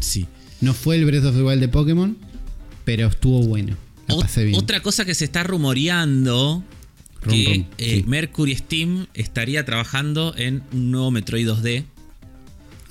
[0.00, 0.26] Sí.
[0.60, 2.16] No fue el Breath of the Wild de Pokémon,
[2.84, 3.76] pero estuvo bueno.
[4.54, 6.62] Otra cosa que se está rumoreando
[7.28, 11.84] que eh, Mercury Steam estaría trabajando en un nuevo Metroid 2D.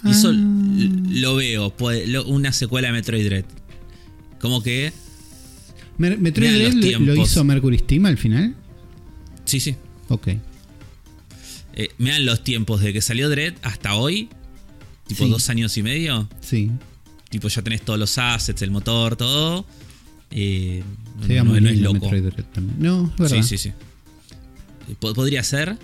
[0.03, 0.33] Y eso ah.
[0.33, 1.73] lo veo,
[2.25, 3.45] una secuela de Metroid Dread.
[4.39, 4.91] Como que.
[5.97, 8.55] ¿Metroid Dread lo hizo Mercury Steam al final?
[9.45, 9.75] Sí, sí.
[10.07, 10.29] Ok.
[11.73, 14.29] Eh, me dan los tiempos de que salió Dread hasta hoy.
[15.07, 16.29] Tipo dos años y medio.
[16.39, 16.71] Sí.
[17.31, 19.65] Tipo, ya tenés todos los assets, el motor, todo.
[20.31, 20.83] Eh,
[21.27, 22.11] no, es loco.
[22.77, 23.37] No, es verdad.
[23.37, 23.69] Sí, sí, sí.
[24.89, 25.77] Eh, podría ser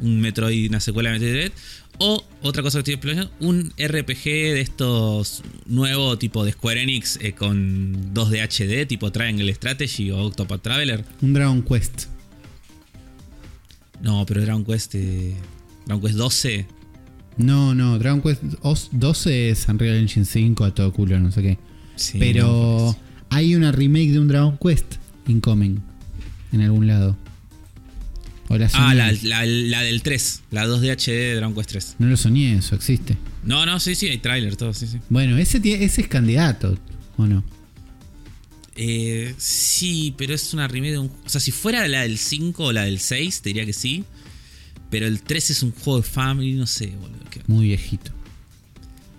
[0.00, 1.52] un Metroid, una secuela de Metroid Dread.
[1.98, 7.18] O otra cosa que estoy explorando, un RPG de estos nuevos tipo de Square Enix
[7.20, 11.04] eh, con 2D HD, tipo Triangle Strategy o Octopath Traveler.
[11.22, 12.06] Un Dragon Quest.
[14.00, 14.94] No, pero Dragon Quest.
[15.86, 16.66] Dragon Quest 12.
[17.36, 21.58] No, no, Dragon Quest 12 es Unreal Engine 5 a todo culo, no sé qué.
[22.18, 22.96] pero
[23.30, 24.96] hay una remake de un Dragon Quest
[25.26, 25.82] incoming
[26.52, 27.16] en algún lado.
[28.74, 31.96] ah, la, del 3, la 2D HD de Dragon Quest 3.
[31.98, 33.16] No lo soñé, eso existe.
[33.42, 34.98] No, no, sí, sí, hay trailer, todo, sí, sí.
[35.10, 36.78] Bueno, ese, ese es candidato,
[37.16, 37.44] ¿o no?
[38.76, 41.10] Eh, sí, pero es una remake de un.
[41.24, 44.04] O sea, si fuera la del 5 o la del 6, te diría que sí.
[44.90, 47.18] Pero el 3 es un juego de family, no sé, boludo.
[47.46, 48.12] Muy viejito.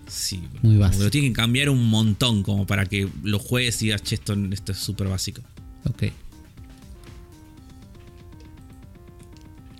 [0.07, 1.03] Sí, muy básico.
[1.03, 4.33] Lo tienen que cambiar un montón como para que lo juegues y digas, che, esto,
[4.51, 5.41] esto es súper básico.
[5.89, 6.03] Ok.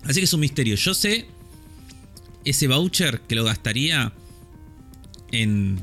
[0.03, 0.75] Así que es un misterio.
[0.75, 1.27] Yo sé
[2.43, 4.11] ese voucher que lo gastaría
[5.31, 5.81] en.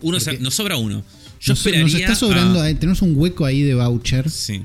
[0.00, 1.04] Uno, nos sobra uno.
[1.40, 1.98] Yo nos, esperaría.
[1.98, 4.30] está sobrando, tenemos un hueco ahí de voucher.
[4.30, 4.64] Sí.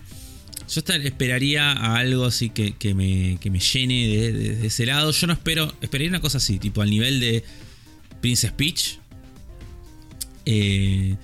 [0.70, 5.12] Yo esperaría a algo así que, me, llene de, ese lado.
[5.12, 5.74] Yo no espero.
[5.82, 7.44] Esperaría una cosa así, tipo al nivel de
[8.22, 9.00] Princess Peach.
[10.46, 11.16] Eh,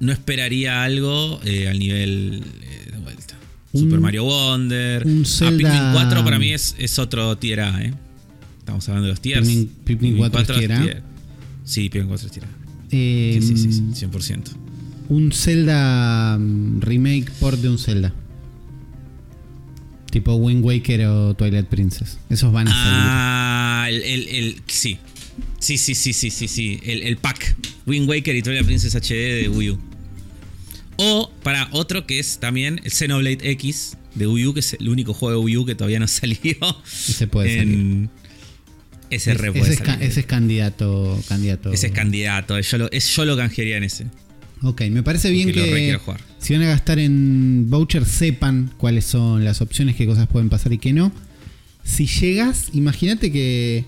[0.00, 3.36] no esperaría algo eh, al nivel eh, de vuelta.
[3.72, 5.06] Super Mario Wonder.
[5.06, 5.70] Un Zelda...
[5.70, 7.94] Pikmin 4 para mí es, es otro tier A, ¿eh?
[8.58, 9.48] Estamos hablando de los tiers.
[9.84, 11.02] Pikmin, 4, es tier A.
[11.64, 12.48] Sí, Pikmin 4 es tier A.
[12.90, 14.42] sí, sí, sí, sí, 100%.
[15.08, 18.12] Un Zelda mm, remake port de un Zelda.
[20.10, 22.18] Tipo Wind Waker o Twilight Princess.
[22.28, 22.88] Esos van a salir.
[22.88, 24.98] Ah, el, el, el, sí.
[25.58, 26.80] Sí, sí, sí, sí, sí, sí.
[26.82, 27.56] El, el pack.
[27.86, 29.78] Wind Waker y Twilight Princess HD de Wii U.
[30.96, 34.88] O para otro que es también el Xenoblade X de Wii U, que es el
[34.88, 36.56] único juego de Wii U que todavía no salió.
[36.84, 38.08] Ese puede salir.
[39.10, 41.72] Ese, es, ese, es, candidato, candidato.
[41.72, 42.60] Ese es candidato.
[42.60, 44.06] Yo lo, es, yo lo canjearía en ese.
[44.62, 45.98] Ok, me parece bien que
[46.38, 50.72] si van a gastar en voucher sepan cuáles son las opciones, qué cosas pueden pasar
[50.72, 51.12] y qué no.
[51.82, 53.86] Si llegas, imagínate que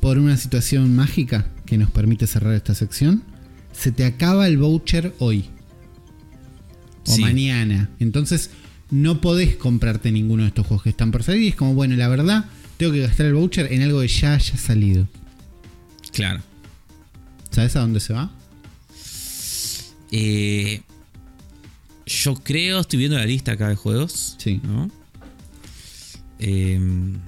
[0.00, 3.22] por una situación mágica que nos permite cerrar esta sección,
[3.72, 5.44] se te acaba el voucher hoy
[7.06, 7.90] o mañana.
[8.00, 8.50] Entonces
[8.90, 11.42] no podés comprarte ninguno de estos juegos que están por salir.
[11.42, 12.46] Y es como, bueno, la verdad,
[12.78, 15.06] tengo que gastar el voucher en algo que ya haya salido.
[16.12, 16.40] Claro.
[17.50, 18.32] ¿Sabes a dónde se va?
[20.10, 20.82] Eh,
[22.06, 24.36] yo creo, estoy viendo la lista acá de juegos.
[24.38, 24.60] Sí.
[26.38, 27.18] Em,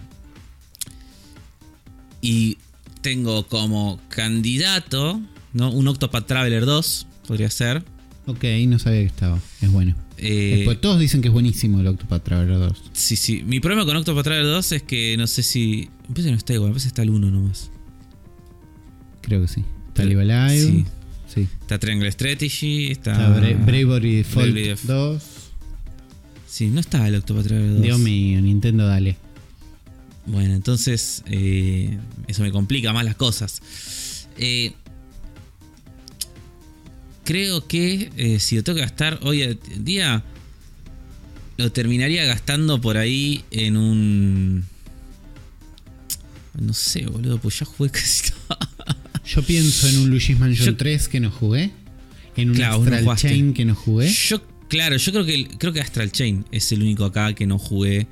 [2.21, 2.59] y
[3.01, 5.21] tengo como candidato
[5.53, 5.71] ¿no?
[5.71, 7.85] un Octopath Traveler 2, podría ser.
[8.27, 9.39] Ok, no sabía que estaba.
[9.61, 9.95] Es bueno.
[10.19, 12.83] Eh, todos dicen que es buenísimo el Octopath Traveler 2.
[12.93, 13.43] Sí, sí.
[13.45, 15.91] Mi problema con Octopath Traveler 2 es que no sé si.
[16.09, 17.71] Me parece que no está igual, me parece que está el 1 nomás.
[19.21, 19.65] Creo que sí.
[19.89, 20.61] Está Live Alive.
[20.61, 20.85] Sí.
[21.33, 21.49] Sí.
[21.61, 22.91] Está Triangle Strategy.
[22.91, 23.29] Está, está
[23.65, 25.23] Bravery Default 2.
[26.47, 27.83] Sí, no está el Octopath Traveler 2.
[27.83, 29.17] Dios mío, Nintendo, dale.
[30.27, 31.23] Bueno, entonces.
[31.27, 31.99] Eh,
[32.29, 34.29] eso me complica más las cosas.
[34.39, 34.73] Eh,
[37.25, 40.23] creo que eh, si lo tengo que gastar hoy en día,
[41.57, 44.65] lo terminaría gastando por ahí en un.
[46.61, 48.59] No sé, boludo, pues ya jugué casi todo.
[49.25, 51.71] Yo pienso en un Luigi's Mansion 3 que no jugué.
[52.37, 54.11] En un Astral Chain que no jugué.
[54.11, 57.59] Yo, claro, yo creo que creo que Astral Chain es el único acá que no
[57.59, 58.07] jugué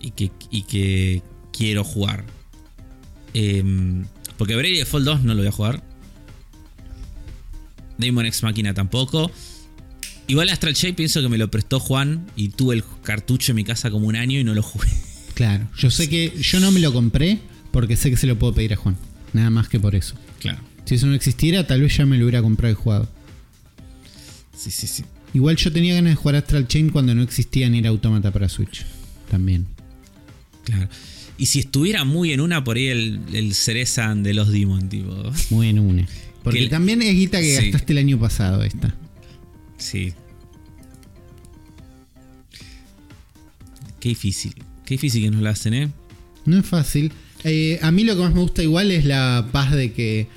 [0.00, 1.22] y que, y que
[1.52, 2.24] quiero jugar.
[3.32, 4.04] Em,
[4.36, 5.82] porque Brady Default 2 no lo voy a jugar.
[7.98, 9.30] Demon X Máquina tampoco.
[10.26, 13.64] Igual Astral Chain pienso que me lo prestó Juan y tuve el cartucho en mi
[13.64, 14.88] casa como un año y no lo jugué.
[15.34, 17.40] Claro, yo sé que yo no me lo compré
[17.72, 18.96] porque sé que se lo puedo pedir a Juan.
[19.34, 20.14] Nada más que por eso.
[20.40, 20.60] Claro.
[20.86, 23.08] Si eso no existiera, tal vez ya me lo hubiera comprado y jugado.
[24.56, 25.04] Sí, sí, sí.
[25.34, 28.48] Igual yo tenía ganas de jugar Astral Chain cuando no existía ni era automata para
[28.48, 28.86] Switch.
[29.30, 29.66] También.
[30.64, 30.88] Claro.
[31.36, 35.12] Y si estuviera muy en una, por ahí el, el Cerezan de los Demon, tipo.
[35.50, 36.06] Muy en una.
[36.44, 38.94] Porque también es guita que gastaste el año pasado esta.
[39.78, 40.12] Sí.
[43.98, 44.54] Qué difícil.
[44.84, 45.90] Qué difícil que nos la hacen, ¿eh?
[46.44, 47.10] No es fácil.
[47.44, 50.28] Eh, a mí lo que más me gusta igual es la paz de que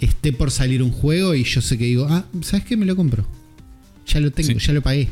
[0.00, 2.76] esté por salir un juego y yo sé que digo, ah, ¿sabes qué?
[2.76, 3.26] Me lo compro.
[4.06, 5.08] Ya lo tengo, ya lo pagué.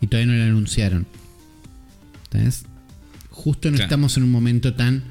[0.00, 1.06] Y todavía no lo anunciaron.
[2.32, 2.64] ¿Sabes?
[3.30, 5.04] Justo no estamos en un momento tan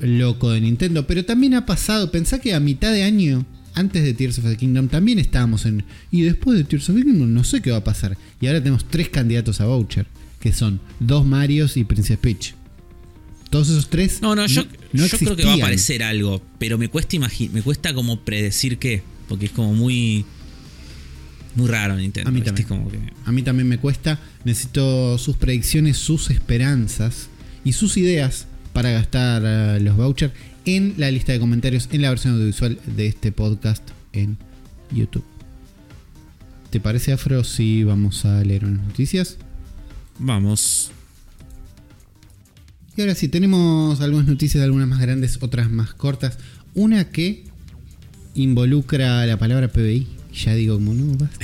[0.00, 1.06] loco de Nintendo.
[1.06, 3.44] Pero también ha pasado, pensá que a mitad de año,
[3.74, 5.84] antes de Tears of the Kingdom, también estábamos en...
[6.10, 8.16] Y después de Tears of the Kingdom no sé qué va a pasar.
[8.40, 10.06] Y ahora tenemos tres candidatos a Voucher,
[10.40, 12.54] que son dos Marios y Princess Peach.
[13.54, 14.20] Todos esos tres...
[14.20, 17.16] No, no, yo, yo creo que va a aparecer algo, pero me cuesta,
[17.52, 20.24] me cuesta como predecir qué, porque es como muy...
[21.54, 22.30] Muy raro Nintendo.
[22.30, 23.12] A mí, también.
[23.24, 24.18] a mí también me cuesta.
[24.42, 27.28] Necesito sus predicciones, sus esperanzas
[27.64, 30.32] y sus ideas para gastar eh, los vouchers
[30.64, 34.36] en la lista de comentarios en la versión audiovisual de este podcast en
[34.90, 35.24] YouTube.
[36.70, 39.38] ¿Te parece, Afro, si vamos a leer unas noticias?
[40.18, 40.90] Vamos.
[42.96, 46.38] Y ahora sí, tenemos algunas noticias, algunas más grandes, otras más cortas.
[46.74, 47.44] Una que
[48.34, 51.38] involucra la palabra PBI, Ya digo, como no, basta.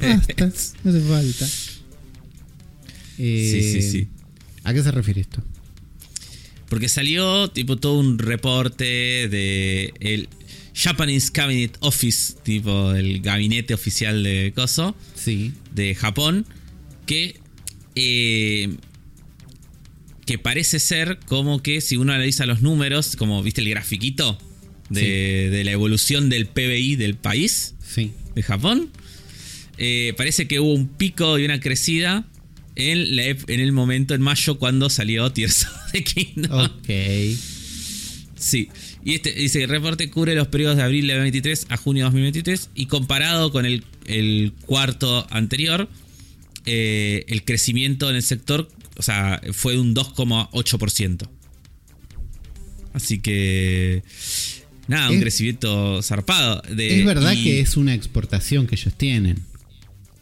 [0.00, 0.52] Basta,
[0.84, 1.46] no hace falta.
[3.16, 4.08] sí, sí, sí.
[4.64, 5.42] ¿A qué se refiere esto?
[6.68, 8.84] Porque salió tipo todo un reporte
[9.28, 10.28] de el
[10.74, 14.96] Japanese Cabinet Office, tipo el gabinete oficial de Coso.
[15.14, 15.52] Sí.
[15.74, 16.46] De Japón.
[17.06, 17.36] Que.
[17.94, 18.76] Eh,
[20.26, 24.38] que parece ser como que si uno analiza los números, como viste el grafiquito
[24.90, 28.12] de, la evolución del PBI del país, sí.
[28.34, 28.90] de Japón,
[29.78, 32.26] eh, parece que hubo un pico y una crecida
[32.76, 36.60] en, en el momento, en mayo, cuando salió Tears of the Kingdom.
[36.60, 37.38] Ok.
[38.36, 38.68] Sí.
[39.04, 42.04] Y este dice el reporte cubre los periodos de abril de 2023 a junio de
[42.06, 43.84] 2023 y comparado con el,
[44.66, 45.88] cuarto anterior,
[46.66, 51.28] eh, el crecimiento en el sector, o sea, fue un 2,8%.
[52.92, 54.02] Así que
[54.86, 56.62] nada, un crecimiento zarpado.
[56.64, 59.42] es verdad que es una exportación que ellos tienen.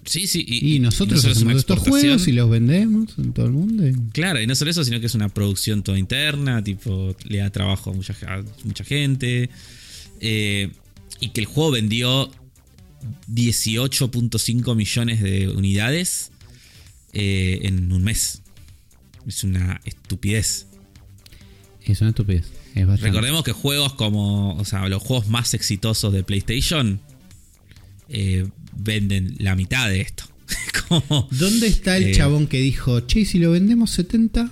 [0.05, 0.45] Sí, sí.
[0.49, 3.85] Y, nosotros, hacemos estos juegos y los vendemos en todo el mundo.
[4.13, 7.51] Claro, y no solo eso, sino que es una producción toda interna, tipo, le da
[7.51, 8.17] trabajo a mucha,
[8.65, 9.49] mucha gente.
[10.21, 10.71] Eh,
[11.21, 12.31] y que el juego vendió
[13.33, 16.33] 18.5 millones de unidades
[17.13, 18.42] eh, en un mes.
[19.27, 20.67] Es una estupidez.
[21.85, 22.47] Es una estupidez.
[22.75, 27.01] Recordemos que juegos como, o sea, los juegos más exitosos de PlayStation
[28.09, 28.47] eh,
[28.77, 30.25] venden la mitad de esto.
[31.31, 34.51] ¿Dónde está el eh, chabón que dijo, che, si lo vendemos 70?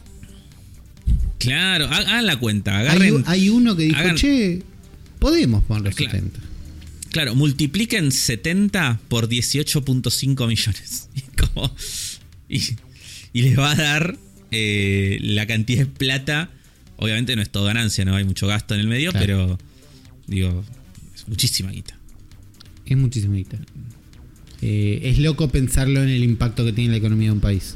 [1.39, 2.79] Claro, hagan la cuenta.
[2.79, 4.63] hay, uno que dijo, che,
[5.19, 6.39] podemos poner 70.
[7.11, 11.09] Claro, multipliquen 70 por 18.5 millones.
[12.53, 12.61] Y,
[13.33, 14.19] y, les va a dar
[14.51, 16.51] eh, la cantidad de plata.
[16.97, 19.59] Obviamente no es todo ganancia, no hay mucho gasto en el medio, pero
[20.27, 20.64] digo,
[21.14, 21.97] es muchísima guita.
[22.85, 23.59] Es muchísima guita.
[24.62, 27.74] Eh, es loco pensarlo en el impacto que tiene la economía de un país.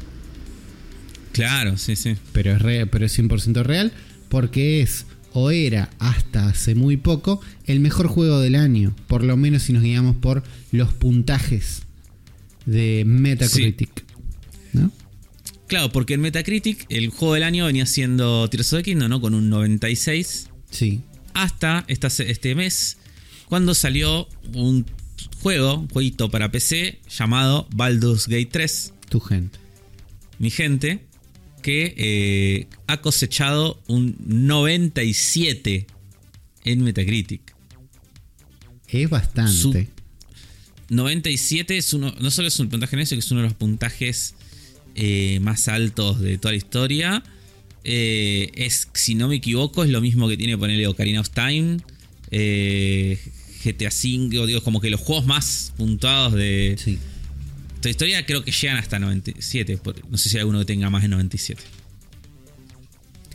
[1.32, 2.16] Claro, sí, sí.
[2.32, 3.92] Pero es, pero es 100% real
[4.28, 9.36] porque es o era hasta hace muy poco el mejor juego del año, por lo
[9.36, 11.82] menos si nos guiamos por los puntajes
[12.66, 14.03] de Metacritic.
[15.66, 19.20] Claro, porque en Metacritic el juego del año venía siendo Tears of the Kingdom, ¿no?
[19.20, 20.50] Con un 96.
[20.70, 21.00] Sí.
[21.32, 22.98] Hasta este mes,
[23.46, 24.86] cuando salió un
[25.42, 28.92] juego, un jueguito para PC llamado Baldur's Gate 3.
[29.08, 29.58] Tu gente.
[30.38, 31.06] Mi gente,
[31.62, 35.86] que eh, ha cosechado un 97
[36.64, 37.54] en Metacritic.
[38.88, 39.88] Es bastante.
[40.90, 44.34] 97 es uno, no solo es un puntaje sino que es uno de los puntajes
[44.94, 47.22] eh, más altos de toda la historia.
[47.84, 51.78] Eh, es, si no me equivoco, es lo mismo que tiene ponerle Ocarina of Time.
[52.30, 56.98] GTA V, digo, como que los juegos más puntuados de sí.
[57.84, 59.78] Toda historia creo que llegan hasta 97.
[60.10, 61.62] No sé si hay alguno que tenga más de 97.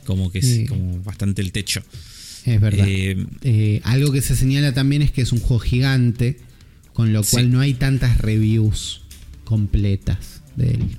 [0.06, 1.84] Como que es como bastante el techo.
[2.45, 2.88] Es verdad.
[2.90, 6.40] Eh, eh, algo que se señala también es que es un juego gigante,
[6.94, 9.03] con lo cual no hay tantas reviews
[9.44, 10.98] completas de él.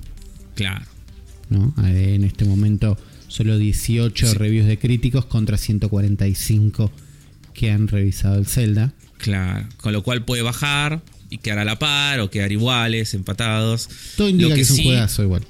[0.55, 0.85] Claro.
[1.49, 1.73] ¿No?
[1.83, 2.97] En este momento
[3.27, 6.91] solo 18 reviews de críticos contra 145
[7.53, 8.93] que han revisado el Zelda.
[9.17, 13.89] Claro, con lo cual puede bajar y quedar a la par o quedar iguales, empatados.
[14.17, 15.43] Todo indica que, es un juegazo igual.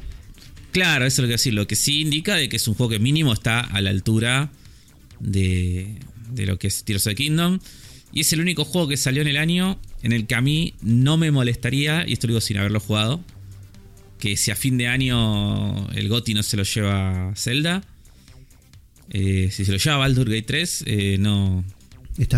[0.72, 1.53] Claro, eso es lo que decir.
[1.53, 4.52] Lo que sí indica de que es un juego que mínimo está a la altura
[5.19, 5.95] de,
[6.32, 7.60] de lo que es Tears of the Kingdom.
[8.14, 10.73] Y es el único juego que salió en el año en el que a mí
[10.82, 13.23] no me molestaría, y esto lo digo sin haberlo jugado,
[14.22, 17.84] que si a fin de año el GOTI no se lo lleva Zelda,
[19.10, 21.65] eh, si se lo lleva Baldur Gate 3, eh, no,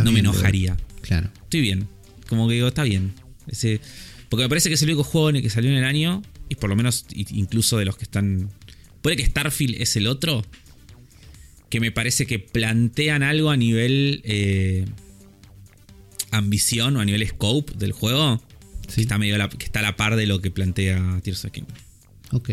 [0.03, 0.77] no me enojaría.
[1.01, 1.30] Claro.
[1.43, 1.88] Estoy bien.
[2.27, 3.14] Como que digo, está bien.
[3.47, 3.81] Ese,
[4.30, 6.23] porque me parece que es el único juego en el que salió en el año,
[6.47, 8.49] y por lo menos incluso de los que están...
[9.01, 10.45] Puede que Starfield es el otro,
[11.69, 14.85] que me parece que plantean algo a nivel eh,
[16.31, 18.41] ambición o a nivel scope del juego,
[18.88, 21.60] que, está medio que está a la par de lo que plantea Tears of the
[21.60, 21.77] Kingdom.
[22.31, 22.49] Ok.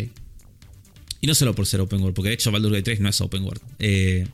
[1.20, 3.20] Y no solo por ser open world, porque de hecho Baldur's Gate 3 no es
[3.20, 3.60] open world.
[3.78, 4.26] Eh,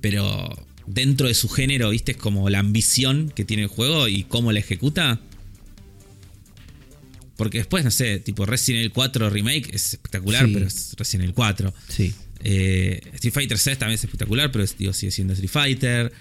[0.00, 2.12] pero dentro de su género, ¿viste?
[2.12, 5.20] Es como la ambición que tiene el juego y cómo la ejecuta.
[7.36, 11.34] Porque después, no sé, tipo Resident Evil 4 Remake es espectacular, pero es Resident Evil
[11.34, 11.74] 4.
[11.88, 12.14] Sí.
[12.42, 16.12] Eh, Street Fighter 6 también es espectacular, pero digo, sigue siendo Street Fighter.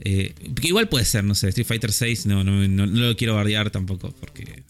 [0.00, 3.34] Eh, que igual puede ser, no sé, Street Fighter 6 no, no, no, lo quiero
[3.34, 4.62] bardear tampoco, porque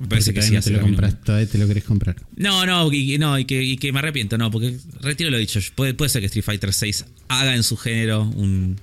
[0.00, 0.58] me parece que sí.
[0.58, 2.16] te lo, compras, todavía te lo querés comprar.
[2.36, 5.60] No, no, y, no y, que, y que me arrepiento, no, porque retiro lo dicho.
[5.74, 8.78] Puede, puede ser que Street Fighter 6 haga en su género un,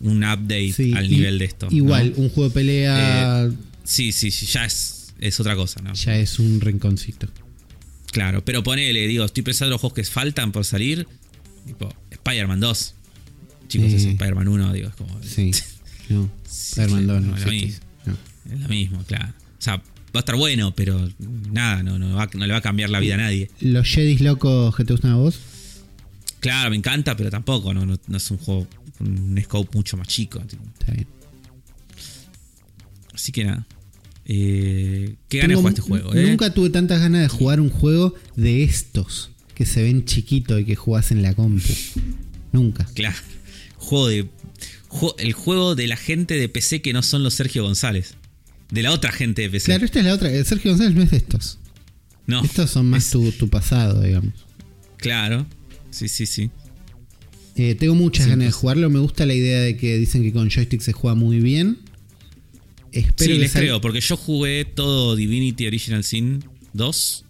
[0.00, 1.68] un update al nivel de esto.
[1.70, 3.46] Igual, un juego de pelea.
[3.46, 3.52] Eh,
[3.88, 5.94] Sí, sí, sí, ya es, es otra cosa, ¿no?
[5.94, 7.26] Ya es un rinconcito.
[8.12, 11.08] Claro, pero ponele, digo, estoy pensando en los juegos que faltan por salir.
[11.64, 12.94] Tipo, Spider-Man 2.
[13.68, 15.22] Chicos, es Spider-Man 1, digo, es como.
[15.22, 15.50] Sí.
[16.08, 17.80] No, Spider-Man 2 no, es lo mismo.
[18.50, 19.28] Es lo mismo, claro.
[19.28, 19.82] O sea, va
[20.14, 21.06] a estar bueno, pero
[21.52, 23.50] nada, no, no, no le va a cambiar la vida a nadie.
[23.60, 25.38] ¿Los Jedis locos que te gustan a vos?
[26.40, 28.66] Claro, me encanta, pero tampoco, no, no, es un juego
[28.96, 30.40] con un scope mucho más chico.
[30.40, 31.06] Está bien.
[33.12, 33.66] Así que nada.
[34.24, 36.14] Eh, ¿Qué ganas de jugar este juego?
[36.14, 36.26] Eh?
[36.30, 40.64] Nunca tuve tantas ganas de jugar un juego de estos que se ven chiquitos y
[40.64, 41.72] que jugás en la compu.
[42.52, 42.86] Nunca.
[42.94, 43.16] Claro.
[43.78, 44.28] Juego de,
[45.18, 48.14] el juego de la gente de PC que no son los Sergio González.
[48.70, 49.66] De la otra gente de PC.
[49.66, 50.44] Claro, esta es la otra.
[50.44, 51.58] Sergio González no es de estos.
[52.26, 52.44] No.
[52.44, 54.34] Estos son más tu, pasado, digamos.
[54.98, 55.46] Claro.
[55.90, 56.50] Sí, sí, sí.
[57.56, 58.56] Eh, tengo muchas ganas de pues.
[58.56, 58.90] jugarlo.
[58.90, 61.78] Me gusta la idea de que dicen que con joystick se juega muy bien.
[62.92, 67.24] Espero sí, les creo, porque yo jugué todo Divinity Original Sin 2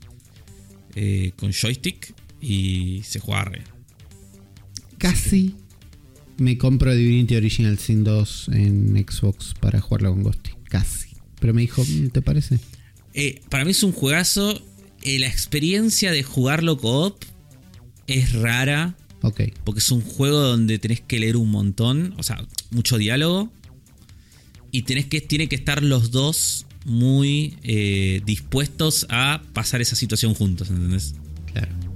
[0.94, 3.62] eh, con joystick y se juega re.
[4.98, 5.54] Casi
[6.38, 10.50] me compro Divinity Original Sin 2 en Xbox para jugarlo con Ghosty.
[10.64, 11.10] Casi.
[11.40, 12.58] Pero me dijo, mm, ¿te parece?
[13.14, 14.60] Eh, para mí es un juegazo.
[15.02, 17.22] Eh, la experiencia de jugarlo co-op
[18.06, 18.96] es rara.
[19.22, 19.42] Ok.
[19.64, 22.14] Porque es un juego donde tenés que leer un montón.
[22.18, 23.52] O sea, mucho diálogo
[24.70, 30.34] y tenés que, tiene que estar los dos muy eh, dispuestos a pasar esa situación
[30.34, 31.14] juntos, ¿entendés?
[31.52, 31.87] Claro.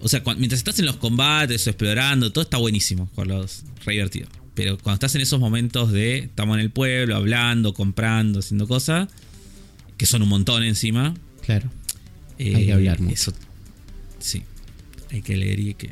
[0.00, 4.28] O sea, mientras estás en los combates o explorando, todo está buenísimo, jugarlos, re divertido.
[4.54, 9.08] Pero cuando estás en esos momentos de estamos en el pueblo, hablando, comprando, haciendo cosas,
[9.96, 11.14] que son un montón encima.
[11.42, 11.70] Claro.
[12.38, 13.14] hay que hablar mucho.
[13.14, 13.32] Eso,
[14.18, 14.42] sí.
[15.10, 15.90] Hay que leer y hay que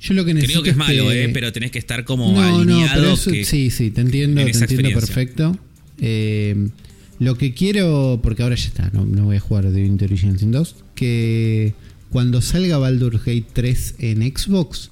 [0.00, 3.16] yo lo que necesito Creo que es, malo, eh, pero tenés que estar como alineado.
[3.16, 5.58] sí, sí, te entiendo, te entiendo perfecto.
[6.00, 6.68] Eh,
[7.18, 10.76] lo que quiero, porque ahora ya está, no, voy a jugar Divinity Original Sin 2,
[10.94, 11.74] que
[12.10, 14.90] cuando salga Baldur's Gate 3 en Xbox,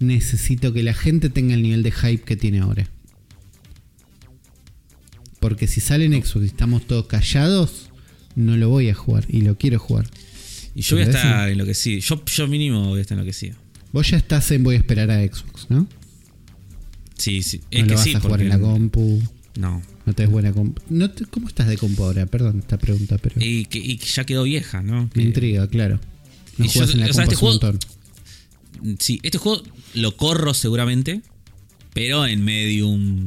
[0.00, 2.88] necesito que la gente tenga el nivel de hype que tiene ahora.
[5.40, 7.90] Porque si sale en Xbox y estamos todos callados,
[8.34, 10.06] no lo voy a jugar y lo quiero jugar.
[10.74, 12.00] Y yo voy a estar enloquecido.
[12.00, 13.56] Yo, yo mínimo voy a estar enloquecido.
[13.92, 15.88] Vos ya estás en voy a esperar a Xbox, ¿no?
[17.16, 17.60] Sí, sí.
[17.70, 19.22] Es no que lo vas sí, a jugar en la compu.
[19.56, 19.82] No.
[20.06, 20.80] No te buena compu.
[21.30, 22.26] ¿Cómo estás de compu ahora?
[22.26, 23.36] Perdón esta pregunta, pero.
[23.40, 25.10] Y que, ya quedó vieja, ¿no?
[25.14, 25.98] Me intriga, claro.
[26.58, 27.58] No y en la o sea, este juego,
[28.98, 29.62] Sí, este juego
[29.94, 31.22] lo corro seguramente,
[31.94, 33.26] pero en medium.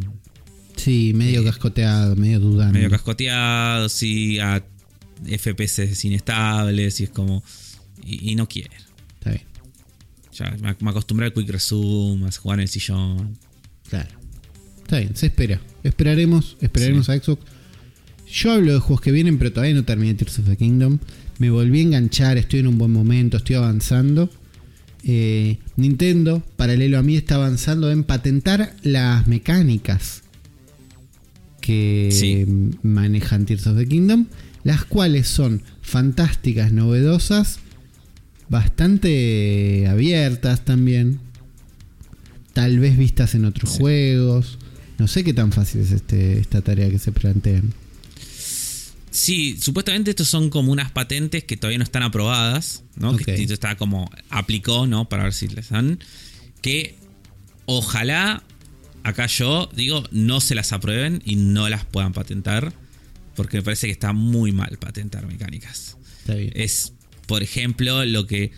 [0.75, 2.73] Sí, medio eh, cascoteado, medio dudando.
[2.73, 4.63] Medio cascoteado, sí, a
[5.25, 7.43] FPS inestables, y es como.
[8.05, 8.75] y no quiere.
[9.19, 9.51] Está bien.
[10.33, 13.37] Ya me, acostumbré al Quick Resume, a jugar en el sillón.
[13.89, 14.09] Claro.
[14.81, 15.61] Está bien, se espera.
[15.83, 17.43] Esperaremos, esperaremos a Xbox.
[18.31, 20.99] Yo hablo de juegos que vienen, pero todavía no terminé Tears of the Kingdom.
[21.41, 24.29] Me volví a enganchar, estoy en un buen momento, estoy avanzando.
[25.03, 30.21] Eh, Nintendo, paralelo a mí, está avanzando en patentar las mecánicas
[31.59, 32.45] que
[32.83, 34.27] manejan Tears of the Kingdom,
[34.63, 37.57] las cuales son fantásticas, novedosas
[38.47, 41.21] bastante abiertas también.
[42.53, 44.59] Tal vez vistas en otros juegos.
[44.99, 47.73] No sé qué tan fácil es este, esta tarea que se plantean.
[49.11, 53.15] Sí, supuestamente estos son como unas patentes que todavía no están aprobadas, ¿no?
[53.17, 55.07] Que está como aplicó, ¿no?
[55.09, 55.99] Para ver si les dan.
[56.61, 56.95] Que
[57.65, 58.43] ojalá
[59.03, 62.73] acá yo digo no se las aprueben y no las puedan patentar.
[63.35, 65.97] Porque me parece que está muy mal patentar mecánicas.
[66.21, 66.51] Está bien.
[66.55, 66.93] Es
[67.31, 68.51] por ejemplo, lo que,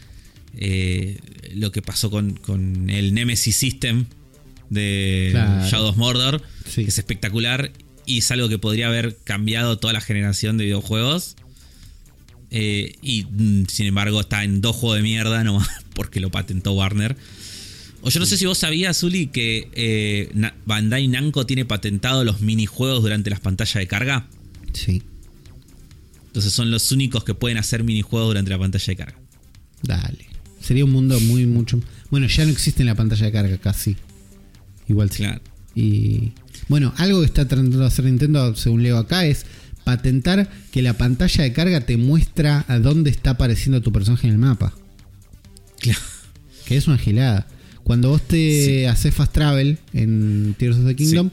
[0.58, 1.20] eh,
[1.54, 4.06] lo que pasó con, el Nemesis System
[4.72, 5.32] de
[5.70, 6.42] Shadow Mordor,
[6.74, 7.72] que es espectacular
[8.06, 11.36] y es algo que podría haber cambiado toda la generación de videojuegos.
[12.56, 16.74] Eh, y mm, sin embargo está en dos juegos de mierda nomás porque lo patentó
[16.74, 17.18] Warner.
[18.02, 22.42] O yo no sé si vos sabías, Zuli, que eh, Bandai Namco tiene patentado los
[22.42, 24.28] minijuegos durante las pantallas de carga.
[24.74, 25.02] Sí.
[26.28, 29.20] Entonces son los únicos que pueden hacer minijuegos durante la pantalla de carga.
[29.84, 30.26] Dale.
[30.60, 31.80] Sería un mundo muy, mucho.
[32.10, 33.96] Bueno, ya no existe en la pantalla de carga casi.
[34.90, 35.24] Igual sí.
[35.24, 35.42] Claro.
[35.76, 36.32] Y.
[36.70, 39.46] Bueno, algo que está tratando de hacer Nintendo, según leo acá, es
[39.84, 44.34] patentar que la pantalla de carga te muestra a dónde está apareciendo tu personaje en
[44.34, 44.74] el mapa.
[45.80, 46.00] Claro.
[46.66, 47.48] Que es una gilada.
[47.84, 51.32] Cuando vos te haces fast travel en Tears of the Kingdom,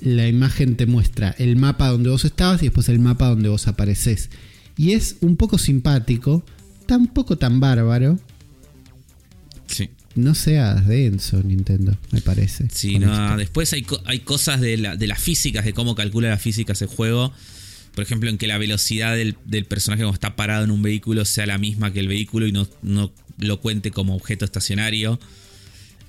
[0.00, 3.66] la imagen te muestra el mapa donde vos estabas y después el mapa donde vos
[3.66, 4.30] apareces.
[4.76, 6.44] Y es un poco simpático,
[6.86, 8.18] tampoco tan bárbaro.
[9.66, 9.88] Sí.
[10.14, 12.66] No seas denso, Nintendo, me parece.
[12.72, 16.42] Sí, no, después hay, hay cosas de, la, de las físicas, de cómo calcula las
[16.42, 17.32] físicas el juego.
[17.94, 19.34] Por ejemplo, en que la velocidad del,
[19.66, 22.68] personaje cuando está parado en un vehículo sea la misma que el vehículo y no,
[22.82, 25.18] no lo cuente como objeto estacionario.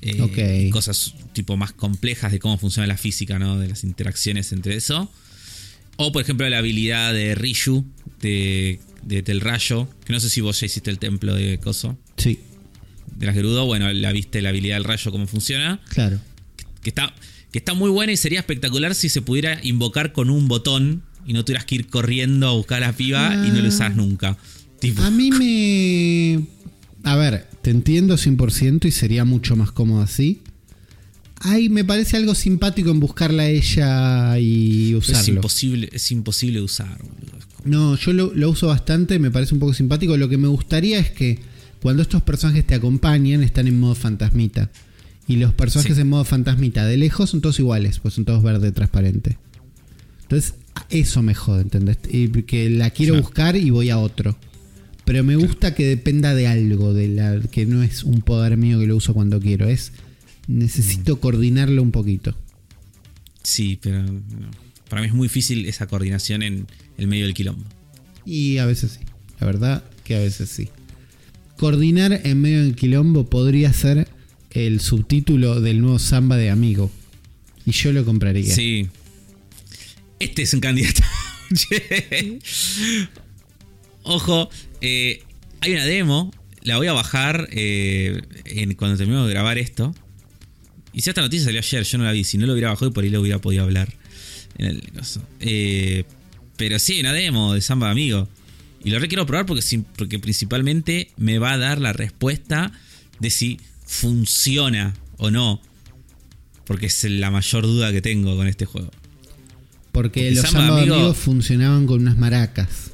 [0.03, 3.59] Eh, cosas tipo más complejas de cómo funciona la física, ¿no?
[3.59, 5.11] De las interacciones entre eso.
[5.97, 7.85] O, por ejemplo, la habilidad de Rishu,
[8.19, 9.87] de, del rayo.
[10.05, 11.97] Que no sé si vos ya hiciste el templo de Coso.
[12.17, 12.39] Sí.
[13.21, 13.65] De las Gerudo.
[13.65, 15.79] Bueno, la viste la habilidad del rayo, cómo funciona.
[15.89, 16.19] Claro.
[16.83, 17.13] Que, está,
[17.51, 21.33] que está muy buena y sería espectacular si se pudiera invocar con un botón y
[21.33, 24.37] no tuvieras que ir corriendo a buscar a la piba y no lo usas nunca.
[24.97, 26.45] A mí me.
[27.03, 30.41] A ver, te entiendo 100% y sería mucho más cómodo así.
[31.43, 35.21] Ay, me parece algo simpático en buscarla a ella y usarlo.
[35.21, 36.99] Es imposible, es imposible usar.
[37.63, 40.17] No, yo lo, uso bastante, me parece un poco simpático.
[40.17, 41.39] Lo que me gustaría es que
[41.81, 44.69] cuando estos personajes te acompañan están en modo fantasmita.
[45.27, 48.71] Y los personajes en modo fantasmita de lejos son todos iguales, pues son todos verde
[48.71, 49.37] transparente.
[50.23, 50.55] Entonces,
[50.89, 51.97] eso me jode, ¿entendés?
[52.09, 54.37] Y que la quiero buscar y voy a otro.
[55.05, 58.79] Pero me gusta que dependa de algo, de la, que no es un poder mío
[58.79, 59.91] que lo uso cuando quiero, es
[60.47, 61.19] necesito mm.
[61.19, 62.35] coordinarlo un poquito.
[63.43, 64.03] Sí, pero
[64.89, 66.67] para mí es muy difícil esa coordinación en
[66.97, 67.63] el medio del quilombo.
[68.25, 69.05] Y a veces sí,
[69.39, 70.69] la verdad que a veces sí.
[71.61, 74.07] Coordinar en medio del quilombo podría ser
[74.49, 76.89] el subtítulo del nuevo Samba de Amigo.
[77.67, 78.55] Y yo lo compraría.
[78.55, 78.87] Sí.
[80.17, 81.03] Este es un candidato.
[84.01, 84.49] Ojo,
[84.81, 85.21] eh,
[85.59, 86.33] hay una demo,
[86.63, 88.23] la voy a bajar eh,
[88.75, 89.93] cuando terminemos de grabar esto.
[90.93, 92.23] Y si esta noticia salió ayer, yo no la vi.
[92.23, 93.93] Si no lo hubiera bajado, por ahí lo hubiera podido hablar.
[94.57, 94.81] En
[95.41, 96.05] eh,
[96.57, 98.27] pero sí, una demo de Samba Amigo.
[98.83, 102.71] Y lo quiero probar porque, porque principalmente me va a dar la respuesta
[103.19, 105.61] de si funciona o no.
[106.65, 108.91] Porque es la mayor duda que tengo con este juego.
[109.91, 112.91] Porque, los Samba, amigos funcionaban con unas maracas.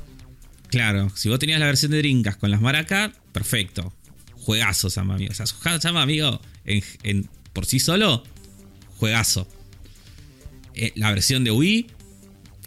[0.69, 3.93] Claro, si vos tenías la versión de Drinkas con las maracas, perfecto.
[4.33, 5.31] Juegazo, Samba Amigo.
[5.31, 8.23] O sea, Samba Amigo en, por sí solo,
[8.97, 9.47] juegazo.
[10.73, 11.87] Eh, la versión de Wii,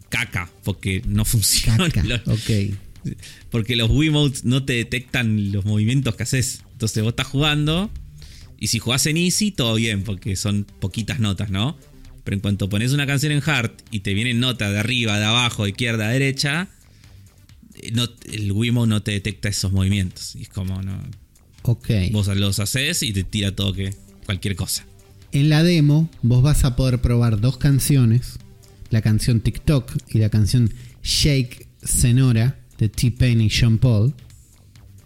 [0.08, 1.84] caca, porque no funciona.
[2.26, 2.50] ok.
[3.50, 6.62] Porque los Wii Modes no te detectan los movimientos que haces.
[6.72, 7.90] Entonces vos estás jugando.
[8.58, 11.78] Y si jugás en Easy, todo bien, porque son poquitas notas, ¿no?
[12.24, 15.24] Pero en cuanto pones una canción en Hard y te vienen notas de arriba, de
[15.24, 16.68] abajo, de izquierda, de derecha,
[17.92, 20.36] no, el Wimo no te detecta esos movimientos.
[20.36, 21.02] Y es como, no.
[21.62, 21.88] Ok.
[22.12, 23.94] Vos los haces y te tira todo que
[24.26, 24.86] cualquier cosa.
[25.32, 28.38] En la demo, vos vas a poder probar dos canciones:
[28.90, 30.72] la canción TikTok y la canción
[31.02, 34.12] Shake Senora de T-Pain y Sean Paul.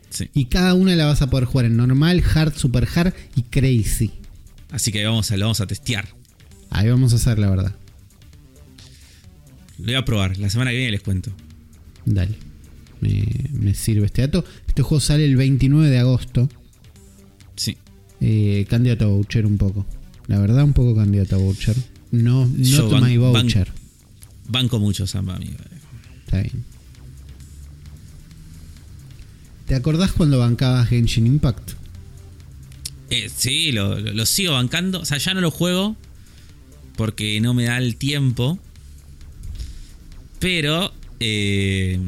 [0.09, 0.31] Sí.
[0.33, 4.13] Y cada una la vas a poder jugar en normal, hard, super hard y crazy.
[4.71, 6.09] Así que vamos a, lo vamos a testear.
[6.71, 7.75] Ahí vamos a hacer la verdad.
[9.79, 10.39] Lo voy a probar.
[10.39, 11.31] La semana que viene les cuento.
[12.07, 12.39] Dale
[13.01, 14.45] me, sirve este dato.
[14.67, 16.49] Este juego sale el 29 de agosto.
[17.57, 17.77] Sí.
[18.21, 19.87] Eh, candidato a voucher un poco.
[20.27, 21.77] La verdad, un poco candidato a voucher.
[22.11, 23.73] No, no my voucher.
[24.49, 25.57] banco mucho, Samba, amigo.
[26.25, 26.65] Está bien.
[29.67, 31.73] ¿Te acordás cuando bancabas Genshin Impact?
[33.11, 35.01] Eh, sí, lo, lo, sigo bancando.
[35.01, 35.97] O sea, ya no lo juego
[36.97, 38.59] porque no me da el tiempo.
[40.39, 41.99] Pero eh,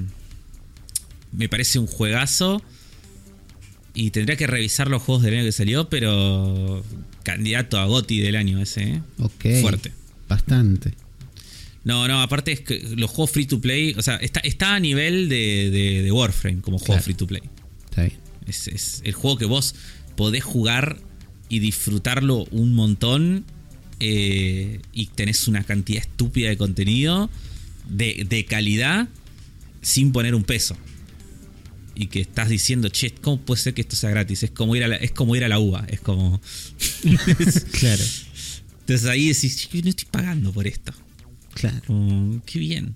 [1.32, 2.62] me parece un juegazo.
[3.94, 6.84] Y tendría que revisar los juegos del año que salió, pero
[7.22, 8.82] candidato a GOTI del año ese.
[8.82, 9.02] ¿eh?
[9.18, 9.62] Ok.
[9.62, 9.92] Fuerte.
[10.28, 10.92] Bastante.
[11.86, 14.80] No, no, aparte es que los juegos free to play, o sea, está, está a
[14.80, 17.42] nivel de, Warframe como juego free to play.
[17.84, 18.18] Está bien.
[18.44, 19.76] Es, el juego que vos
[20.16, 20.98] podés jugar
[21.48, 23.44] y disfrutarlo un montón
[24.00, 27.30] eh, y tenés una cantidad estúpida de contenido
[27.88, 29.08] de, de calidad
[29.80, 30.76] sin poner un peso
[31.94, 34.42] y que estás diciendo, che, ¿cómo puede ser que esto sea gratis?
[34.42, 36.40] Es como ir a la, es como ir a la uva, es como...
[37.78, 38.04] claro.
[38.80, 40.92] Entonces ahí decís, yo no estoy pagando por esto.
[41.56, 42.42] Claro.
[42.44, 42.94] qué bien.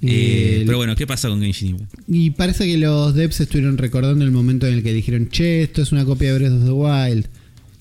[0.00, 1.92] Eh, pero bueno, ¿qué pasa con Genshin Impact?
[2.08, 5.82] Y parece que los devs estuvieron recordando el momento en el que dijeron, che, esto
[5.82, 7.26] es una copia de Breath of the Wild.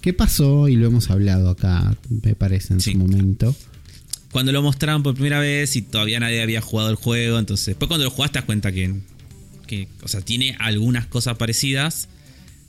[0.02, 0.68] ¿Qué pasó?
[0.68, 3.56] Y lo hemos hablado acá, me parece, en su momento
[4.32, 7.40] cuando lo mostraron por primera vez y todavía nadie había jugado el juego.
[7.40, 8.94] Entonces, después cuando lo jugaste te das cuenta que,
[9.66, 12.08] que o sea, tiene algunas cosas parecidas,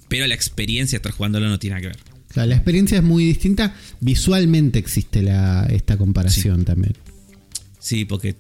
[0.09, 2.08] pero la experiencia de estar jugándolo no tiene nada que ver.
[2.39, 3.75] Claro, la experiencia es muy distinta.
[3.99, 6.95] Visualmente existe la, esta comparación también.
[7.81, 8.37] Sí, porque,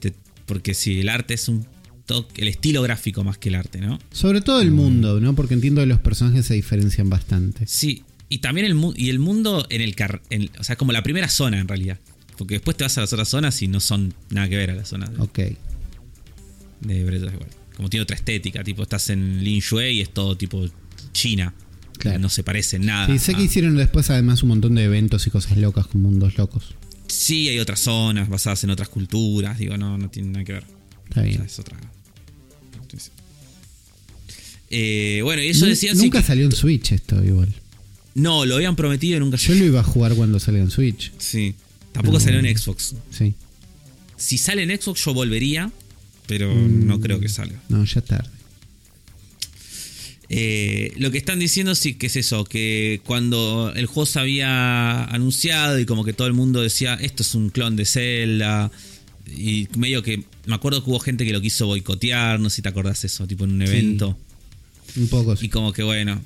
[0.46, 1.66] porque si el arte es un
[2.36, 3.98] el estilo gráfico más que el arte, ¿no?
[4.12, 4.74] Sobre todo el mm.
[4.74, 5.34] mundo, ¿no?
[5.34, 7.66] Porque entiendo que los personajes se diferencian bastante.
[7.66, 9.96] Sí, y también el, y el mundo en el,
[10.30, 11.98] en, O sea, como la primera zona en realidad.
[12.36, 14.74] Porque después te vas a las otras zonas y no son nada que ver a
[14.74, 15.10] las zonas.
[15.12, 15.38] De, ok.
[16.82, 17.54] De Breath of the Wild.
[17.74, 20.64] Como tiene otra estética, tipo estás en Lin Shui y es todo tipo
[21.12, 21.52] China.
[21.98, 22.18] Claro.
[22.18, 23.06] No se parece nada.
[23.06, 26.38] Sí, sé que hicieron después además un montón de eventos y cosas locas con mundos
[26.38, 26.74] locos.
[27.08, 29.58] Sí, hay otras zonas basadas en otras culturas.
[29.58, 30.64] Digo, no, no tiene nada que ver.
[31.08, 31.42] Está bien.
[31.42, 31.76] es otra.
[34.70, 35.96] Eh, bueno, y eso decían.
[35.96, 37.52] Nunca salió en Switch esto, igual.
[38.14, 41.12] No, lo habían prometido y nunca Yo lo iba a jugar cuando salió en Switch.
[41.18, 41.54] Sí.
[41.92, 42.94] Tampoco salió en Xbox.
[43.10, 43.34] Sí.
[44.16, 45.70] Si sale en Xbox, yo volvería,
[46.26, 47.60] pero no mm, creo que salga.
[47.68, 48.30] No, ya tarde.
[50.30, 55.04] Eh, lo que están diciendo sí que es eso, que cuando el juego se había
[55.04, 58.70] anunciado y como que todo el mundo decía, esto es un clon de Zelda,
[59.26, 62.62] y medio que, me acuerdo que hubo gente que lo quiso boicotear, no sé si
[62.62, 64.18] te acordás eso, tipo en un evento.
[64.96, 65.34] un poco.
[65.40, 66.20] Y como que bueno,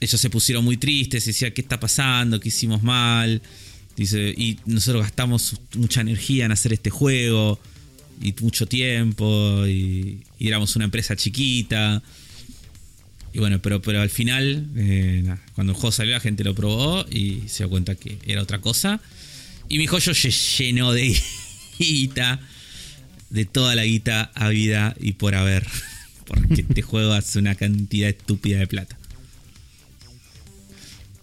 [0.00, 2.40] ellos se pusieron muy tristes, decía, ¿qué está pasando?
[2.40, 3.42] ¿Qué hicimos mal?
[3.96, 7.58] Dice, y nosotros gastamos mucha energía en hacer este juego
[8.22, 12.02] y mucho tiempo y éramos una empresa chiquita
[13.32, 17.06] y bueno, pero, pero al final, eh, cuando el juego salió, la gente lo probó
[17.10, 19.00] y se dio cuenta que era otra cosa.
[19.68, 21.16] Y mi joyo se llenó de
[21.78, 22.40] guita,
[23.30, 25.66] de toda la guita a vida y por haber.
[26.26, 28.98] Porque este juego hace una cantidad estúpida de plata.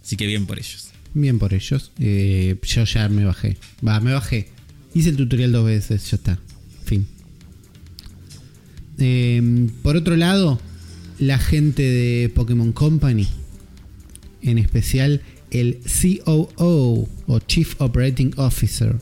[0.03, 0.89] Así que bien por ellos.
[1.13, 1.91] Bien por ellos.
[1.99, 3.57] Eh, yo ya me bajé.
[3.87, 4.49] Va, me bajé.
[4.95, 6.39] Hice el tutorial dos veces, ya está.
[6.85, 7.07] Fin.
[8.97, 10.59] Eh, por otro lado,
[11.19, 13.27] la gente de Pokémon Company,
[14.41, 15.21] en especial
[15.51, 18.95] el COO o Chief Operating Officer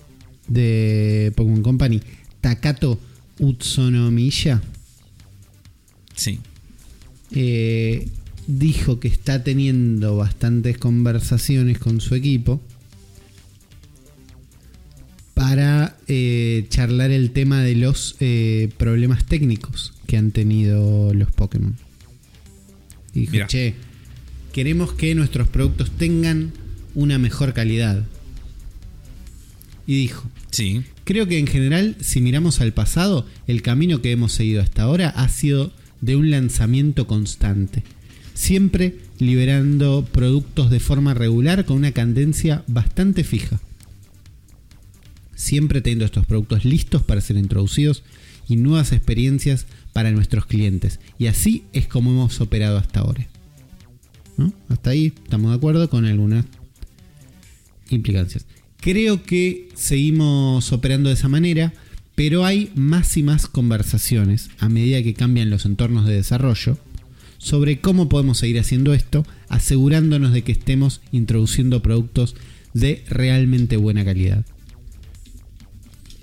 [0.48, 2.02] de Pokémon Company,
[2.41, 2.99] Takato
[3.39, 4.61] Utsunomiya.
[6.15, 6.39] Sí.
[7.31, 8.07] Eh,
[8.48, 12.61] dijo que está teniendo bastantes conversaciones con su equipo
[15.34, 21.76] para eh, charlar el tema de los eh, problemas técnicos que han tenido los Pokémon.
[23.18, 23.73] Y dijo, che,
[24.53, 26.52] queremos que nuestros productos tengan
[26.94, 28.03] una mejor calidad.
[29.88, 30.84] Y dijo, sí.
[31.03, 35.10] creo que en general, si miramos al pasado, el camino que hemos seguido hasta ahora
[35.10, 37.81] ha sido de un lanzamiento constante.
[38.35, 43.60] Siempre liberando productos de forma regular con una cadencia bastante fija.
[45.34, 48.03] Siempre teniendo estos productos listos para ser introducidos
[48.48, 49.65] y nuevas experiencias
[49.98, 50.99] para nuestros clientes.
[51.18, 53.26] Y así es como hemos operado hasta ahora.
[54.69, 56.45] Hasta ahí estamos de acuerdo con algunas
[57.90, 58.45] implicancias.
[58.80, 61.74] Creo que seguimos operando de esa manera,
[62.14, 66.78] pero hay más y más conversaciones a medida que cambian los entornos de desarrollo
[67.40, 72.36] sobre cómo podemos seguir haciendo esto, asegurándonos de que estemos introduciendo productos
[72.76, 74.45] de realmente buena calidad.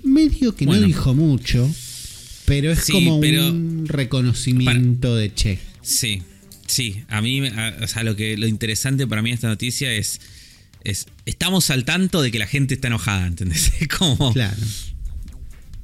[0.01, 1.69] Medio que no dijo mucho,
[2.45, 5.59] pero es como un reconocimiento de che.
[5.81, 6.21] Sí,
[6.67, 7.03] sí.
[7.09, 10.21] A mí, o sea, lo, que, lo interesante para mí esta noticia es,
[10.83, 11.07] es.
[11.25, 13.73] Estamos al tanto de que la gente está enojada, ¿entendés?
[13.79, 14.33] Es como.
[14.33, 14.57] Claro.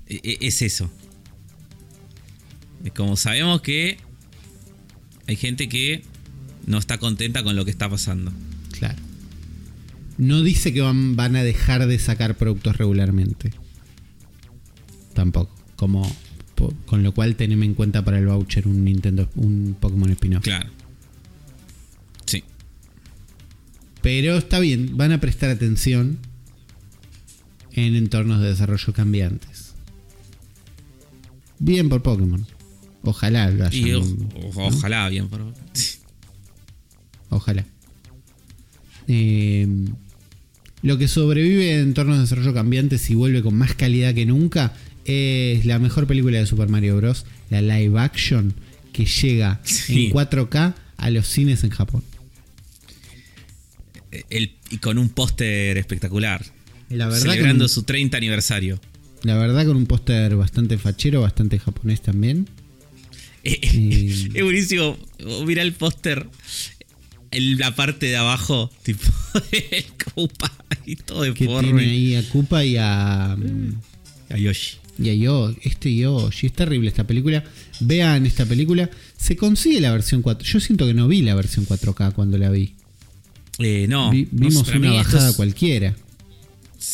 [0.07, 0.91] E, e, es eso.
[2.83, 3.97] Es como sabemos que
[5.27, 6.03] hay gente que
[6.65, 8.31] no está contenta con lo que está pasando.
[8.71, 9.01] Claro.
[10.17, 13.51] No dice que van, van a dejar de sacar productos regularmente.
[15.13, 15.55] Tampoco.
[15.75, 16.15] Como
[16.85, 20.69] con lo cual teneme en cuenta para el voucher un Nintendo, un Pokémon spin Claro.
[22.25, 22.43] Sí.
[24.01, 26.19] Pero está bien, van a prestar atención
[27.73, 29.73] en entornos de desarrollo cambiantes.
[31.59, 32.45] Bien por Pokémon.
[33.03, 33.65] Ojalá lo
[34.55, 35.53] Ojalá bien por
[37.29, 37.65] Ojalá.
[39.07, 39.67] Eh,
[40.83, 44.73] lo que sobrevive en entornos de desarrollo cambiantes y vuelve con más calidad que nunca
[45.05, 47.25] es la mejor película de Super Mario Bros.
[47.49, 48.53] La live action
[48.93, 52.03] que llega en 4K a los cines en Japón.
[54.29, 56.45] y con un póster espectacular.
[56.89, 58.79] La verdad celebrando su 30 aniversario.
[59.23, 62.47] La verdad con un póster bastante fachero, bastante japonés también.
[63.43, 64.97] Es buenísimo.
[65.45, 66.27] Mira el póster.
[67.31, 69.07] La parte de abajo, tipo
[69.51, 70.51] el Koopa
[70.85, 71.69] y todo deforme.
[71.69, 73.37] Que tiene ahí a Koopa y a.
[74.29, 74.80] A Yoshi.
[74.97, 77.43] Y a yo, este Yoshi, es terrible esta película.
[77.80, 78.89] Vean esta película.
[79.18, 80.47] Se consigue la versión 4.
[80.47, 82.73] Yo siento que no vi la versión 4K cuando la vi.
[83.59, 84.11] Eh, no.
[84.11, 85.95] vimos una bajada cualquiera.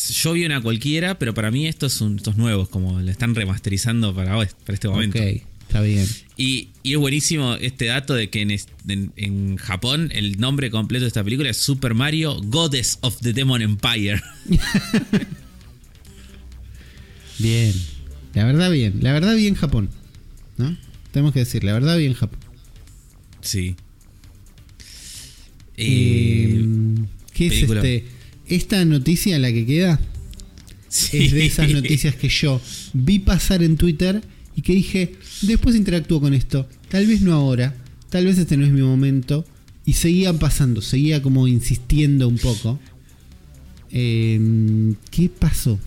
[0.10, 4.14] Yo vi una cualquiera, pero para mí estos son estos nuevos, como le están remasterizando
[4.14, 5.19] para, para este momento.
[5.68, 6.07] Está bien.
[6.38, 8.41] Y, es buenísimo este dato de que
[8.88, 13.61] en, Japón el nombre completo de esta película es Super Mario Goddess of the Demon
[13.61, 14.22] Empire.
[17.39, 17.73] bien.
[18.34, 18.99] La verdad bien.
[19.01, 19.89] La verdad bien Japón.
[20.57, 20.77] ¿No?
[21.11, 22.39] Tenemos que decir, la verdad bien Japón.
[23.41, 23.76] Sí.
[25.77, 26.65] Eh,
[27.34, 28.05] ¿Qué es este?
[28.47, 29.99] Esta noticia, la que queda,
[30.89, 32.61] es de esas noticias que yo
[32.93, 34.22] vi pasar en Twitter
[34.55, 37.76] y que dije, después interactúo con esto, tal vez no ahora,
[38.09, 39.45] tal vez este no es mi momento,
[39.85, 42.80] y seguían pasando, seguía como insistiendo un poco.
[43.91, 45.80] Em, ¿Qué pasó?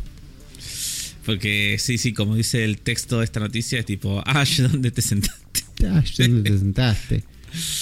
[1.25, 5.03] Porque sí, sí, como dice el texto de esta noticia, es tipo, Ash, ¿dónde te
[5.03, 5.87] sentaste?
[5.95, 7.25] Ash, ¿dónde te sentaste?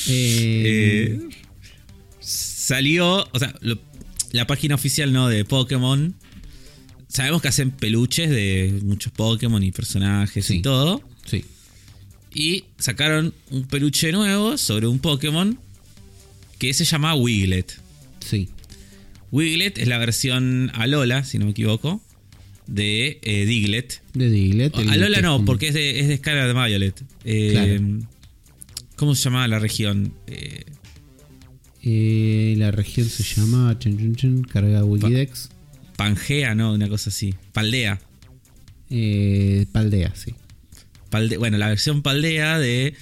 [0.09, 1.21] Eh,
[2.21, 3.55] salió, o sea,
[4.33, 6.15] la página oficial no de Pokémon
[7.09, 11.03] sabemos que hacen peluches de muchos Pokémon y personajes y todo.
[11.25, 11.45] Sí.
[12.33, 15.59] Y sacaron un peluche nuevo sobre un Pokémon
[16.59, 17.81] que se llama Wiglet.
[18.21, 18.49] Sí.
[19.33, 22.03] Wiglet es la versión Alola, si no me equivoco,
[22.69, 24.03] de eh, Diglett.
[24.15, 24.77] De Diglett.
[24.77, 27.03] Alola no, porque es de, es de de Violet.
[27.25, 27.81] Eh,
[28.95, 30.13] ¿Cómo se llama la región?
[31.83, 33.79] Eh, la región se llama
[34.53, 35.51] Carga Wikidex.
[35.97, 36.75] Pangea, ¿no?
[36.75, 37.35] Una cosa así.
[37.53, 38.01] Paldea.
[38.91, 40.35] Eh, Paldea, sí.
[41.39, 42.95] bueno, la versión Paldea de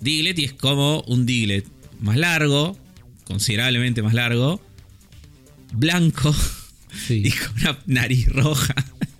[0.00, 1.66] Diglett y es como un Diglett
[2.00, 2.78] más largo,
[3.24, 4.60] considerablemente más largo,
[5.72, 6.34] blanco
[7.08, 8.74] y con una nariz roja.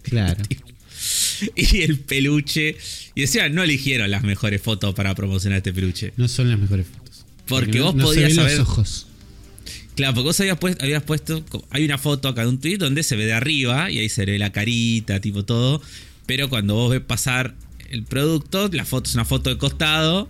[0.04, 0.42] Claro.
[1.56, 2.76] y el peluche.
[3.14, 6.12] Y decía, no eligieron las mejores fotos para promocionar este peluche.
[6.16, 7.24] No son las mejores fotos.
[7.46, 8.58] Porque, vos podías saber.
[8.58, 9.06] Los ojos.
[9.96, 13.04] Claro, porque vos habías puesto, habías puesto, hay una foto acá de un tweet donde
[13.04, 15.82] se ve de arriba y ahí se ve la carita, tipo todo.
[16.26, 17.54] Pero cuando vos ves pasar
[17.90, 20.28] el producto, la foto es una foto de costado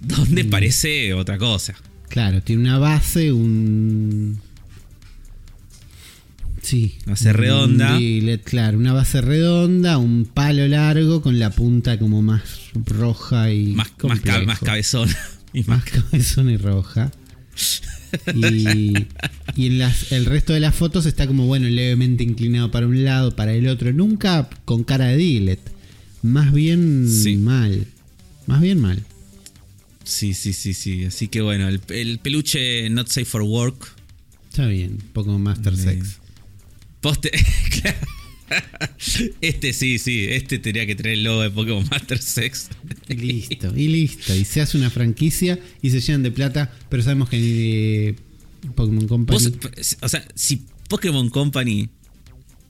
[0.00, 0.50] donde mm.
[0.50, 1.74] parece otra cosa.
[2.08, 4.40] Claro, tiene una base, un...
[6.62, 6.96] Sí.
[7.06, 7.98] Base redonda.
[8.44, 12.42] claro, una base redonda, un palo largo con la punta como más
[12.74, 13.68] roja y...
[13.68, 15.08] Más, más, más cabezón.
[15.52, 17.10] Y más, más cabezón y roja.
[18.34, 18.94] Y,
[19.66, 23.54] en el resto de las fotos está como, bueno, levemente inclinado para un lado, para
[23.54, 23.92] el otro.
[23.92, 25.60] Nunca con cara de Diglett.
[26.22, 27.06] Más bien
[27.42, 27.86] mal.
[28.46, 29.02] Más bien mal.
[30.04, 31.04] Sí, sí, sí, sí.
[31.04, 33.94] Así que bueno, el, peluche Not Safe for Work.
[34.50, 36.19] Está bien, un poco Master Sex.
[37.00, 37.30] Poste.
[39.40, 42.68] Este sí, sí, este tenía que tener el logo de Pokémon Master Sex.
[43.08, 44.34] Y listo, y listo.
[44.34, 48.14] Y se hace una franquicia y se llenan de plata, pero sabemos que eh,
[48.74, 49.52] Pokémon Company.
[50.00, 51.88] o sea, si Pokémon Company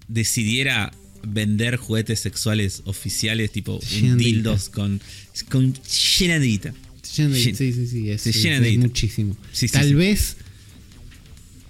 [0.09, 0.93] decidiera
[1.27, 3.81] vender juguetes sexuales oficiales, tipo
[4.17, 5.01] dildos con,
[5.49, 5.75] con
[6.19, 6.75] llenadita.
[7.03, 9.37] Sí, sí, sí, es, muchísimo.
[9.73, 10.37] Tal vez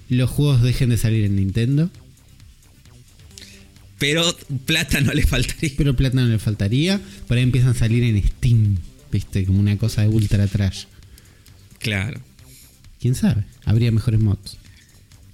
[0.09, 1.91] los juegos dejen de salir en Nintendo
[4.01, 4.25] pero
[4.65, 5.71] plata no le faltaría.
[5.77, 7.01] Pero plata no le faltaría.
[7.29, 8.79] Por ahí empiezan a salir en Steam,
[9.13, 9.45] ¿viste?
[9.45, 10.85] Como una cosa de ultra trash.
[11.79, 12.19] Claro.
[12.99, 13.45] ¿Quién sabe?
[13.65, 14.57] Habría mejores mods.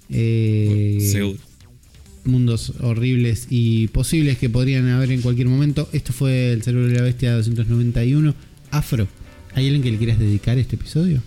[0.09, 1.39] Eh, Seguro.
[2.25, 5.87] Mundos horribles y posibles que podrían haber en cualquier momento.
[5.93, 8.35] Esto fue El Cerebro de la Bestia 291.
[8.71, 9.07] Afro,
[9.53, 11.23] ¿hay alguien que le quieras dedicar este episodio?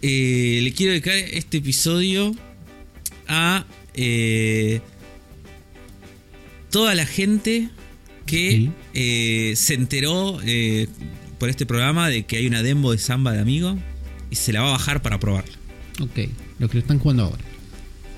[0.00, 2.36] Eh, le quiero dedicar este episodio
[3.26, 4.80] a eh,
[6.72, 7.68] toda la gente
[8.26, 10.88] que eh, se enteró eh,
[11.38, 13.78] por este programa de que hay una demo de samba de amigo
[14.30, 15.54] y se la va a bajar para probarla.
[16.00, 17.44] Ok, los que lo están jugando ahora.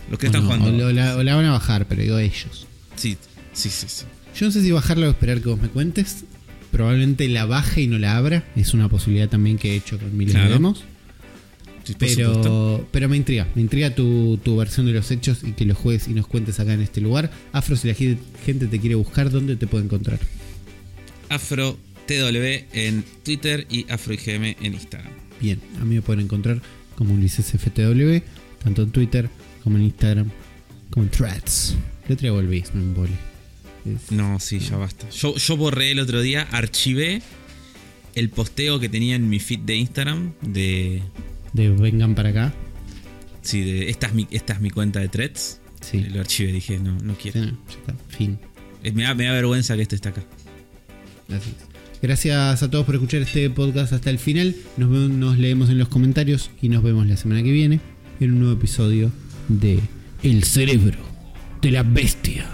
[0.08, 0.86] Los que están jugando.
[0.86, 2.66] O, la, van a bajar, pero digo ellos.
[2.94, 3.18] Sí,
[3.52, 4.04] sí, sí, sí.
[4.38, 6.24] Yo no sé si bajarla o esperar que vos me cuentes.
[6.70, 8.44] Probablemente la baje y no la abra.
[8.54, 10.84] Es una posibilidad también que he hecho con miles de demos
[11.98, 16.08] pero, pero me intriga, me intriga tu, versión de los hechos y que los juegues
[16.08, 17.30] y nos cuentes acá en este lugar.
[17.52, 20.18] Afro, si la gente te quiere buscar, ¿dónde te puede encontrar?
[21.28, 25.12] Afro TW en Twitter y AfroIGM en Instagram.
[25.40, 26.60] Bien, a mí me pueden encontrar
[26.96, 28.18] como Ulises FTW,
[28.62, 29.28] tanto en Twitter
[29.62, 30.30] como en Instagram,
[30.90, 31.74] como en Threads.
[32.08, 33.08] Le traigo el no me
[34.10, 35.08] No, sí, ya basta.
[35.10, 37.22] Yo, yo borré el otro día, archivé
[38.14, 41.02] el posteo que tenía en mi feed de Instagram de
[41.54, 42.52] de vengan para acá.
[43.40, 45.60] Sí, de esta es mi, esta es mi cuenta de threads.
[45.80, 46.00] Sí.
[46.00, 47.40] Lo archivé, dije, no, no quiero.
[48.08, 48.38] Fin.
[48.82, 50.22] Eh, me da, me da vergüenza que esto esté acá.
[51.28, 51.54] Gracias.
[52.02, 54.54] Gracias a todos por escuchar este podcast hasta el final.
[54.76, 57.80] Nos, nos leemos en los comentarios y nos vemos la semana que viene
[58.20, 59.10] en un nuevo episodio
[59.48, 59.80] de
[60.22, 60.98] El cerebro
[61.62, 62.46] de la bestia.